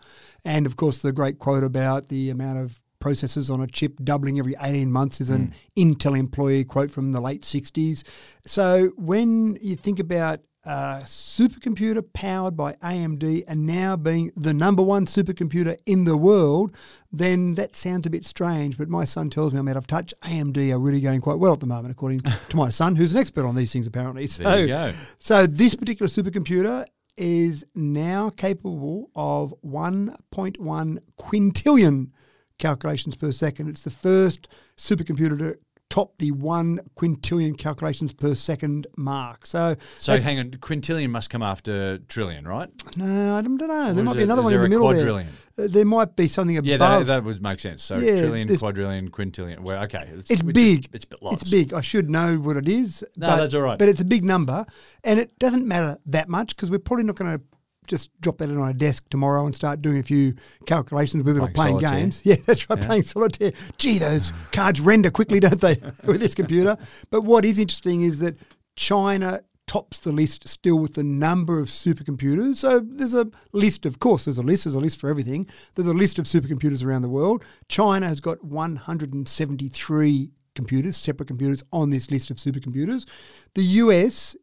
And 0.44 0.66
of 0.66 0.76
course, 0.76 0.98
the 0.98 1.12
great 1.12 1.38
quote 1.38 1.64
about 1.64 2.08
the 2.08 2.30
amount 2.30 2.58
of 2.58 2.80
processors 3.00 3.52
on 3.52 3.60
a 3.60 3.66
chip 3.66 3.98
doubling 4.02 4.38
every 4.38 4.54
18 4.60 4.90
months 4.90 5.20
is 5.20 5.30
an 5.30 5.52
hmm. 5.76 5.80
Intel 5.80 6.18
employee 6.18 6.64
quote 6.64 6.90
from 6.90 7.12
the 7.12 7.20
late 7.20 7.42
60s. 7.42 8.02
So 8.44 8.92
when 8.96 9.58
you 9.60 9.76
think 9.76 9.98
about 9.98 10.40
a 10.64 11.02
supercomputer 11.04 12.02
powered 12.12 12.56
by 12.56 12.72
AMD 12.74 13.44
and 13.46 13.66
now 13.66 13.96
being 13.96 14.32
the 14.36 14.54
number 14.54 14.82
one 14.82 15.06
supercomputer 15.06 15.76
in 15.86 16.04
the 16.04 16.16
world, 16.16 16.74
then 17.12 17.54
that 17.56 17.76
sounds 17.76 18.06
a 18.06 18.10
bit 18.10 18.24
strange. 18.24 18.78
But 18.78 18.88
my 18.88 19.04
son 19.04 19.30
tells 19.30 19.52
me 19.52 19.58
I'm 19.58 19.68
out 19.68 19.76
of 19.76 19.86
touch. 19.86 20.14
AMD 20.22 20.72
are 20.72 20.78
really 20.78 21.00
going 21.00 21.20
quite 21.20 21.38
well 21.38 21.52
at 21.52 21.60
the 21.60 21.66
moment, 21.66 21.92
according 21.92 22.20
to 22.48 22.56
my 22.56 22.70
son, 22.70 22.96
who's 22.96 23.12
an 23.12 23.18
expert 23.20 23.44
on 23.44 23.54
these 23.54 23.72
things 23.72 23.86
apparently. 23.86 24.26
So, 24.26 24.42
There 24.42 24.60
you 24.60 24.66
go. 24.68 24.92
so 25.18 25.46
this 25.46 25.74
particular 25.74 26.08
supercomputer 26.08 26.86
is 27.16 27.64
now 27.74 28.30
capable 28.30 29.10
of 29.14 29.54
1.1 29.64 30.98
quintillion 31.18 32.10
calculations 32.58 33.16
per 33.16 33.32
second. 33.32 33.68
It's 33.68 33.82
the 33.82 33.90
first 33.90 34.48
supercomputer 34.76 35.38
to 35.38 35.58
top 35.94 36.18
the 36.18 36.32
one 36.32 36.80
quintillion 36.96 37.56
calculations 37.56 38.12
per 38.12 38.34
second 38.34 38.84
mark. 38.96 39.46
So, 39.46 39.76
So 40.00 40.18
hang 40.18 40.40
on, 40.40 40.50
quintillion 40.50 41.10
must 41.10 41.30
come 41.30 41.40
after 41.40 41.98
trillion, 42.08 42.48
right? 42.48 42.68
no, 42.96 43.36
I 43.36 43.42
don't 43.42 43.56
know. 43.56 43.90
Or 43.90 43.92
There 43.94 44.02
might 44.02 44.14
be 44.14 44.20
it- 44.20 44.24
another 44.24 44.40
is 44.40 44.44
one 44.46 44.54
in 44.54 44.60
the 44.62 44.68
middle 44.70 44.86
quadrillion? 44.88 45.28
there. 45.54 45.66
Uh, 45.66 45.68
There 45.70 45.84
might 45.84 46.16
be 46.16 46.26
something 46.26 46.56
above. 46.56 46.66
Yeah, 46.68 46.78
that, 46.78 47.06
that 47.06 47.22
would 47.22 47.40
make 47.40 47.60
sense. 47.60 47.84
So 47.84 47.96
Yeah, 47.98 48.22
trillion, 48.22 48.48
quadrillion, 48.58 49.08
quintillion. 49.12 49.60
Well, 49.60 49.84
okay, 49.84 50.02
It's 50.16 50.32
is- 50.32 50.42
big. 50.42 50.88
it's 50.92 51.06
lots. 51.22 51.42
It's 51.42 51.50
big. 51.50 51.72
I 51.72 51.80
should 51.80 52.10
know 52.10 52.38
what 52.38 52.56
it 52.56 52.68
is. 52.68 53.04
No, 53.16 53.28
but, 53.28 53.36
that's 53.36 53.54
all 53.54 53.62
right. 53.62 53.78
But 53.78 53.88
it's 53.88 54.00
a 54.00 54.04
big 54.04 54.24
number, 54.24 54.66
and 55.04 55.20
it 55.20 55.38
doesn't 55.38 55.64
matter 55.68 55.96
that 56.06 56.28
much 56.28 56.56
because 56.56 56.72
we're 56.72 56.80
probably 56.80 57.04
not 57.04 57.14
going 57.14 57.38
to 57.38 57.44
just 57.86 58.10
drop 58.20 58.38
that 58.38 58.50
in 58.50 58.58
on 58.58 58.68
a 58.68 58.74
desk 58.74 59.04
tomorrow 59.10 59.44
and 59.46 59.54
start 59.54 59.82
doing 59.82 59.98
a 59.98 60.02
few 60.02 60.34
calculations 60.66 61.22
with 61.24 61.36
it 61.36 61.40
or 61.40 61.48
Playing 61.48 61.80
solitaire. 61.80 62.00
games. 62.00 62.22
Yeah, 62.24 62.36
that's 62.46 62.68
right, 62.70 62.78
playing 62.80 63.02
solitaire. 63.04 63.52
Gee, 63.78 63.98
those 63.98 64.30
cards 64.52 64.80
render 64.80 65.10
quickly, 65.10 65.40
don't 65.40 65.60
they, 65.60 65.76
with 66.04 66.20
this 66.20 66.34
computer? 66.34 66.76
But 67.10 67.22
what 67.22 67.44
is 67.44 67.58
interesting 67.58 68.02
is 68.02 68.18
that 68.20 68.36
China 68.76 69.40
tops 69.66 69.98
the 70.00 70.12
list 70.12 70.46
still 70.46 70.78
with 70.78 70.92
the 70.94 71.02
number 71.02 71.58
of 71.58 71.68
supercomputers. 71.68 72.56
So 72.56 72.80
there's 72.80 73.14
a 73.14 73.26
list, 73.52 73.86
of 73.86 73.98
course, 73.98 74.26
there's 74.26 74.36
a 74.36 74.42
list, 74.42 74.64
there's 74.64 74.74
a 74.74 74.80
list 74.80 75.00
for 75.00 75.08
everything. 75.08 75.48
There's 75.74 75.88
a 75.88 75.94
list 75.94 76.18
of 76.18 76.26
supercomputers 76.26 76.84
around 76.84 77.00
the 77.02 77.08
world. 77.08 77.42
China 77.68 78.06
has 78.06 78.20
got 78.20 78.44
173 78.44 80.30
computers, 80.54 80.96
separate 80.96 81.26
computers 81.26 81.62
on 81.72 81.90
this 81.90 82.10
list 82.10 82.30
of 82.30 82.36
supercomputers. 82.36 83.06
The 83.54 83.62
US 83.62 84.36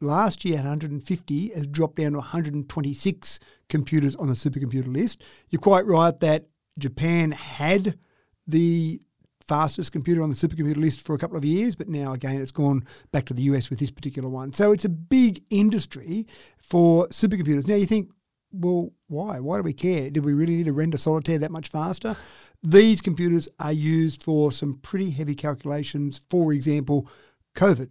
last 0.00 0.44
year 0.44 0.56
had 0.56 0.64
150 0.64 1.48
has 1.50 1.66
dropped 1.66 1.96
down 1.96 2.12
to 2.12 2.18
126 2.18 3.38
computers 3.68 4.16
on 4.16 4.28
the 4.28 4.34
supercomputer 4.34 4.92
list. 4.92 5.22
You're 5.50 5.60
quite 5.60 5.86
right 5.86 6.18
that 6.20 6.46
Japan 6.78 7.32
had 7.32 7.98
the 8.46 9.00
fastest 9.46 9.92
computer 9.92 10.22
on 10.22 10.30
the 10.30 10.34
supercomputer 10.34 10.76
list 10.76 11.00
for 11.00 11.14
a 11.14 11.18
couple 11.18 11.36
of 11.36 11.44
years, 11.44 11.76
but 11.76 11.88
now 11.88 12.12
again 12.12 12.40
it's 12.40 12.52
gone 12.52 12.82
back 13.12 13.26
to 13.26 13.34
the 13.34 13.42
US 13.42 13.70
with 13.70 13.78
this 13.78 13.90
particular 13.90 14.28
one. 14.28 14.52
So 14.52 14.72
it's 14.72 14.84
a 14.84 14.90
big 14.90 15.42
industry 15.50 16.26
for 16.58 17.08
supercomputers. 17.08 17.68
Now 17.68 17.74
you 17.74 17.86
think, 17.86 18.10
well, 18.52 18.92
why? 19.08 19.40
Why 19.40 19.56
do 19.56 19.62
we 19.62 19.72
care? 19.72 20.10
Did 20.10 20.24
we 20.24 20.32
really 20.32 20.56
need 20.56 20.66
to 20.66 20.72
render 20.72 20.96
solitaire 20.96 21.38
that 21.40 21.50
much 21.50 21.68
faster? 21.68 22.16
These 22.62 23.00
computers 23.00 23.48
are 23.58 23.72
used 23.72 24.22
for 24.22 24.52
some 24.52 24.78
pretty 24.80 25.10
heavy 25.10 25.34
calculations. 25.34 26.20
For 26.30 26.52
example, 26.52 27.08
COVID 27.56 27.90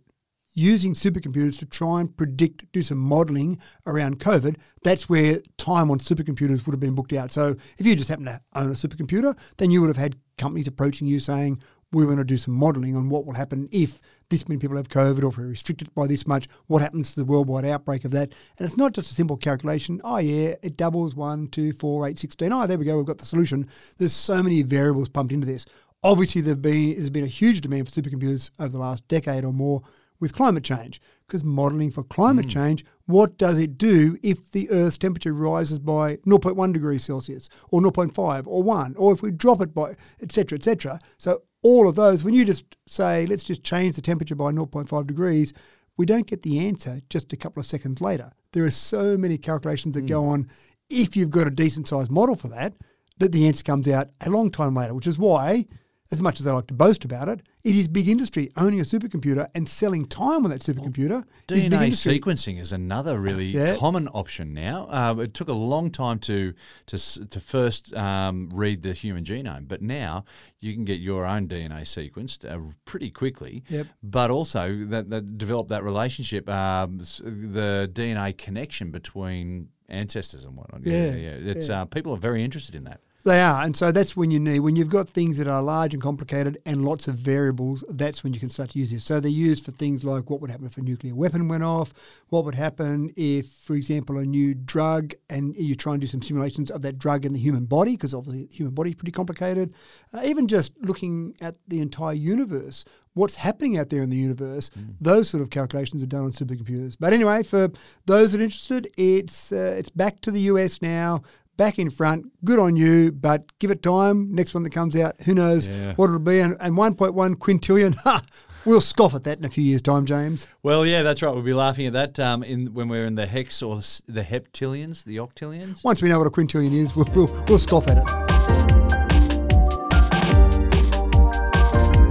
using 0.53 0.93
supercomputers 0.93 1.57
to 1.59 1.65
try 1.65 1.99
and 2.01 2.15
predict, 2.15 2.71
do 2.71 2.81
some 2.81 2.97
modelling 2.97 3.59
around 3.85 4.19
COVID, 4.19 4.57
that's 4.83 5.09
where 5.09 5.39
time 5.57 5.89
on 5.89 5.99
supercomputers 5.99 6.65
would 6.65 6.73
have 6.73 6.79
been 6.79 6.95
booked 6.95 7.13
out. 7.13 7.31
So 7.31 7.55
if 7.77 7.85
you 7.85 7.95
just 7.95 8.09
happen 8.09 8.25
to 8.25 8.41
own 8.55 8.67
a 8.67 8.73
supercomputer, 8.73 9.37
then 9.57 9.71
you 9.71 9.81
would 9.81 9.87
have 9.87 9.97
had 9.97 10.15
companies 10.37 10.67
approaching 10.67 11.07
you 11.07 11.19
saying, 11.19 11.61
we 11.93 12.05
want 12.05 12.17
to 12.17 12.23
do 12.23 12.37
some 12.37 12.55
modelling 12.55 12.95
on 12.95 13.07
what 13.07 13.25
will 13.25 13.33
happen 13.33 13.69
if 13.71 14.01
this 14.29 14.47
many 14.49 14.59
people 14.59 14.77
have 14.77 14.87
COVID 14.87 15.23
or 15.23 15.27
if 15.27 15.37
we're 15.37 15.47
restricted 15.47 15.93
by 15.93 16.07
this 16.07 16.25
much, 16.25 16.47
what 16.67 16.81
happens 16.81 17.13
to 17.13 17.19
the 17.19 17.25
worldwide 17.25 17.65
outbreak 17.65 18.03
of 18.03 18.11
that. 18.11 18.33
And 18.57 18.65
it's 18.65 18.77
not 18.77 18.93
just 18.93 19.11
a 19.11 19.13
simple 19.13 19.37
calculation, 19.37 20.01
oh 20.03 20.17
yeah, 20.17 20.55
it 20.63 20.75
doubles 20.75 21.15
1, 21.15 21.49
2, 21.49 21.73
4, 21.73 22.07
8, 22.09 22.19
16. 22.19 22.51
Oh, 22.51 22.65
there 22.65 22.77
we 22.77 22.85
go, 22.85 22.97
we've 22.97 23.05
got 23.05 23.19
the 23.19 23.25
solution. 23.25 23.67
There's 23.97 24.13
so 24.13 24.41
many 24.41 24.63
variables 24.63 25.07
pumped 25.07 25.33
into 25.33 25.45
this. 25.45 25.65
Obviously, 26.03 26.41
there've 26.41 26.61
been, 26.61 26.95
there's 26.95 27.09
been 27.09 27.23
a 27.23 27.27
huge 27.27 27.61
demand 27.61 27.89
for 27.89 28.01
supercomputers 28.01 28.49
over 28.59 28.69
the 28.69 28.79
last 28.79 29.07
decade 29.07 29.45
or 29.45 29.53
more 29.53 29.83
with 30.23 30.33
climate 30.33 30.63
change. 30.63 31.01
Because 31.27 31.43
modelling 31.43 31.91
for 31.91 32.03
climate 32.03 32.45
hmm. 32.45 32.51
change, 32.51 32.85
what 33.05 33.37
does 33.37 33.59
it 33.59 33.77
do 33.77 34.17
if 34.23 34.51
the 34.51 34.69
Earth's 34.71 34.97
temperature 34.97 35.33
rises 35.33 35.79
by 35.79 36.15
0.1 36.17 36.73
degrees 36.73 37.03
Celsius 37.03 37.49
or 37.69 37.81
0.5 37.81 38.47
or 38.47 38.63
1, 38.63 38.95
or 38.97 39.13
if 39.13 39.21
we 39.21 39.31
drop 39.31 39.61
it 39.61 39.73
by, 39.73 39.93
etc., 40.21 40.57
etc. 40.57 40.99
So 41.17 41.41
all 41.61 41.87
of 41.89 41.95
those, 41.95 42.23
when 42.23 42.33
you 42.33 42.45
just 42.45 42.77
say, 42.87 43.25
let's 43.25 43.43
just 43.43 43.63
change 43.63 43.95
the 43.95 44.01
temperature 44.01 44.35
by 44.35 44.51
0.5 44.51 45.05
degrees, 45.05 45.53
we 45.97 46.05
don't 46.05 46.27
get 46.27 46.41
the 46.41 46.65
answer 46.65 47.01
just 47.09 47.33
a 47.33 47.37
couple 47.37 47.59
of 47.59 47.67
seconds 47.67 48.01
later. 48.01 48.31
There 48.53 48.63
are 48.63 48.71
so 48.71 49.17
many 49.17 49.37
calculations 49.37 49.95
that 49.95 50.07
go 50.07 50.21
hmm. 50.21 50.29
on. 50.29 50.49
If 50.89 51.17
you've 51.17 51.31
got 51.31 51.47
a 51.47 51.51
decent 51.51 51.89
sized 51.89 52.11
model 52.11 52.35
for 52.35 52.47
that, 52.47 52.75
that 53.17 53.33
the 53.33 53.47
answer 53.47 53.63
comes 53.63 53.87
out 53.87 54.07
a 54.21 54.29
long 54.29 54.51
time 54.51 54.75
later, 54.75 54.93
which 54.93 55.07
is 55.07 55.19
why 55.19 55.65
as 56.11 56.21
much 56.21 56.39
as 56.39 56.45
they 56.45 56.51
like 56.51 56.67
to 56.67 56.73
boast 56.73 57.05
about 57.05 57.27
it, 57.29 57.41
it 57.63 57.75
is 57.75 57.87
big 57.87 58.07
industry. 58.07 58.51
Owning 58.57 58.79
a 58.79 58.83
supercomputer 58.83 59.47
and 59.55 59.67
selling 59.67 60.05
time 60.05 60.43
on 60.43 60.51
that 60.51 60.59
supercomputer 60.61 61.23
big 61.47 61.71
DNA 61.71 61.87
sequencing 61.87 62.59
is 62.59 62.71
another 62.73 63.17
really 63.19 63.47
Yeah. 63.47 63.75
common 63.77 64.07
option 64.09 64.53
now. 64.53 64.87
Uh, 64.89 65.15
it 65.21 65.33
took 65.33 65.47
a 65.47 65.53
long 65.53 65.89
time 65.89 66.19
to 66.19 66.53
to 66.87 66.97
to 67.27 67.39
first 67.39 67.93
um, 67.95 68.49
read 68.53 68.83
the 68.83 68.93
human 68.93 69.23
genome, 69.23 69.67
but 69.67 69.81
now 69.81 70.25
you 70.59 70.73
can 70.73 70.83
get 70.85 70.99
your 70.99 71.25
own 71.25 71.47
DNA 71.47 71.81
sequenced 71.83 72.45
uh, 72.49 72.59
pretty 72.85 73.09
quickly. 73.09 73.63
Yep. 73.69 73.87
But 74.03 74.29
also 74.29 74.85
that, 74.85 75.09
that 75.09 75.37
develop 75.37 75.69
that 75.69 75.83
relationship, 75.83 76.47
um, 76.49 76.97
the 76.99 77.89
DNA 77.91 78.37
connection 78.37 78.91
between 78.91 79.69
ancestors 79.89 80.43
and 80.45 80.55
whatnot. 80.57 80.81
Yeah, 80.85 81.15
yeah. 81.15 81.51
It's 81.51 81.69
Uh, 81.69 81.85
people 81.85 82.13
are 82.13 82.17
very 82.17 82.43
interested 82.43 82.75
in 82.75 82.83
that. 82.83 82.99
They 83.25 83.39
are, 83.39 83.63
and 83.63 83.73
so 83.73 83.93
that's 83.93 84.17
when 84.17 84.31
you 84.31 84.39
need 84.39 84.59
when 84.59 84.75
you've 84.75 84.89
got 84.89 85.09
things 85.09 85.37
that 85.37 85.47
are 85.47 85.61
large 85.61 85.93
and 85.93 86.03
complicated 86.03 86.57
and 86.65 86.83
lots 86.83 87.07
of 87.07 87.15
variables. 87.15 87.81
That's 87.87 88.21
when 88.21 88.33
you 88.33 88.39
can 88.39 88.49
start 88.49 88.71
to 88.71 88.79
use 88.79 88.91
this. 88.91 89.05
So 89.05 89.21
they're 89.21 89.31
used 89.31 89.63
for 89.63 89.71
things 89.71 90.03
like 90.03 90.29
what 90.29 90.41
would 90.41 90.51
happen 90.51 90.65
if 90.65 90.75
a 90.75 90.81
nuclear 90.81 91.15
weapon 91.15 91.47
went 91.47 91.63
off, 91.63 91.93
what 92.27 92.43
would 92.43 92.55
happen 92.55 93.13
if, 93.15 93.47
for 93.47 93.75
example, 93.75 94.17
a 94.17 94.25
new 94.25 94.53
drug, 94.53 95.13
and 95.29 95.55
you 95.55 95.73
try 95.73 95.93
and 95.93 96.01
do 96.01 96.07
some 96.07 96.21
simulations 96.21 96.69
of 96.69 96.81
that 96.81 96.99
drug 96.99 97.23
in 97.23 97.31
the 97.31 97.39
human 97.39 97.63
body, 97.63 97.91
because 97.91 98.13
obviously 98.13 98.47
the 98.47 98.53
human 98.53 98.73
body 98.73 98.89
is 98.89 98.95
pretty 98.97 99.13
complicated. 99.13 99.73
Uh, 100.13 100.21
even 100.25 100.49
just 100.49 100.73
looking 100.81 101.33
at 101.39 101.57
the 101.69 101.79
entire 101.79 102.13
universe, 102.13 102.83
what's 103.13 103.35
happening 103.35 103.77
out 103.77 103.89
there 103.89 104.03
in 104.03 104.09
the 104.09 104.17
universe, 104.17 104.69
those 104.99 105.29
sort 105.29 105.41
of 105.41 105.49
calculations 105.49 106.03
are 106.03 106.07
done 106.07 106.25
on 106.25 106.31
supercomputers. 106.31 106.97
But 106.99 107.13
anyway, 107.13 107.43
for 107.43 107.69
those 108.05 108.33
that 108.33 108.41
are 108.41 108.43
interested, 108.43 108.89
it's 108.97 109.53
uh, 109.53 109.75
it's 109.77 109.89
back 109.89 110.19
to 110.21 110.31
the 110.31 110.41
US 110.41 110.81
now 110.81 111.21
back 111.57 111.79
in 111.79 111.89
front. 111.89 112.25
Good 112.43 112.59
on 112.59 112.75
you, 112.75 113.11
but 113.11 113.45
give 113.59 113.71
it 113.71 113.81
time. 113.83 114.33
Next 114.33 114.53
one 114.53 114.63
that 114.63 114.71
comes 114.71 114.95
out, 114.95 115.21
who 115.21 115.33
knows 115.35 115.67
Yeah. 115.67 115.93
what 115.95 116.05
it'll 116.05 116.19
be. 116.19 116.39
And, 116.39 116.55
and 116.59 116.75
1.1 116.75 117.35
quintillion, 117.35 117.95
ha, 118.03 118.21
we'll 118.65 118.81
scoff 118.81 119.13
at 119.15 119.23
that 119.25 119.37
in 119.37 119.45
a 119.45 119.49
few 119.49 119.63
years' 119.63 119.81
time, 119.81 120.05
James. 120.05 120.47
Well, 120.63 120.85
yeah, 120.85 121.03
that's 121.03 121.21
right. 121.21 121.33
We'll 121.33 121.43
be 121.43 121.53
laughing 121.53 121.85
at 121.87 121.93
that 121.93 122.19
um, 122.19 122.43
in 122.43 122.73
when 122.73 122.87
we're 122.89 123.05
in 123.05 123.15
the 123.15 123.27
hex 123.27 123.61
or 123.61 123.77
the 124.07 124.23
heptillions, 124.23 125.03
the 125.03 125.17
octillions. 125.17 125.83
Once 125.83 126.01
we 126.01 126.09
know 126.09 126.17
what 126.19 126.27
a 126.27 126.31
quintillion 126.31 126.73
is, 126.73 126.95
we'll, 126.95 127.07
we'll, 127.13 127.45
we'll 127.47 127.59
scoff 127.59 127.87
at 127.87 127.97
it. 127.97 128.03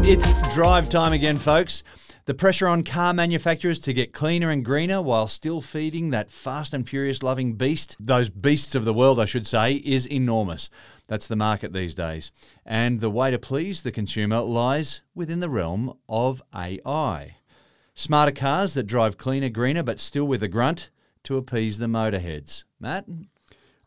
It's 0.05 0.55
drive 0.55 0.89
time 0.89 1.13
again, 1.13 1.39
folks. 1.39 1.85
The 2.25 2.35
pressure 2.35 2.69
on 2.69 2.85
car 2.85 3.13
manufacturers 3.13 3.81
to 3.81 3.93
get 3.93 4.13
cleaner 4.13 4.51
and 4.51 4.65
greener 4.65 5.03
while 5.03 5.27
still 5.27 5.61
feeding 5.61 6.11
that 6.11 6.31
fast 6.31 6.73
and 6.73 6.89
furious 6.89 7.21
loving 7.21 7.55
beast, 7.55 7.97
those 7.99 8.31
beasts 8.31 8.77
of 8.77 8.85
the 8.85 8.95
world, 8.95 9.19
I 9.19 9.25
should 9.25 9.45
say, 9.45 9.75
is 9.85 10.07
enormous. 10.07 10.71
That's 11.09 11.27
the 11.27 11.35
market 11.35 11.73
these 11.73 11.97
days. 11.97 12.31
And 12.65 13.01
the 13.01 13.11
way 13.11 13.33
to 13.33 13.41
please 13.41 13.83
the 13.83 13.91
consumer 13.91 14.41
lies 14.41 15.03
within 15.17 15.41
the 15.41 15.51
realm 15.51 15.99
of 16.09 16.45
AI. 16.55 17.39
Smarter 17.95 18.31
cars 18.31 18.75
that 18.75 18.85
drive 18.85 19.17
cleaner, 19.17 19.49
greener, 19.49 19.83
but 19.83 19.99
still 19.99 20.29
with 20.29 20.45
a 20.45 20.49
grunt 20.49 20.91
to 21.25 21.37
appease 21.37 21.79
the 21.79 21.87
motorheads. 21.87 22.63
Matt? 22.79 23.05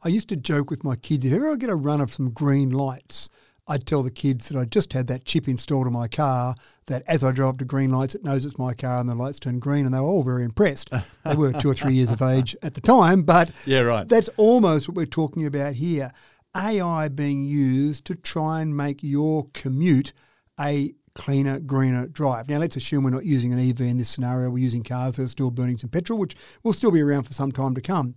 I 0.04 0.10
used 0.10 0.28
to 0.30 0.36
joke 0.36 0.70
with 0.70 0.84
my 0.84 0.98
kids 0.98 1.26
if 1.26 1.32
ever 1.32 1.54
I 1.54 1.56
get 1.56 1.70
a 1.70 1.76
run 1.76 2.02
of 2.02 2.12
some 2.12 2.32
green 2.32 2.70
lights, 2.70 3.30
I'd 3.68 3.86
tell 3.88 4.04
the 4.04 4.12
kids 4.12 4.50
that 4.50 4.60
I 4.60 4.66
just 4.66 4.94
had 4.94 5.08
that 5.08 5.26
chip 5.26 5.48
installed 5.48 5.88
in 5.88 5.94
my 5.94 6.08
car 6.08 6.54
that 6.86 7.02
as 7.08 7.24
I 7.24 7.32
drive 7.32 7.50
up 7.50 7.58
to 7.60 7.66
green 7.66 7.90
lights, 7.90 8.14
it 8.14 8.24
knows 8.24 8.46
it's 8.46 8.60
my 8.60 8.74
car 8.76 9.00
and 9.00 9.10
the 9.10 9.16
lights 9.16 9.40
turn 9.40 9.58
green. 9.60 9.86
And 9.86 9.94
they 9.94 10.00
were 10.00 10.06
all 10.06 10.24
very 10.24 10.44
impressed. 10.44 10.92
they 11.26 11.36
were 11.36 11.52
two 11.52 11.70
or 11.72 11.74
three 11.74 11.94
years 11.94 12.12
of 12.12 12.22
age 12.22 12.56
at 12.62 12.76
the 12.76 12.82
time, 12.82 13.24
but 13.24 13.52
Yeah, 13.66 13.80
right. 13.80 14.08
that's 14.08 14.30
almost 14.38 14.88
what 14.88 14.96
we're 14.96 15.06
talking 15.08 15.46
about 15.48 15.74
here. 15.74 16.12
AI 16.56 17.08
being 17.10 17.44
used 17.44 18.06
to 18.06 18.16
try 18.16 18.62
and 18.62 18.78
make 18.78 19.02
your 19.04 19.48
commute 19.54 20.14
a 20.60 20.94
cleaner, 21.16 21.60
greener 21.60 22.08
drive. 22.08 22.48
Now, 22.48 22.60
let's 22.60 22.76
assume 22.76 23.04
we're 23.04 23.10
not 23.10 23.26
using 23.26 23.52
an 23.52 23.60
EV 23.60 23.82
in 23.82 23.98
this 23.98 24.10
scenario. 24.10 24.50
We're 24.50 24.60
using 24.60 24.84
cars 24.84 25.16
that 25.16 25.24
are 25.24 25.28
still 25.28 25.50
burning 25.50 25.80
some 25.80 25.90
petrol, 25.90 26.20
which 26.20 26.36
will 26.64 26.74
still 26.74 26.92
be 26.92 27.02
around 27.02 27.24
for 27.24 27.34
some 27.34 27.52
time 27.52 27.74
to 27.76 27.82
come. 27.82 28.16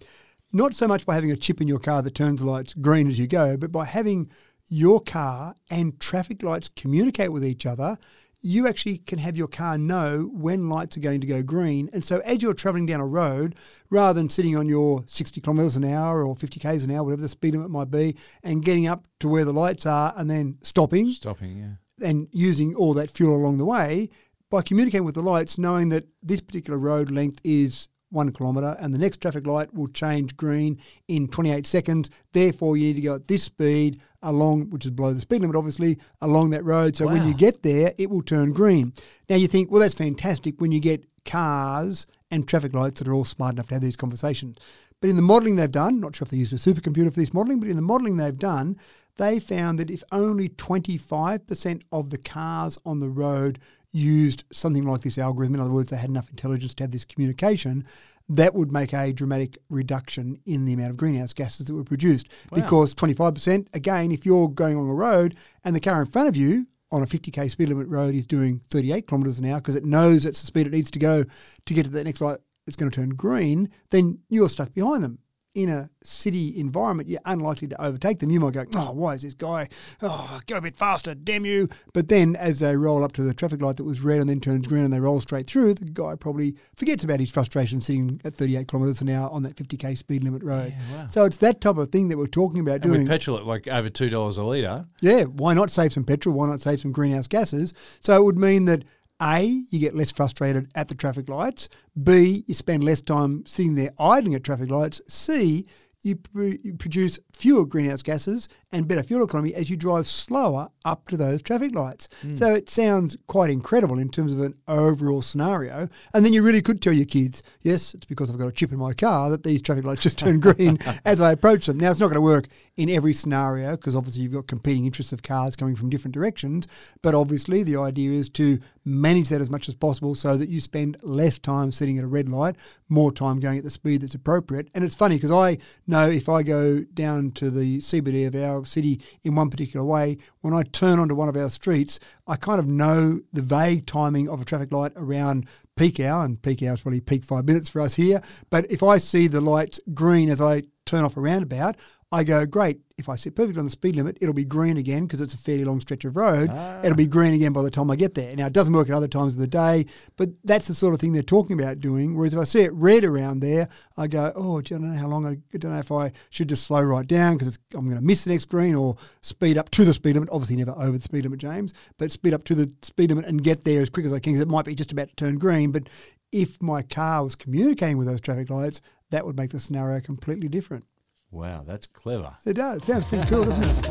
Not 0.52 0.74
so 0.74 0.86
much 0.88 1.04
by 1.04 1.14
having 1.14 1.30
a 1.30 1.36
chip 1.36 1.60
in 1.60 1.68
your 1.68 1.78
car 1.78 2.00
that 2.02 2.14
turns 2.14 2.40
the 2.40 2.46
lights 2.46 2.74
green 2.74 3.08
as 3.08 3.18
you 3.18 3.26
go, 3.26 3.56
but 3.56 3.72
by 3.72 3.84
having 3.84 4.30
your 4.68 5.00
car 5.00 5.54
and 5.70 5.98
traffic 6.00 6.42
lights 6.42 6.70
communicate 6.74 7.32
with 7.32 7.44
each 7.44 7.66
other 7.66 7.98
you 8.40 8.68
actually 8.68 8.98
can 8.98 9.18
have 9.18 9.36
your 9.36 9.48
car 9.48 9.76
know 9.76 10.30
when 10.32 10.68
lights 10.68 10.96
are 10.96 11.00
going 11.00 11.20
to 11.20 11.26
go 11.26 11.42
green. 11.42 11.90
And 11.92 12.04
so 12.04 12.18
as 12.18 12.40
you're 12.40 12.54
traveling 12.54 12.86
down 12.86 13.00
a 13.00 13.06
road, 13.06 13.56
rather 13.90 14.18
than 14.18 14.28
sitting 14.28 14.56
on 14.56 14.68
your 14.68 15.02
60 15.06 15.40
kilometres 15.40 15.76
an 15.76 15.84
hour 15.84 16.24
or 16.24 16.36
50 16.36 16.60
k's 16.60 16.84
an 16.84 16.90
hour, 16.90 17.02
whatever 17.02 17.22
the 17.22 17.28
speed 17.28 17.54
limit 17.54 17.70
might 17.70 17.90
be, 17.90 18.16
and 18.42 18.64
getting 18.64 18.86
up 18.86 19.06
to 19.20 19.28
where 19.28 19.44
the 19.44 19.52
lights 19.52 19.86
are 19.86 20.14
and 20.16 20.30
then 20.30 20.58
stopping, 20.62 21.10
Stopping, 21.10 21.58
yeah. 21.58 22.08
and 22.08 22.28
using 22.30 22.74
all 22.74 22.94
that 22.94 23.10
fuel 23.10 23.34
along 23.34 23.58
the 23.58 23.64
way, 23.64 24.08
by 24.50 24.62
communicating 24.62 25.04
with 25.04 25.16
the 25.16 25.22
lights, 25.22 25.58
knowing 25.58 25.88
that 25.88 26.04
this 26.22 26.40
particular 26.40 26.78
road 26.78 27.10
length 27.10 27.40
is 27.42 27.88
one 28.10 28.32
kilometre 28.32 28.76
and 28.80 28.94
the 28.94 28.98
next 28.98 29.20
traffic 29.20 29.46
light 29.46 29.72
will 29.74 29.88
change 29.88 30.36
green 30.36 30.78
in 31.08 31.28
28 31.28 31.66
seconds. 31.66 32.10
Therefore, 32.32 32.76
you 32.76 32.84
need 32.84 32.96
to 32.96 33.02
go 33.02 33.14
at 33.16 33.28
this 33.28 33.44
speed 33.44 34.00
along, 34.22 34.70
which 34.70 34.84
is 34.84 34.90
below 34.90 35.12
the 35.12 35.20
speed 35.20 35.42
limit, 35.42 35.56
obviously, 35.56 35.98
along 36.20 36.50
that 36.50 36.64
road. 36.64 36.96
So 36.96 37.06
when 37.06 37.26
you 37.26 37.34
get 37.34 37.62
there, 37.62 37.92
it 37.98 38.10
will 38.10 38.22
turn 38.22 38.52
green. 38.52 38.92
Now 39.28 39.36
you 39.36 39.48
think, 39.48 39.70
well, 39.70 39.80
that's 39.80 39.94
fantastic 39.94 40.60
when 40.60 40.72
you 40.72 40.80
get 40.80 41.04
cars 41.24 42.06
and 42.30 42.48
traffic 42.48 42.74
lights 42.74 42.98
that 42.98 43.08
are 43.08 43.14
all 43.14 43.24
smart 43.24 43.54
enough 43.54 43.68
to 43.68 43.74
have 43.74 43.82
these 43.82 43.96
conversations. 43.96 44.56
But 45.00 45.10
in 45.10 45.16
the 45.16 45.22
modelling 45.22 45.56
they've 45.56 45.70
done, 45.70 46.00
not 46.00 46.16
sure 46.16 46.24
if 46.24 46.30
they 46.30 46.38
used 46.38 46.52
a 46.52 46.56
supercomputer 46.56 47.12
for 47.12 47.20
this 47.20 47.34
modelling, 47.34 47.60
but 47.60 47.68
in 47.68 47.76
the 47.76 47.82
modelling 47.82 48.16
they've 48.16 48.36
done, 48.36 48.76
they 49.16 49.38
found 49.38 49.78
that 49.78 49.90
if 49.90 50.02
only 50.10 50.48
25% 50.48 51.82
of 51.92 52.10
the 52.10 52.18
cars 52.18 52.78
on 52.84 53.00
the 53.00 53.08
road 53.08 53.58
used 53.92 54.44
something 54.52 54.84
like 54.84 55.00
this 55.00 55.18
algorithm, 55.18 55.54
in 55.54 55.60
other 55.60 55.70
words, 55.70 55.90
they 55.90 55.96
had 55.96 56.10
enough 56.10 56.30
intelligence 56.30 56.74
to 56.74 56.84
have 56.84 56.90
this 56.90 57.04
communication, 57.04 57.84
that 58.28 58.54
would 58.54 58.70
make 58.70 58.92
a 58.92 59.12
dramatic 59.12 59.56
reduction 59.70 60.38
in 60.44 60.64
the 60.64 60.74
amount 60.74 60.90
of 60.90 60.96
greenhouse 60.96 61.32
gases 61.32 61.66
that 61.66 61.74
were 61.74 61.84
produced. 61.84 62.28
Wow. 62.50 62.60
Because 62.60 62.94
25%, 62.94 63.68
again, 63.72 64.12
if 64.12 64.26
you're 64.26 64.48
going 64.48 64.76
along 64.76 64.90
a 64.90 64.94
road 64.94 65.36
and 65.64 65.74
the 65.74 65.80
car 65.80 66.00
in 66.00 66.06
front 66.06 66.28
of 66.28 66.36
you 66.36 66.66
on 66.90 67.02
a 67.02 67.06
50k 67.06 67.50
speed 67.50 67.68
limit 67.68 67.88
road 67.88 68.14
is 68.14 68.26
doing 68.26 68.60
38 68.70 69.06
kilometres 69.06 69.38
an 69.38 69.46
hour 69.46 69.58
because 69.58 69.76
it 69.76 69.84
knows 69.84 70.24
that's 70.24 70.40
the 70.40 70.46
speed 70.46 70.66
it 70.66 70.72
needs 70.72 70.90
to 70.90 70.98
go 70.98 71.24
to 71.64 71.74
get 71.74 71.84
to 71.84 71.90
that 71.90 72.04
next 72.04 72.20
light, 72.20 72.38
it's 72.66 72.76
going 72.76 72.90
to 72.90 72.94
turn 72.94 73.10
green, 73.10 73.70
then 73.90 74.18
you're 74.28 74.48
stuck 74.48 74.72
behind 74.74 75.02
them. 75.02 75.18
In 75.58 75.68
a 75.68 75.90
city 76.04 76.56
environment, 76.56 77.08
you're 77.08 77.18
unlikely 77.24 77.66
to 77.66 77.82
overtake 77.84 78.20
them. 78.20 78.30
You 78.30 78.38
might 78.38 78.52
go, 78.52 78.64
oh, 78.76 78.92
why 78.92 79.14
is 79.14 79.22
this 79.22 79.34
guy? 79.34 79.66
Oh, 80.00 80.38
go 80.46 80.58
a 80.58 80.60
bit 80.60 80.76
faster, 80.76 81.16
damn 81.16 81.44
you. 81.44 81.68
But 81.92 82.06
then 82.08 82.36
as 82.36 82.60
they 82.60 82.76
roll 82.76 83.02
up 83.02 83.10
to 83.14 83.22
the 83.22 83.34
traffic 83.34 83.60
light 83.60 83.76
that 83.78 83.82
was 83.84 84.00
red 84.00 84.20
and 84.20 84.30
then 84.30 84.38
turns 84.38 84.68
green 84.68 84.84
and 84.84 84.92
they 84.92 85.00
roll 85.00 85.18
straight 85.20 85.48
through, 85.48 85.74
the 85.74 85.86
guy 85.86 86.14
probably 86.14 86.54
forgets 86.76 87.02
about 87.02 87.18
his 87.18 87.32
frustration 87.32 87.80
sitting 87.80 88.20
at 88.24 88.36
38 88.36 88.68
kilometres 88.68 89.00
an 89.00 89.08
hour 89.08 89.28
on 89.30 89.42
that 89.42 89.56
50k 89.56 89.98
speed 89.98 90.22
limit 90.22 90.44
road. 90.44 90.74
Yeah, 90.92 90.96
wow. 90.96 91.06
So 91.08 91.24
it's 91.24 91.38
that 91.38 91.60
type 91.60 91.76
of 91.76 91.88
thing 91.88 92.06
that 92.10 92.18
we're 92.18 92.28
talking 92.28 92.60
about 92.60 92.74
And 92.74 92.82
doing. 92.84 92.98
with 93.00 93.08
petrol 93.08 93.36
at 93.38 93.44
like 93.44 93.66
over 93.66 93.88
two 93.88 94.10
dollars 94.10 94.38
a 94.38 94.44
litre. 94.44 94.86
Yeah, 95.00 95.24
why 95.24 95.54
not 95.54 95.72
save 95.72 95.92
some 95.92 96.04
petrol? 96.04 96.36
Why 96.36 96.46
not 96.46 96.60
save 96.60 96.78
some 96.78 96.92
greenhouse 96.92 97.26
gases? 97.26 97.74
So 98.00 98.14
it 98.14 98.24
would 98.24 98.38
mean 98.38 98.66
that 98.66 98.84
A, 99.20 99.64
you 99.70 99.80
get 99.80 99.96
less 99.96 100.12
frustrated 100.12 100.70
at 100.74 100.88
the 100.88 100.94
traffic 100.94 101.28
lights. 101.28 101.68
B, 102.00 102.44
you 102.46 102.54
spend 102.54 102.84
less 102.84 103.00
time 103.00 103.44
sitting 103.46 103.74
there 103.74 103.92
idling 103.98 104.34
at 104.34 104.44
traffic 104.44 104.70
lights. 104.70 105.00
C, 105.08 105.66
you, 106.08 106.16
pr- 106.16 106.56
you 106.62 106.74
produce 106.74 107.18
fewer 107.32 107.64
greenhouse 107.64 108.02
gases 108.02 108.48
and 108.72 108.88
better 108.88 109.02
fuel 109.02 109.24
economy 109.24 109.54
as 109.54 109.70
you 109.70 109.76
drive 109.76 110.08
slower 110.08 110.68
up 110.84 111.06
to 111.08 111.16
those 111.16 111.40
traffic 111.40 111.74
lights. 111.74 112.08
Hmm. 112.22 112.34
So 112.34 112.54
it 112.54 112.68
sounds 112.68 113.16
quite 113.26 113.50
incredible 113.50 113.98
in 113.98 114.08
terms 114.08 114.34
of 114.34 114.40
an 114.40 114.54
overall 114.66 115.22
scenario. 115.22 115.88
And 116.12 116.24
then 116.24 116.32
you 116.32 116.42
really 116.42 116.62
could 116.62 116.82
tell 116.82 116.92
your 116.92 117.06
kids, 117.06 117.42
yes, 117.60 117.94
it's 117.94 118.06
because 118.06 118.30
I've 118.30 118.38
got 118.38 118.48
a 118.48 118.52
chip 118.52 118.72
in 118.72 118.78
my 118.78 118.92
car 118.92 119.30
that 119.30 119.44
these 119.44 119.62
traffic 119.62 119.84
lights 119.84 120.02
just 120.02 120.18
turn 120.18 120.40
green 120.40 120.78
as 121.04 121.20
I 121.20 121.32
approach 121.32 121.66
them. 121.66 121.78
Now, 121.78 121.90
it's 121.90 122.00
not 122.00 122.06
going 122.06 122.14
to 122.16 122.20
work 122.20 122.48
in 122.76 122.90
every 122.90 123.12
scenario 123.12 123.72
because 123.72 123.94
obviously 123.94 124.22
you've 124.22 124.32
got 124.32 124.46
competing 124.46 124.86
interests 124.86 125.12
of 125.12 125.22
cars 125.22 125.56
coming 125.56 125.76
from 125.76 125.90
different 125.90 126.14
directions. 126.14 126.66
But 127.02 127.14
obviously, 127.14 127.62
the 127.62 127.76
idea 127.76 128.12
is 128.12 128.28
to 128.30 128.58
manage 128.84 129.28
that 129.28 129.40
as 129.40 129.50
much 129.50 129.68
as 129.68 129.74
possible 129.74 130.14
so 130.14 130.36
that 130.36 130.48
you 130.48 130.60
spend 130.60 130.96
less 131.02 131.38
time 131.38 131.72
sitting 131.72 131.98
at 131.98 132.04
a 132.04 132.08
red 132.08 132.28
light, 132.28 132.56
more 132.88 133.12
time 133.12 133.38
going 133.38 133.58
at 133.58 133.64
the 133.64 133.70
speed 133.70 134.02
that's 134.02 134.14
appropriate. 134.14 134.68
And 134.74 134.82
it's 134.82 134.94
funny 134.94 135.16
because 135.16 135.30
I 135.30 135.58
know 135.86 135.97
if 136.06 136.28
I 136.28 136.42
go 136.42 136.84
down 136.94 137.32
to 137.32 137.50
the 137.50 137.78
CBD 137.78 138.26
of 138.26 138.34
our 138.34 138.64
city 138.64 139.00
in 139.22 139.34
one 139.34 139.50
particular 139.50 139.84
way, 139.84 140.18
when 140.40 140.54
I 140.54 140.62
turn 140.62 140.98
onto 140.98 141.14
one 141.14 141.28
of 141.28 141.36
our 141.36 141.48
streets, 141.48 141.98
I 142.26 142.36
kind 142.36 142.58
of 142.58 142.66
know 142.66 143.20
the 143.32 143.42
vague 143.42 143.86
timing 143.86 144.28
of 144.28 144.40
a 144.40 144.44
traffic 144.44 144.72
light 144.72 144.92
around 144.96 145.46
peak 145.76 146.00
hour, 146.00 146.24
and 146.24 146.40
peak 146.42 146.62
hour 146.62 146.74
is 146.74 146.80
probably 146.80 147.00
peak 147.00 147.24
five 147.24 147.46
minutes 147.46 147.68
for 147.68 147.80
us 147.80 147.94
here. 147.94 148.20
But 148.50 148.70
if 148.70 148.82
I 148.82 148.98
see 148.98 149.28
the 149.28 149.40
lights 149.40 149.80
green 149.94 150.28
as 150.28 150.40
I 150.40 150.64
turn 150.84 151.04
off 151.04 151.16
a 151.16 151.20
roundabout, 151.20 151.76
I 152.10 152.24
go, 152.24 152.46
great, 152.46 152.80
if 152.96 153.10
I 153.10 153.16
sit 153.16 153.34
perfect 153.34 153.58
on 153.58 153.66
the 153.66 153.70
speed 153.70 153.94
limit, 153.94 154.16
it'll 154.22 154.32
be 154.32 154.46
green 154.46 154.78
again 154.78 155.04
because 155.04 155.20
it's 155.20 155.34
a 155.34 155.38
fairly 155.38 155.64
long 155.64 155.78
stretch 155.78 156.06
of 156.06 156.16
road. 156.16 156.48
Ah. 156.50 156.80
It'll 156.82 156.96
be 156.96 157.06
green 157.06 157.34
again 157.34 157.52
by 157.52 157.62
the 157.62 157.70
time 157.70 157.90
I 157.90 157.96
get 157.96 158.14
there. 158.14 158.34
Now, 158.34 158.46
it 158.46 158.54
doesn't 158.54 158.72
work 158.72 158.88
at 158.88 158.94
other 158.94 159.08
times 159.08 159.34
of 159.34 159.40
the 159.40 159.46
day, 159.46 159.84
but 160.16 160.30
that's 160.42 160.68
the 160.68 160.74
sort 160.74 160.94
of 160.94 161.00
thing 161.00 161.12
they're 161.12 161.22
talking 161.22 161.60
about 161.60 161.80
doing. 161.80 162.16
Whereas 162.16 162.32
if 162.32 162.40
I 162.40 162.44
see 162.44 162.62
it 162.62 162.72
red 162.72 163.04
around 163.04 163.40
there, 163.40 163.68
I 163.98 164.06
go, 164.06 164.32
oh, 164.34 164.58
I 164.58 164.62
don't 164.62 164.82
know 164.82 164.98
how 164.98 165.06
long, 165.06 165.26
I 165.26 165.36
don't 165.58 165.72
know 165.72 165.78
if 165.78 165.92
I 165.92 166.12
should 166.30 166.48
just 166.48 166.64
slow 166.64 166.80
right 166.80 167.06
down 167.06 167.34
because 167.34 167.58
I'm 167.74 167.84
going 167.84 167.98
to 167.98 168.04
miss 168.04 168.24
the 168.24 168.30
next 168.30 168.46
green 168.46 168.74
or 168.74 168.96
speed 169.20 169.58
up 169.58 169.68
to 169.70 169.84
the 169.84 169.92
speed 169.92 170.14
limit. 170.14 170.30
Obviously, 170.32 170.56
never 170.56 170.72
over 170.78 170.92
the 170.92 171.02
speed 171.02 171.24
limit, 171.24 171.40
James, 171.40 171.74
but 171.98 172.10
speed 172.10 172.32
up 172.32 172.44
to 172.44 172.54
the 172.54 172.72
speed 172.80 173.10
limit 173.10 173.26
and 173.26 173.44
get 173.44 173.64
there 173.64 173.82
as 173.82 173.90
quick 173.90 174.06
as 174.06 174.14
I 174.14 174.18
can 174.18 174.32
because 174.32 174.42
it 174.42 174.48
might 174.48 174.64
be 174.64 174.74
just 174.74 174.92
about 174.92 175.08
to 175.08 175.14
turn 175.14 175.36
green. 175.36 175.72
But 175.72 175.90
if 176.32 176.62
my 176.62 176.80
car 176.80 177.22
was 177.22 177.36
communicating 177.36 177.98
with 177.98 178.06
those 178.06 178.22
traffic 178.22 178.48
lights, 178.48 178.80
that 179.10 179.26
would 179.26 179.36
make 179.36 179.50
the 179.50 179.60
scenario 179.60 180.00
completely 180.00 180.48
different. 180.48 180.84
Wow, 181.30 181.62
that's 181.66 181.86
clever. 181.86 182.34
It 182.46 182.54
does. 182.54 182.78
It 182.78 182.84
sounds 182.84 183.04
pretty 183.04 183.28
cool, 183.28 183.44
doesn't 183.44 183.64
it? 183.64 183.88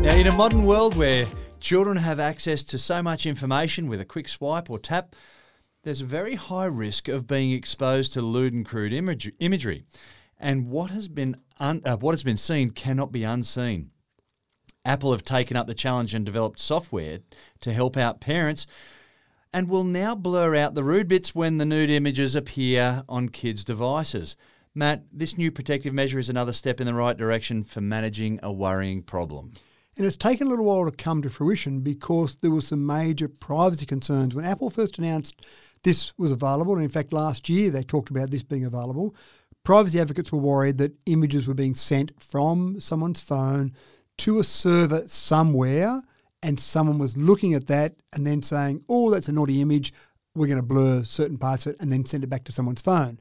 Now, 0.00 0.14
in 0.14 0.26
a 0.26 0.32
modern 0.32 0.64
world 0.64 0.96
where 0.96 1.26
children 1.60 1.98
have 1.98 2.18
access 2.18 2.64
to 2.64 2.78
so 2.78 3.02
much 3.02 3.26
information 3.26 3.88
with 3.88 4.00
a 4.00 4.04
quick 4.04 4.28
swipe 4.28 4.70
or 4.70 4.78
tap, 4.78 5.14
there's 5.82 6.00
a 6.00 6.06
very 6.06 6.34
high 6.34 6.64
risk 6.64 7.08
of 7.08 7.26
being 7.26 7.52
exposed 7.52 8.12
to 8.14 8.22
lewd 8.22 8.52
and 8.54 8.64
crude 8.64 8.92
imagery. 8.92 9.84
And 10.38 10.68
what 10.70 10.90
has 10.90 11.08
been 11.08 11.36
un- 11.58 11.82
uh, 11.84 11.96
what 11.96 12.12
has 12.12 12.22
been 12.22 12.36
seen 12.36 12.70
cannot 12.70 13.12
be 13.12 13.24
unseen. 13.24 13.90
Apple 14.84 15.12
have 15.12 15.24
taken 15.24 15.56
up 15.56 15.66
the 15.66 15.74
challenge 15.74 16.14
and 16.14 16.24
developed 16.24 16.58
software 16.58 17.18
to 17.60 17.72
help 17.72 17.96
out 17.96 18.20
parents 18.20 18.66
and 19.52 19.68
will 19.68 19.84
now 19.84 20.14
blur 20.14 20.54
out 20.56 20.74
the 20.74 20.84
rude 20.84 21.08
bits 21.08 21.34
when 21.34 21.58
the 21.58 21.64
nude 21.64 21.90
images 21.90 22.36
appear 22.36 23.02
on 23.08 23.28
kids' 23.28 23.64
devices. 23.64 24.36
Matt, 24.74 25.04
this 25.12 25.38
new 25.38 25.50
protective 25.50 25.92
measure 25.94 26.18
is 26.18 26.30
another 26.30 26.52
step 26.52 26.80
in 26.80 26.86
the 26.86 26.94
right 26.94 27.16
direction 27.16 27.64
for 27.64 27.80
managing 27.80 28.38
a 28.42 28.52
worrying 28.52 29.02
problem. 29.02 29.52
And 29.96 30.06
it's 30.06 30.16
taken 30.16 30.46
a 30.46 30.50
little 30.50 30.66
while 30.66 30.84
to 30.84 30.92
come 30.92 31.22
to 31.22 31.30
fruition 31.30 31.80
because 31.80 32.36
there 32.36 32.52
were 32.52 32.60
some 32.60 32.86
major 32.86 33.26
privacy 33.26 33.86
concerns. 33.86 34.34
When 34.34 34.44
Apple 34.44 34.70
first 34.70 34.98
announced 34.98 35.44
this 35.82 36.12
was 36.16 36.30
available, 36.30 36.74
and 36.74 36.84
in 36.84 36.90
fact 36.90 37.12
last 37.12 37.48
year 37.48 37.70
they 37.70 37.82
talked 37.82 38.10
about 38.10 38.30
this 38.30 38.44
being 38.44 38.64
available, 38.64 39.16
privacy 39.64 39.98
advocates 39.98 40.30
were 40.30 40.38
worried 40.38 40.78
that 40.78 40.94
images 41.06 41.48
were 41.48 41.54
being 41.54 41.74
sent 41.74 42.12
from 42.22 42.78
someone's 42.78 43.20
phone 43.20 43.72
to 44.18 44.38
a 44.38 44.44
server 44.44 45.02
somewhere 45.08 46.02
and 46.42 46.58
someone 46.58 46.98
was 46.98 47.16
looking 47.16 47.54
at 47.54 47.66
that 47.66 47.94
and 48.12 48.26
then 48.26 48.42
saying, 48.42 48.84
oh, 48.88 49.10
that's 49.10 49.28
a 49.28 49.32
naughty 49.32 49.60
image, 49.60 49.92
we're 50.34 50.46
going 50.46 50.60
to 50.60 50.66
blur 50.66 51.04
certain 51.04 51.38
parts 51.38 51.66
of 51.66 51.74
it 51.74 51.80
and 51.80 51.90
then 51.90 52.04
send 52.04 52.24
it 52.24 52.28
back 52.28 52.44
to 52.44 52.52
someone's 52.52 52.82
phone. 52.82 53.18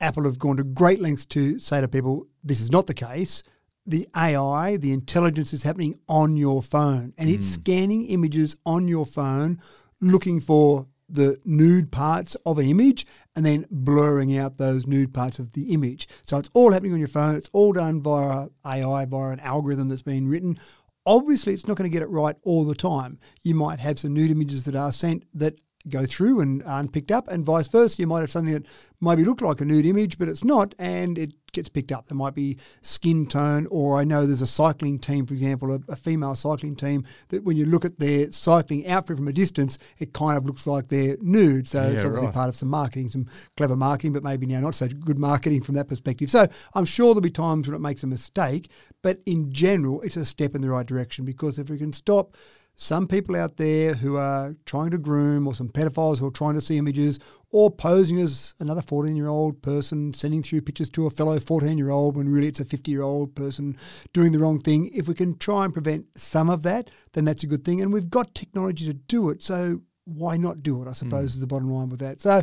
Apple 0.00 0.24
have 0.24 0.38
gone 0.38 0.56
to 0.56 0.64
great 0.64 1.00
lengths 1.00 1.24
to 1.26 1.58
say 1.58 1.80
to 1.80 1.88
people, 1.88 2.26
this 2.42 2.60
is 2.60 2.70
not 2.70 2.86
the 2.86 2.94
case. 2.94 3.42
The 3.86 4.08
AI, 4.16 4.76
the 4.76 4.92
intelligence 4.92 5.52
is 5.52 5.62
happening 5.62 5.98
on 6.08 6.36
your 6.36 6.62
phone 6.62 7.12
and 7.18 7.28
it's 7.28 7.54
hmm. 7.54 7.60
scanning 7.60 8.06
images 8.06 8.56
on 8.64 8.88
your 8.88 9.06
phone, 9.06 9.60
looking 10.00 10.40
for 10.40 10.86
the 11.08 11.38
nude 11.44 11.92
parts 11.92 12.34
of 12.46 12.58
an 12.58 12.66
image 12.66 13.06
and 13.36 13.44
then 13.44 13.66
blurring 13.70 14.36
out 14.36 14.58
those 14.58 14.86
nude 14.86 15.12
parts 15.12 15.38
of 15.38 15.52
the 15.52 15.72
image. 15.72 16.08
So 16.22 16.38
it's 16.38 16.50
all 16.54 16.72
happening 16.72 16.92
on 16.92 16.98
your 16.98 17.08
phone. 17.08 17.36
It's 17.36 17.50
all 17.52 17.72
done 17.72 18.02
via 18.02 18.48
AI, 18.66 19.04
via 19.04 19.32
an 19.32 19.40
algorithm 19.40 19.88
that's 19.88 20.02
been 20.02 20.28
written. 20.28 20.58
Obviously, 21.06 21.52
it's 21.52 21.66
not 21.66 21.76
going 21.76 21.90
to 21.90 21.92
get 21.92 22.02
it 22.02 22.08
right 22.08 22.36
all 22.44 22.64
the 22.64 22.74
time. 22.74 23.18
You 23.42 23.54
might 23.54 23.78
have 23.80 23.98
some 23.98 24.14
nude 24.14 24.30
images 24.30 24.64
that 24.64 24.74
are 24.74 24.92
sent 24.92 25.24
that 25.34 25.58
go 25.88 26.06
through 26.06 26.40
and 26.40 26.62
aren't 26.64 26.92
picked 26.92 27.10
up, 27.10 27.28
and 27.28 27.44
vice 27.44 27.68
versa. 27.68 28.00
You 28.00 28.06
might 28.06 28.20
have 28.20 28.30
something 28.30 28.54
that 28.54 28.66
maybe 29.00 29.24
look 29.24 29.40
like 29.40 29.60
a 29.60 29.64
nude 29.64 29.86
image, 29.86 30.18
but 30.18 30.28
it's 30.28 30.44
not, 30.44 30.74
and 30.78 31.18
it 31.18 31.34
gets 31.52 31.68
picked 31.68 31.92
up. 31.92 32.08
There 32.08 32.16
might 32.16 32.34
be 32.34 32.58
skin 32.82 33.26
tone, 33.26 33.66
or 33.70 33.98
I 33.98 34.04
know 34.04 34.26
there's 34.26 34.42
a 34.42 34.46
cycling 34.46 34.98
team, 34.98 35.24
for 35.24 35.34
example, 35.34 35.74
a, 35.74 35.80
a 35.92 35.96
female 35.96 36.34
cycling 36.34 36.76
team 36.76 37.04
that 37.28 37.44
when 37.44 37.56
you 37.56 37.64
look 37.64 37.84
at 37.84 37.98
their 37.98 38.30
cycling 38.30 38.86
outfit 38.86 39.16
from 39.16 39.28
a 39.28 39.32
distance, 39.32 39.78
it 39.98 40.12
kind 40.12 40.36
of 40.36 40.44
looks 40.44 40.66
like 40.66 40.88
they're 40.88 41.16
nude. 41.20 41.68
So 41.68 41.82
it's 41.82 42.04
obviously 42.04 42.26
right. 42.26 42.34
part 42.34 42.48
of 42.48 42.56
some 42.56 42.68
marketing, 42.68 43.08
some 43.08 43.26
clever 43.56 43.76
marketing, 43.76 44.12
but 44.12 44.22
maybe 44.22 44.46
now 44.46 44.60
not 44.60 44.74
so 44.74 44.88
good 44.88 45.18
marketing 45.18 45.62
from 45.62 45.76
that 45.76 45.88
perspective. 45.88 46.30
So 46.30 46.46
I'm 46.74 46.84
sure 46.84 47.08
there'll 47.08 47.20
be 47.20 47.30
times 47.30 47.66
when 47.66 47.76
it 47.76 47.80
makes 47.80 48.02
a 48.02 48.06
mistake, 48.06 48.70
but 49.02 49.20
in 49.24 49.52
general, 49.52 50.00
it's 50.02 50.16
a 50.16 50.24
step 50.24 50.54
in 50.54 50.60
the 50.60 50.70
right 50.70 50.86
direction 50.86 51.24
because 51.24 51.58
if 51.58 51.70
we 51.70 51.78
can 51.78 51.92
stop 51.92 52.36
some 52.76 53.06
people 53.06 53.36
out 53.36 53.56
there 53.56 53.94
who 53.94 54.16
are 54.16 54.56
trying 54.66 54.90
to 54.90 54.98
groom 54.98 55.46
or 55.46 55.54
some 55.54 55.68
pedophiles 55.68 56.18
who 56.18 56.26
are 56.26 56.32
trying 56.32 56.54
to 56.54 56.60
see 56.60 56.76
images 56.76 57.20
or 57.50 57.70
posing 57.70 58.20
as 58.20 58.54
another 58.58 58.82
14 58.82 59.14
year 59.14 59.28
old 59.28 59.62
person 59.62 60.12
sending 60.12 60.42
through 60.42 60.60
pictures 60.60 60.90
to 60.90 61.06
a 61.06 61.10
fellow 61.10 61.38
14 61.38 61.78
year 61.78 61.90
old 61.90 62.16
when 62.16 62.28
really 62.28 62.48
it's 62.48 62.60
a 62.60 62.64
50 62.64 62.90
year 62.90 63.02
old 63.02 63.34
person 63.36 63.76
doing 64.12 64.32
the 64.32 64.40
wrong 64.40 64.58
thing. 64.58 64.90
If 64.92 65.06
we 65.06 65.14
can 65.14 65.38
try 65.38 65.64
and 65.64 65.72
prevent 65.72 66.06
some 66.18 66.50
of 66.50 66.64
that, 66.64 66.90
then 67.12 67.24
that's 67.24 67.44
a 67.44 67.46
good 67.46 67.64
thing. 67.64 67.80
And 67.80 67.92
we've 67.92 68.10
got 68.10 68.34
technology 68.34 68.86
to 68.86 68.94
do 68.94 69.30
it. 69.30 69.40
So 69.40 69.82
why 70.04 70.36
not 70.36 70.62
do 70.62 70.82
it? 70.82 70.88
I 70.88 70.92
suppose 70.92 71.34
is 71.34 71.40
the 71.40 71.46
bottom 71.46 71.70
line 71.70 71.90
with 71.90 72.00
that. 72.00 72.20
So 72.20 72.42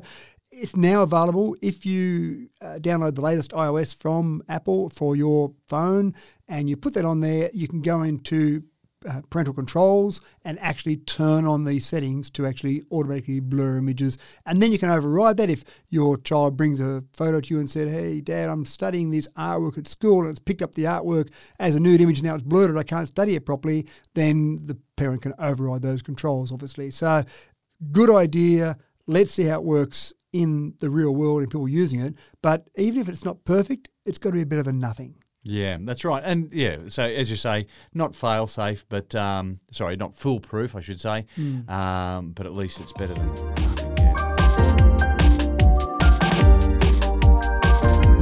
it's 0.50 0.76
now 0.76 1.02
available 1.02 1.56
if 1.62 1.86
you 1.86 2.50
uh, 2.62 2.78
download 2.80 3.16
the 3.16 3.22
latest 3.22 3.52
iOS 3.52 3.96
from 3.96 4.44
Apple 4.50 4.90
for 4.90 5.16
your 5.16 5.54
phone 5.68 6.14
and 6.48 6.70
you 6.70 6.76
put 6.76 6.94
that 6.94 7.06
on 7.06 7.22
there. 7.22 7.50
You 7.54 7.68
can 7.68 7.82
go 7.82 8.02
into 8.02 8.64
uh, 9.10 9.22
parental 9.30 9.54
controls 9.54 10.22
and 10.44 10.60
actually 10.60 10.98
turn 10.98 11.46
on 11.46 11.64
these 11.64 11.86
settings 11.86 12.30
to 12.32 12.46
actually 12.46 12.84
automatically 12.92 13.40
blur 13.40 13.78
images. 13.78 14.18
And 14.46 14.62
then 14.62 14.72
you 14.72 14.78
can 14.78 14.90
override 14.90 15.38
that 15.38 15.50
if 15.50 15.64
your 15.90 16.18
child 16.18 16.58
brings 16.58 16.80
a 16.80 17.04
photo 17.14 17.42
to 17.42 17.54
you 17.54 17.60
and 17.60 17.70
said, 17.70 17.88
Hey, 17.88 18.22
dad, 18.22 18.50
I'm 18.50 18.66
studying 18.66 19.12
this 19.12 19.28
artwork 19.38 19.78
at 19.78 19.88
school 19.88 20.22
and 20.22 20.30
it's 20.30 20.40
picked 20.40 20.62
up 20.62 20.76
the 20.76 20.84
artwork 20.84 21.30
as 21.60 21.76
a 21.76 21.80
nude 21.80 22.02
image. 22.02 22.22
Now 22.22 22.36
it's 22.36 22.44
blurred 22.44 22.72
I 22.78 22.84
can't 22.84 23.08
study 23.08 23.36
it 23.36 23.46
properly. 23.46 23.88
Then 24.14 24.66
the 24.66 24.78
parent 24.96 25.24
can 25.24 25.34
override 25.40 25.82
those 25.82 26.02
controls, 26.02 26.52
obviously. 26.52 26.90
So, 26.92 27.24
good 27.92 28.10
idea. 28.10 28.78
Let's 29.08 29.34
see 29.34 29.44
how 29.44 29.56
it 29.56 29.64
works 29.64 30.14
in 30.34 30.76
the 30.80 30.90
real 30.90 31.14
world 31.14 31.42
and 31.42 31.52
people 31.52 31.68
using 31.68 32.00
it. 32.00 32.16
But 32.42 32.68
even 32.76 33.02
if 33.02 33.10
it's 33.10 33.26
not 33.26 33.44
perfect, 33.44 33.90
it's 34.06 34.18
got 34.18 34.30
to 34.30 34.36
be 34.36 34.44
better 34.44 34.64
than 34.64 34.80
nothing. 34.80 35.16
Yeah, 35.44 35.78
that's 35.82 36.06
right. 36.06 36.22
And 36.24 36.52
yeah, 36.52 36.78
so 36.88 37.04
as 37.04 37.32
you 37.32 37.38
say, 37.38 37.66
not 37.94 38.16
fail 38.16 38.46
safe, 38.48 38.86
but 38.90 39.16
um, 39.16 39.60
sorry, 39.72 39.96
not 39.96 40.16
foolproof, 40.16 40.76
I 40.76 40.82
should 40.82 41.02
say. 41.02 41.26
Um, 41.68 42.32
but 42.32 42.46
at 42.46 42.54
least 42.54 42.80
it's 42.80 42.94
better 42.94 43.14
than 43.14 43.28
nothing. 43.28 43.98
Yeah. 43.98 44.32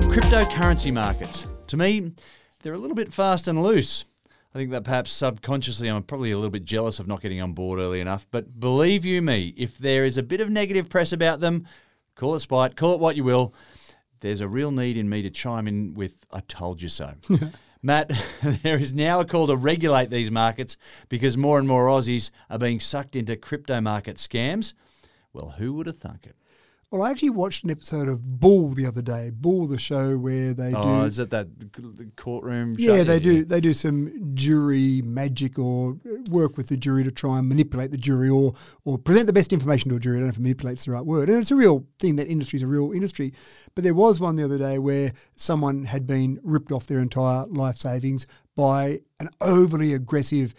Cryptocurrency 0.10 0.92
markets. 0.94 1.48
To 1.68 1.78
me, 1.78 2.12
they're 2.62 2.74
a 2.74 2.78
little 2.78 2.96
bit 2.96 3.14
fast 3.14 3.48
and 3.48 3.62
loose. 3.62 4.06
I 4.54 4.58
think 4.58 4.72
that 4.72 4.84
perhaps 4.84 5.12
subconsciously 5.12 5.88
I'm 5.88 6.04
probably 6.04 6.32
a 6.32 6.36
little 6.36 6.50
bit 6.50 6.66
jealous 6.66 7.00
of 7.00 7.08
not 7.08 7.22
getting 7.22 7.40
on 7.42 7.54
board 7.54 7.80
early 7.80 8.02
enough. 8.02 8.26
But 8.32 8.60
believe 8.60 9.06
you 9.06 9.22
me, 9.22 9.54
if 9.56 9.78
there 9.78 10.06
is 10.06 10.18
a 10.18 10.24
bit 10.24 10.42
of 10.42 10.50
negative 10.50 10.90
press 10.90 11.14
about 11.14 11.42
them, 11.42 11.68
call 12.16 12.34
it 12.36 12.40
spite, 12.40 12.76
call 12.76 12.96
it 12.96 13.00
what 13.00 13.16
you 13.16 13.24
will, 13.24 13.54
there's 14.22 14.42
a 14.42 14.48
real 14.48 14.72
need 14.72 14.98
in 14.98 15.10
me 15.10 15.22
to 15.22 15.30
chime 15.30 15.68
in 15.68 15.94
with 15.94 16.26
I 16.32 16.42
told 16.42 16.82
you 16.82 16.90
so. 16.90 17.14
Matt, 17.82 18.12
there 18.64 18.78
is 18.78 18.94
now 18.94 19.20
a 19.22 19.26
call 19.26 19.48
to 19.48 19.56
regulate 19.56 20.10
these 20.10 20.30
markets 20.30 20.76
because 21.08 21.38
more 21.38 21.60
and 21.60 21.68
more 21.68 21.88
Aussies 21.88 22.30
are 22.50 22.60
being 22.60 22.80
sucked 22.80 23.16
into 23.16 23.36
crypto 23.38 23.80
market 23.80 24.18
scams. 24.18 24.74
Well, 25.32 25.52
who 25.58 25.74
would 25.74 25.88
have 25.88 25.98
thunk 25.98 26.26
it? 26.26 26.36
Well, 26.92 27.04
I 27.04 27.12
actually 27.12 27.30
watched 27.30 27.64
an 27.66 27.70
episode 27.70 28.10
of 28.10 28.40
Bull 28.40 28.70
the 28.70 28.88
other 28.88 29.04
day. 29.04 29.30
Bull, 29.32 29.68
the 29.68 29.78
show 29.78 30.18
where 30.18 30.56
they 30.56 30.74
Oh, 30.74 31.02
do. 31.02 31.06
is 31.06 31.20
it 31.20 31.30
that 31.30 31.48
the 31.60 32.10
courtroom? 32.16 32.78
Yeah, 32.80 32.98
show? 32.98 33.04
they 33.04 33.20
do. 33.20 33.46
They 33.46 33.62
do 33.62 33.74
some 33.74 34.32
jury 34.34 35.04
magic 35.04 35.60
or 35.60 35.98
uh, 36.04 36.16
work 36.32 36.58
with 36.58 36.68
the 36.68 36.78
jury 36.78 37.04
to 37.04 37.12
try 37.12 37.38
and 37.38 37.48
manipulate 37.48 37.92
the 37.92 37.98
jury 37.98 38.28
or 38.28 38.56
or 38.86 38.98
present 38.98 39.28
the 39.28 39.34
best 39.34 39.54
information 39.54 39.92
to 39.92 39.98
a 39.98 40.00
jury. 40.00 40.18
I 40.18 40.20
don't 40.22 40.28
know 40.30 40.34
if 40.34 40.40
manipulate's 40.40 40.86
the 40.86 40.92
right 40.92 41.06
word. 41.06 41.30
And 41.30 41.38
it's 41.38 41.52
a 41.52 41.56
real 41.56 41.86
thing. 42.00 42.16
That 42.16 42.28
industry 42.28 42.58
is 42.58 42.64
a 42.64 42.68
real 42.68 42.92
industry. 42.92 43.34
But 43.76 43.84
there 43.84 43.94
was 43.94 44.20
one 44.20 44.36
the 44.36 44.46
other 44.46 44.58
day 44.58 44.80
where 44.80 45.12
someone 45.38 45.86
had 45.86 46.08
been 46.08 46.40
ripped 46.42 46.72
off 46.72 46.88
their 46.88 47.00
entire 47.00 47.46
life 47.46 47.78
savings 47.78 48.26
by 48.56 49.02
an 49.20 49.30
overly 49.42 49.94
aggressive 49.94 50.56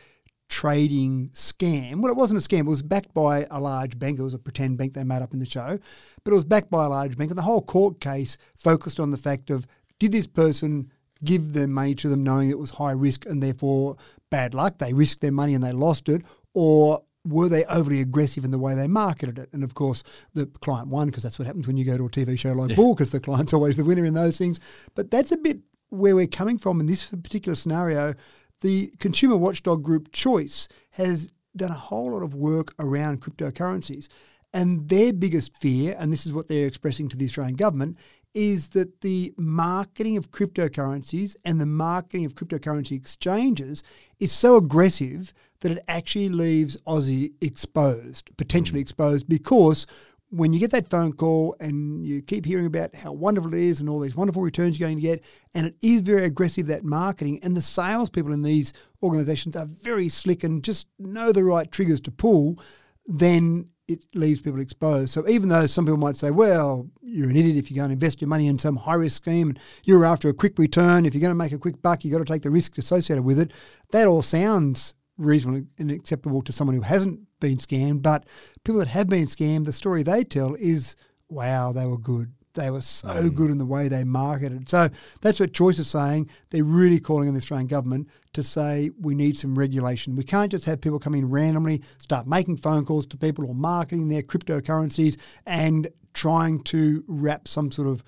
trading 0.50 1.30
scam. 1.32 2.00
Well, 2.00 2.12
it 2.12 2.16
wasn't 2.18 2.44
a 2.44 2.46
scam. 2.46 2.60
It 2.60 2.66
was 2.66 2.82
backed 2.82 3.14
by 3.14 3.46
a 3.50 3.60
large 3.60 3.98
bank. 3.98 4.18
It 4.18 4.22
was 4.22 4.34
a 4.34 4.38
pretend 4.38 4.76
bank 4.76 4.92
they 4.92 5.04
made 5.04 5.22
up 5.22 5.32
in 5.32 5.38
the 5.38 5.46
show, 5.46 5.78
but 6.24 6.32
it 6.32 6.34
was 6.34 6.44
backed 6.44 6.70
by 6.70 6.84
a 6.84 6.88
large 6.88 7.16
bank. 7.16 7.30
And 7.30 7.38
the 7.38 7.42
whole 7.42 7.62
court 7.62 8.00
case 8.00 8.36
focused 8.56 9.00
on 9.00 9.12
the 9.12 9.16
fact 9.16 9.48
of 9.48 9.66
did 9.98 10.12
this 10.12 10.26
person 10.26 10.90
give 11.22 11.52
their 11.52 11.68
money 11.68 11.94
to 11.94 12.08
them 12.08 12.24
knowing 12.24 12.50
it 12.50 12.58
was 12.58 12.70
high 12.70 12.92
risk 12.92 13.26
and 13.26 13.42
therefore 13.42 13.96
bad 14.30 14.52
luck? 14.52 14.78
They 14.78 14.92
risked 14.92 15.20
their 15.20 15.32
money 15.32 15.54
and 15.54 15.62
they 15.62 15.72
lost 15.72 16.08
it, 16.08 16.22
or 16.52 17.02
were 17.24 17.48
they 17.48 17.64
overly 17.66 18.00
aggressive 18.00 18.44
in 18.44 18.50
the 18.50 18.58
way 18.58 18.74
they 18.74 18.88
marketed 18.88 19.38
it? 19.38 19.50
And 19.52 19.62
of 19.62 19.74
course, 19.74 20.02
the 20.34 20.46
client 20.46 20.88
won 20.88 21.06
because 21.06 21.22
that's 21.22 21.38
what 21.38 21.46
happens 21.46 21.66
when 21.66 21.76
you 21.76 21.84
go 21.84 21.96
to 21.96 22.06
a 22.06 22.10
TV 22.10 22.36
show 22.36 22.52
like 22.52 22.74
Bull, 22.74 22.94
because 22.94 23.12
the 23.12 23.20
client's 23.20 23.52
always 23.52 23.76
the 23.76 23.84
winner 23.84 24.04
in 24.04 24.14
those 24.14 24.36
things. 24.36 24.58
But 24.96 25.12
that's 25.12 25.30
a 25.30 25.36
bit 25.36 25.58
where 25.90 26.16
we're 26.16 26.26
coming 26.26 26.58
from 26.58 26.80
in 26.80 26.86
this 26.86 27.08
particular 27.08 27.54
scenario. 27.54 28.14
The 28.60 28.92
consumer 28.98 29.36
watchdog 29.36 29.82
group 29.82 30.12
Choice 30.12 30.68
has 30.92 31.28
done 31.56 31.70
a 31.70 31.74
whole 31.74 32.12
lot 32.12 32.22
of 32.22 32.34
work 32.34 32.74
around 32.78 33.20
cryptocurrencies. 33.20 34.08
And 34.52 34.88
their 34.88 35.12
biggest 35.12 35.56
fear, 35.56 35.96
and 35.98 36.12
this 36.12 36.26
is 36.26 36.32
what 36.32 36.48
they're 36.48 36.66
expressing 36.66 37.08
to 37.08 37.16
the 37.16 37.24
Australian 37.24 37.56
government, 37.56 37.96
is 38.34 38.70
that 38.70 39.00
the 39.00 39.32
marketing 39.36 40.16
of 40.16 40.30
cryptocurrencies 40.30 41.34
and 41.44 41.60
the 41.60 41.66
marketing 41.66 42.24
of 42.24 42.34
cryptocurrency 42.34 42.92
exchanges 42.92 43.82
is 44.18 44.32
so 44.32 44.56
aggressive 44.56 45.32
that 45.60 45.72
it 45.72 45.82
actually 45.88 46.28
leaves 46.28 46.76
Aussie 46.86 47.32
exposed, 47.40 48.36
potentially 48.36 48.78
mm. 48.80 48.82
exposed, 48.82 49.28
because 49.28 49.86
when 50.30 50.52
you 50.52 50.60
get 50.60 50.70
that 50.70 50.88
phone 50.88 51.12
call 51.12 51.56
and 51.60 52.06
you 52.06 52.22
keep 52.22 52.46
hearing 52.46 52.66
about 52.66 52.94
how 52.94 53.12
wonderful 53.12 53.52
it 53.52 53.60
is 53.60 53.80
and 53.80 53.90
all 53.90 54.00
these 54.00 54.14
wonderful 54.14 54.42
returns 54.42 54.78
you're 54.78 54.88
going 54.88 54.96
to 54.96 55.02
get, 55.02 55.24
and 55.54 55.66
it 55.66 55.74
is 55.82 56.00
very 56.02 56.24
aggressive, 56.24 56.66
that 56.68 56.84
marketing, 56.84 57.40
and 57.42 57.56
the 57.56 57.60
salespeople 57.60 58.32
in 58.32 58.42
these 58.42 58.72
organizations 59.02 59.56
are 59.56 59.66
very 59.66 60.08
slick 60.08 60.44
and 60.44 60.62
just 60.62 60.86
know 60.98 61.32
the 61.32 61.42
right 61.42 61.70
triggers 61.72 62.00
to 62.00 62.10
pull, 62.12 62.62
then 63.06 63.68
it 63.88 64.06
leaves 64.14 64.40
people 64.40 64.60
exposed. 64.60 65.10
So 65.10 65.28
even 65.28 65.48
though 65.48 65.66
some 65.66 65.84
people 65.84 65.98
might 65.98 66.14
say, 66.14 66.30
well, 66.30 66.88
you're 67.02 67.28
an 67.28 67.36
idiot 67.36 67.56
if 67.56 67.68
you 67.68 67.76
go 67.76 67.82
and 67.82 67.92
invest 67.92 68.20
your 68.20 68.28
money 68.28 68.46
in 68.46 68.56
some 68.56 68.76
high 68.76 68.94
risk 68.94 69.16
scheme 69.16 69.48
and 69.48 69.58
you're 69.82 70.04
after 70.04 70.28
a 70.28 70.34
quick 70.34 70.60
return, 70.60 71.04
if 71.04 71.12
you're 71.12 71.20
going 71.20 71.32
to 71.32 71.34
make 71.34 71.50
a 71.50 71.58
quick 71.58 71.82
buck, 71.82 72.04
you've 72.04 72.12
got 72.12 72.24
to 72.24 72.32
take 72.32 72.42
the 72.42 72.50
risk 72.50 72.78
associated 72.78 73.24
with 73.24 73.40
it. 73.40 73.50
That 73.90 74.06
all 74.06 74.22
sounds 74.22 74.94
reasonable 75.20 75.66
and 75.78 75.90
acceptable 75.90 76.42
to 76.42 76.52
someone 76.52 76.74
who 76.74 76.82
hasn't 76.82 77.20
been 77.40 77.58
scammed. 77.58 78.02
But 78.02 78.26
people 78.64 78.78
that 78.80 78.88
have 78.88 79.08
been 79.08 79.26
scammed, 79.26 79.66
the 79.66 79.72
story 79.72 80.02
they 80.02 80.24
tell 80.24 80.54
is, 80.54 80.96
wow, 81.28 81.72
they 81.72 81.86
were 81.86 81.98
good. 81.98 82.32
They 82.54 82.70
were 82.70 82.80
so 82.80 83.08
mm. 83.08 83.34
good 83.34 83.50
in 83.50 83.58
the 83.58 83.66
way 83.66 83.88
they 83.88 84.02
marketed. 84.02 84.68
So 84.68 84.88
that's 85.20 85.38
what 85.38 85.52
Choice 85.52 85.78
is 85.78 85.88
saying. 85.88 86.28
They're 86.50 86.64
really 86.64 86.98
calling 86.98 87.28
on 87.28 87.34
the 87.34 87.38
Australian 87.38 87.68
government 87.68 88.08
to 88.32 88.42
say 88.42 88.90
we 88.98 89.14
need 89.14 89.36
some 89.36 89.56
regulation. 89.56 90.16
We 90.16 90.24
can't 90.24 90.50
just 90.50 90.64
have 90.64 90.80
people 90.80 90.98
come 90.98 91.14
in 91.14 91.30
randomly, 91.30 91.82
start 91.98 92.26
making 92.26 92.56
phone 92.56 92.84
calls 92.84 93.06
to 93.06 93.16
people 93.16 93.46
or 93.46 93.54
marketing 93.54 94.08
their 94.08 94.22
cryptocurrencies 94.22 95.16
and 95.46 95.88
trying 96.12 96.60
to 96.64 97.04
wrap 97.06 97.46
some 97.46 97.70
sort 97.70 97.86
of 97.86 98.02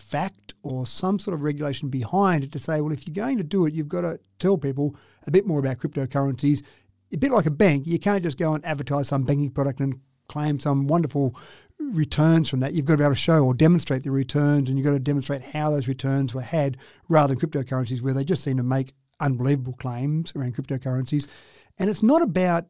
fact 0.00 0.54
or 0.62 0.86
some 0.86 1.18
sort 1.18 1.34
of 1.34 1.42
regulation 1.42 1.88
behind 1.88 2.44
it 2.44 2.52
to 2.52 2.58
say, 2.58 2.80
well, 2.80 2.92
if 2.92 3.06
you're 3.06 3.14
going 3.14 3.38
to 3.38 3.44
do 3.44 3.66
it, 3.66 3.74
you've 3.74 3.88
got 3.88 4.02
to 4.02 4.18
tell 4.38 4.58
people 4.58 4.96
a 5.26 5.30
bit 5.30 5.46
more 5.46 5.60
about 5.60 5.78
cryptocurrencies. 5.78 6.62
A 7.12 7.16
bit 7.16 7.32
like 7.32 7.46
a 7.46 7.50
bank, 7.50 7.86
you 7.86 7.98
can't 7.98 8.22
just 8.22 8.38
go 8.38 8.54
and 8.54 8.64
advertise 8.64 9.08
some 9.08 9.24
banking 9.24 9.50
product 9.50 9.80
and 9.80 10.00
claim 10.28 10.60
some 10.60 10.86
wonderful 10.86 11.36
returns 11.78 12.48
from 12.48 12.60
that. 12.60 12.72
You've 12.72 12.84
got 12.84 12.94
to 12.94 12.98
be 12.98 13.04
able 13.04 13.14
to 13.14 13.20
show 13.20 13.44
or 13.44 13.54
demonstrate 13.54 14.04
the 14.04 14.10
returns, 14.10 14.68
and 14.68 14.78
you've 14.78 14.86
got 14.86 14.92
to 14.92 15.00
demonstrate 15.00 15.42
how 15.42 15.70
those 15.70 15.88
returns 15.88 16.34
were 16.34 16.42
had 16.42 16.76
rather 17.08 17.34
than 17.34 17.40
cryptocurrencies 17.40 18.00
where 18.00 18.14
they 18.14 18.24
just 18.24 18.44
seem 18.44 18.56
to 18.58 18.62
make 18.62 18.92
unbelievable 19.18 19.72
claims 19.74 20.32
around 20.36 20.54
cryptocurrencies. 20.54 21.26
And 21.78 21.90
it's 21.90 22.02
not 22.02 22.22
about 22.22 22.66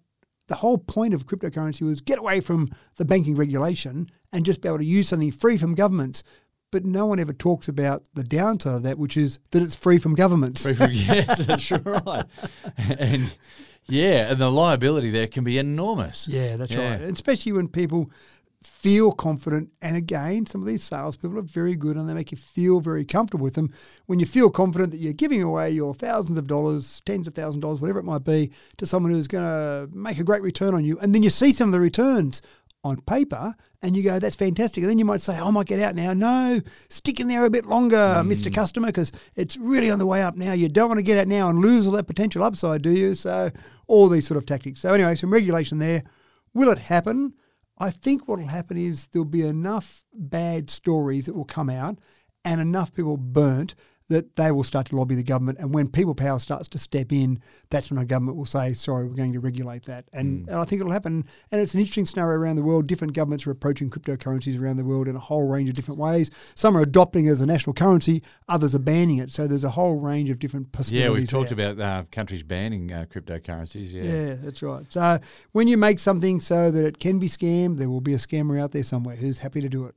the 0.48 0.56
whole 0.56 0.78
point 0.78 1.14
of 1.14 1.26
cryptocurrency 1.26 1.82
was 1.82 2.00
get 2.00 2.18
away 2.18 2.40
from 2.40 2.70
the 2.96 3.04
banking 3.04 3.36
regulation 3.36 4.10
and 4.32 4.44
just 4.44 4.60
be 4.60 4.68
able 4.68 4.78
to 4.78 4.84
use 4.84 5.08
something 5.08 5.30
free 5.30 5.56
from 5.56 5.74
governments. 5.74 6.24
But 6.70 6.84
no 6.84 7.06
one 7.06 7.18
ever 7.18 7.32
talks 7.32 7.66
about 7.68 8.02
the 8.14 8.22
downside 8.22 8.74
of 8.76 8.82
that, 8.84 8.98
which 8.98 9.16
is 9.16 9.38
that 9.50 9.62
it's 9.62 9.74
free 9.76 9.98
from 9.98 10.14
governments. 10.14 10.64
yes, 10.80 11.44
that's 11.44 11.70
right. 11.72 12.24
And 12.98 13.34
yeah, 13.86 14.30
and 14.30 14.38
the 14.38 14.50
liability 14.50 15.10
there 15.10 15.26
can 15.26 15.42
be 15.42 15.58
enormous. 15.58 16.28
Yeah, 16.28 16.56
that's 16.56 16.72
Yeah. 16.72 16.90
right. 16.92 17.00
Especially 17.02 17.52
when 17.52 17.66
people 17.68 18.10
feel 18.62 19.10
confident. 19.10 19.70
And 19.80 19.96
again, 19.96 20.44
some 20.46 20.60
of 20.60 20.66
these 20.66 20.82
salespeople 20.84 21.38
are 21.38 21.42
very 21.42 21.74
good 21.74 21.96
and 21.96 22.06
they 22.08 22.12
make 22.14 22.30
you 22.30 22.36
feel 22.36 22.80
very 22.80 23.06
comfortable 23.06 23.42
with 23.42 23.54
them. 23.54 23.72
When 24.06 24.20
you 24.20 24.26
feel 24.26 24.50
confident 24.50 24.90
that 24.92 24.98
you're 24.98 25.14
giving 25.14 25.42
away 25.42 25.70
your 25.70 25.94
thousands 25.94 26.36
of 26.36 26.46
dollars, 26.46 27.00
tens 27.06 27.26
of 27.26 27.34
thousands 27.34 27.56
of 27.56 27.62
dollars, 27.62 27.80
whatever 27.80 28.00
it 28.00 28.04
might 28.04 28.22
be, 28.24 28.50
to 28.76 28.86
someone 28.86 29.12
who's 29.12 29.28
going 29.28 29.44
to 29.44 29.88
make 29.96 30.18
a 30.18 30.24
great 30.24 30.42
return 30.42 30.74
on 30.74 30.84
you, 30.84 30.98
and 31.00 31.14
then 31.14 31.22
you 31.22 31.30
see 31.30 31.54
some 31.54 31.70
of 31.70 31.72
the 31.72 31.80
returns 31.80 32.42
on 32.82 33.00
paper 33.02 33.54
and 33.82 33.96
you 33.96 34.02
go, 34.02 34.18
that's 34.18 34.36
fantastic. 34.36 34.82
And 34.82 34.90
then 34.90 34.98
you 34.98 35.04
might 35.04 35.20
say, 35.20 35.38
oh, 35.38 35.48
I 35.48 35.50
might 35.50 35.66
get 35.66 35.80
out 35.80 35.94
now. 35.94 36.12
No, 36.12 36.60
stick 36.88 37.20
in 37.20 37.28
there 37.28 37.44
a 37.44 37.50
bit 37.50 37.66
longer, 37.66 38.22
hmm. 38.22 38.30
Mr. 38.30 38.52
Customer, 38.52 38.88
because 38.88 39.12
it's 39.36 39.56
really 39.56 39.90
on 39.90 39.98
the 39.98 40.06
way 40.06 40.22
up 40.22 40.36
now. 40.36 40.52
You 40.52 40.68
don't 40.68 40.88
want 40.88 40.98
to 40.98 41.02
get 41.04 41.18
out 41.18 41.28
now 41.28 41.48
and 41.48 41.58
lose 41.58 41.86
all 41.86 41.92
that 41.92 42.06
potential 42.06 42.42
upside, 42.42 42.82
do 42.82 42.90
you? 42.90 43.14
So, 43.14 43.50
all 43.86 44.08
these 44.08 44.26
sort 44.26 44.38
of 44.38 44.46
tactics. 44.46 44.80
So, 44.80 44.92
anyway, 44.92 45.14
some 45.14 45.32
regulation 45.32 45.78
there. 45.78 46.02
Will 46.54 46.70
it 46.70 46.78
happen? 46.78 47.34
I 47.78 47.90
think 47.90 48.28
what 48.28 48.38
will 48.38 48.46
happen 48.46 48.76
is 48.76 49.08
there'll 49.08 49.24
be 49.24 49.46
enough 49.46 50.04
bad 50.12 50.68
stories 50.68 51.26
that 51.26 51.34
will 51.34 51.44
come 51.44 51.70
out 51.70 51.98
and 52.44 52.60
enough 52.60 52.92
people 52.92 53.16
burnt 53.16 53.74
that 54.10 54.34
they 54.34 54.50
will 54.50 54.64
start 54.64 54.88
to 54.88 54.96
lobby 54.96 55.14
the 55.14 55.22
government. 55.22 55.58
And 55.60 55.72
when 55.72 55.88
people 55.88 56.16
power 56.16 56.40
starts 56.40 56.68
to 56.68 56.78
step 56.78 57.12
in, 57.12 57.40
that's 57.70 57.90
when 57.90 57.98
our 57.98 58.04
government 58.04 58.36
will 58.36 58.44
say, 58.44 58.72
sorry, 58.72 59.06
we're 59.06 59.14
going 59.14 59.32
to 59.32 59.40
regulate 59.40 59.84
that. 59.84 60.06
And, 60.12 60.48
and 60.48 60.56
I 60.56 60.64
think 60.64 60.80
it'll 60.80 60.92
happen. 60.92 61.24
And 61.52 61.60
it's 61.60 61.74
an 61.74 61.80
interesting 61.80 62.06
scenario 62.06 62.36
around 62.36 62.56
the 62.56 62.62
world. 62.62 62.88
Different 62.88 63.14
governments 63.14 63.46
are 63.46 63.52
approaching 63.52 63.88
cryptocurrencies 63.88 64.60
around 64.60 64.78
the 64.78 64.84
world 64.84 65.06
in 65.06 65.14
a 65.14 65.20
whole 65.20 65.48
range 65.48 65.68
of 65.68 65.76
different 65.76 66.00
ways. 66.00 66.28
Some 66.56 66.76
are 66.76 66.80
adopting 66.80 67.26
it 67.26 67.30
as 67.30 67.40
a 67.40 67.46
national 67.46 67.74
currency, 67.74 68.22
others 68.48 68.74
are 68.74 68.80
banning 68.80 69.18
it. 69.18 69.30
So 69.30 69.46
there's 69.46 69.64
a 69.64 69.70
whole 69.70 70.00
range 70.00 70.28
of 70.28 70.40
different 70.40 70.72
possibilities. 70.72 71.04
Yeah, 71.04 71.12
we've 71.12 71.30
talked 71.30 71.56
there. 71.56 71.70
about 71.70 71.80
uh, 71.80 72.04
countries 72.10 72.42
banning 72.42 72.92
uh, 72.92 73.06
cryptocurrencies. 73.08 73.92
Yeah. 73.92 74.02
Yeah, 74.02 74.34
that's 74.34 74.60
right. 74.60 74.84
So 74.88 75.20
when 75.52 75.68
you 75.68 75.76
make 75.76 76.00
something 76.00 76.40
so 76.40 76.72
that 76.72 76.84
it 76.84 76.98
can 76.98 77.20
be 77.20 77.28
scammed, 77.28 77.78
there 77.78 77.88
will 77.88 78.00
be 78.00 78.14
a 78.14 78.18
scammer 78.18 78.60
out 78.60 78.72
there 78.72 78.82
somewhere 78.82 79.14
who's 79.14 79.38
happy 79.38 79.60
to 79.60 79.68
do 79.68 79.86
it. 79.86 79.94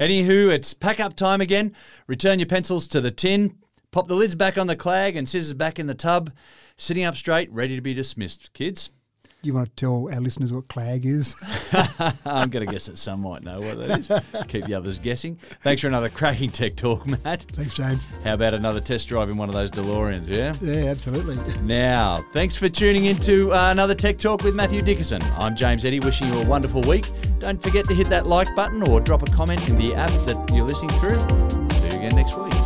Anywho, 0.00 0.50
it's 0.50 0.72
pack 0.72 0.98
up 0.98 1.14
time 1.14 1.42
again. 1.42 1.76
Return 2.06 2.38
your 2.38 2.46
pencils 2.46 2.88
to 2.88 3.02
the 3.02 3.10
tin, 3.10 3.58
pop 3.90 4.08
the 4.08 4.14
lids 4.14 4.34
back 4.34 4.56
on 4.56 4.66
the 4.66 4.74
clag, 4.74 5.14
and 5.14 5.28
scissors 5.28 5.52
back 5.52 5.78
in 5.78 5.88
the 5.88 5.94
tub. 5.94 6.32
Sitting 6.78 7.04
up 7.04 7.16
straight, 7.16 7.52
ready 7.52 7.76
to 7.76 7.82
be 7.82 7.92
dismissed. 7.92 8.54
Kids, 8.54 8.88
Do 9.42 9.48
you 9.48 9.54
want 9.54 9.74
to 9.74 9.74
tell 9.74 10.10
our 10.12 10.20
listeners 10.20 10.52
what 10.52 10.68
clag 10.68 11.06
is? 11.06 11.34
I'm 12.26 12.50
going 12.50 12.66
to 12.66 12.70
guess 12.70 12.86
that 12.86 12.98
some 12.98 13.22
might 13.22 13.42
know 13.42 13.58
what 13.60 13.78
that 13.78 13.98
is. 13.98 14.46
Keep 14.48 14.66
the 14.66 14.74
others 14.74 14.98
guessing. 14.98 15.36
Thanks 15.62 15.80
for 15.80 15.88
another 15.88 16.10
cracking 16.10 16.50
tech 16.50 16.76
talk, 16.76 17.06
Matt. 17.06 17.42
Thanks, 17.42 17.72
James. 17.72 18.06
How 18.22 18.34
about 18.34 18.52
another 18.52 18.80
test 18.80 19.08
drive 19.08 19.30
in 19.30 19.38
one 19.38 19.48
of 19.48 19.54
those 19.54 19.70
DeLoreans, 19.70 20.28
yeah? 20.28 20.54
Yeah, 20.60 20.90
absolutely. 20.90 21.38
Now, 21.70 22.24
thanks 22.32 22.56
for 22.56 22.68
tuning 22.68 23.04
into 23.04 23.52
uh, 23.52 23.70
another 23.70 23.94
Tech 23.94 24.18
Talk 24.18 24.42
with 24.42 24.54
Matthew 24.54 24.82
Dickerson. 24.82 25.22
I'm 25.36 25.54
James 25.54 25.84
Eddy, 25.84 26.00
wishing 26.00 26.26
you 26.26 26.34
a 26.40 26.46
wonderful 26.46 26.80
week. 26.82 27.10
Don't 27.38 27.62
forget 27.62 27.84
to 27.86 27.94
hit 27.94 28.08
that 28.08 28.26
like 28.26 28.54
button 28.56 28.82
or 28.88 29.00
drop 29.00 29.22
a 29.22 29.30
comment 29.30 29.68
in 29.68 29.78
the 29.78 29.94
app 29.94 30.10
that 30.26 30.52
you're 30.52 30.64
listening 30.64 30.90
through. 30.98 31.16
See 31.70 31.88
you 31.88 31.96
again 31.96 32.16
next 32.16 32.36
week. 32.36 32.59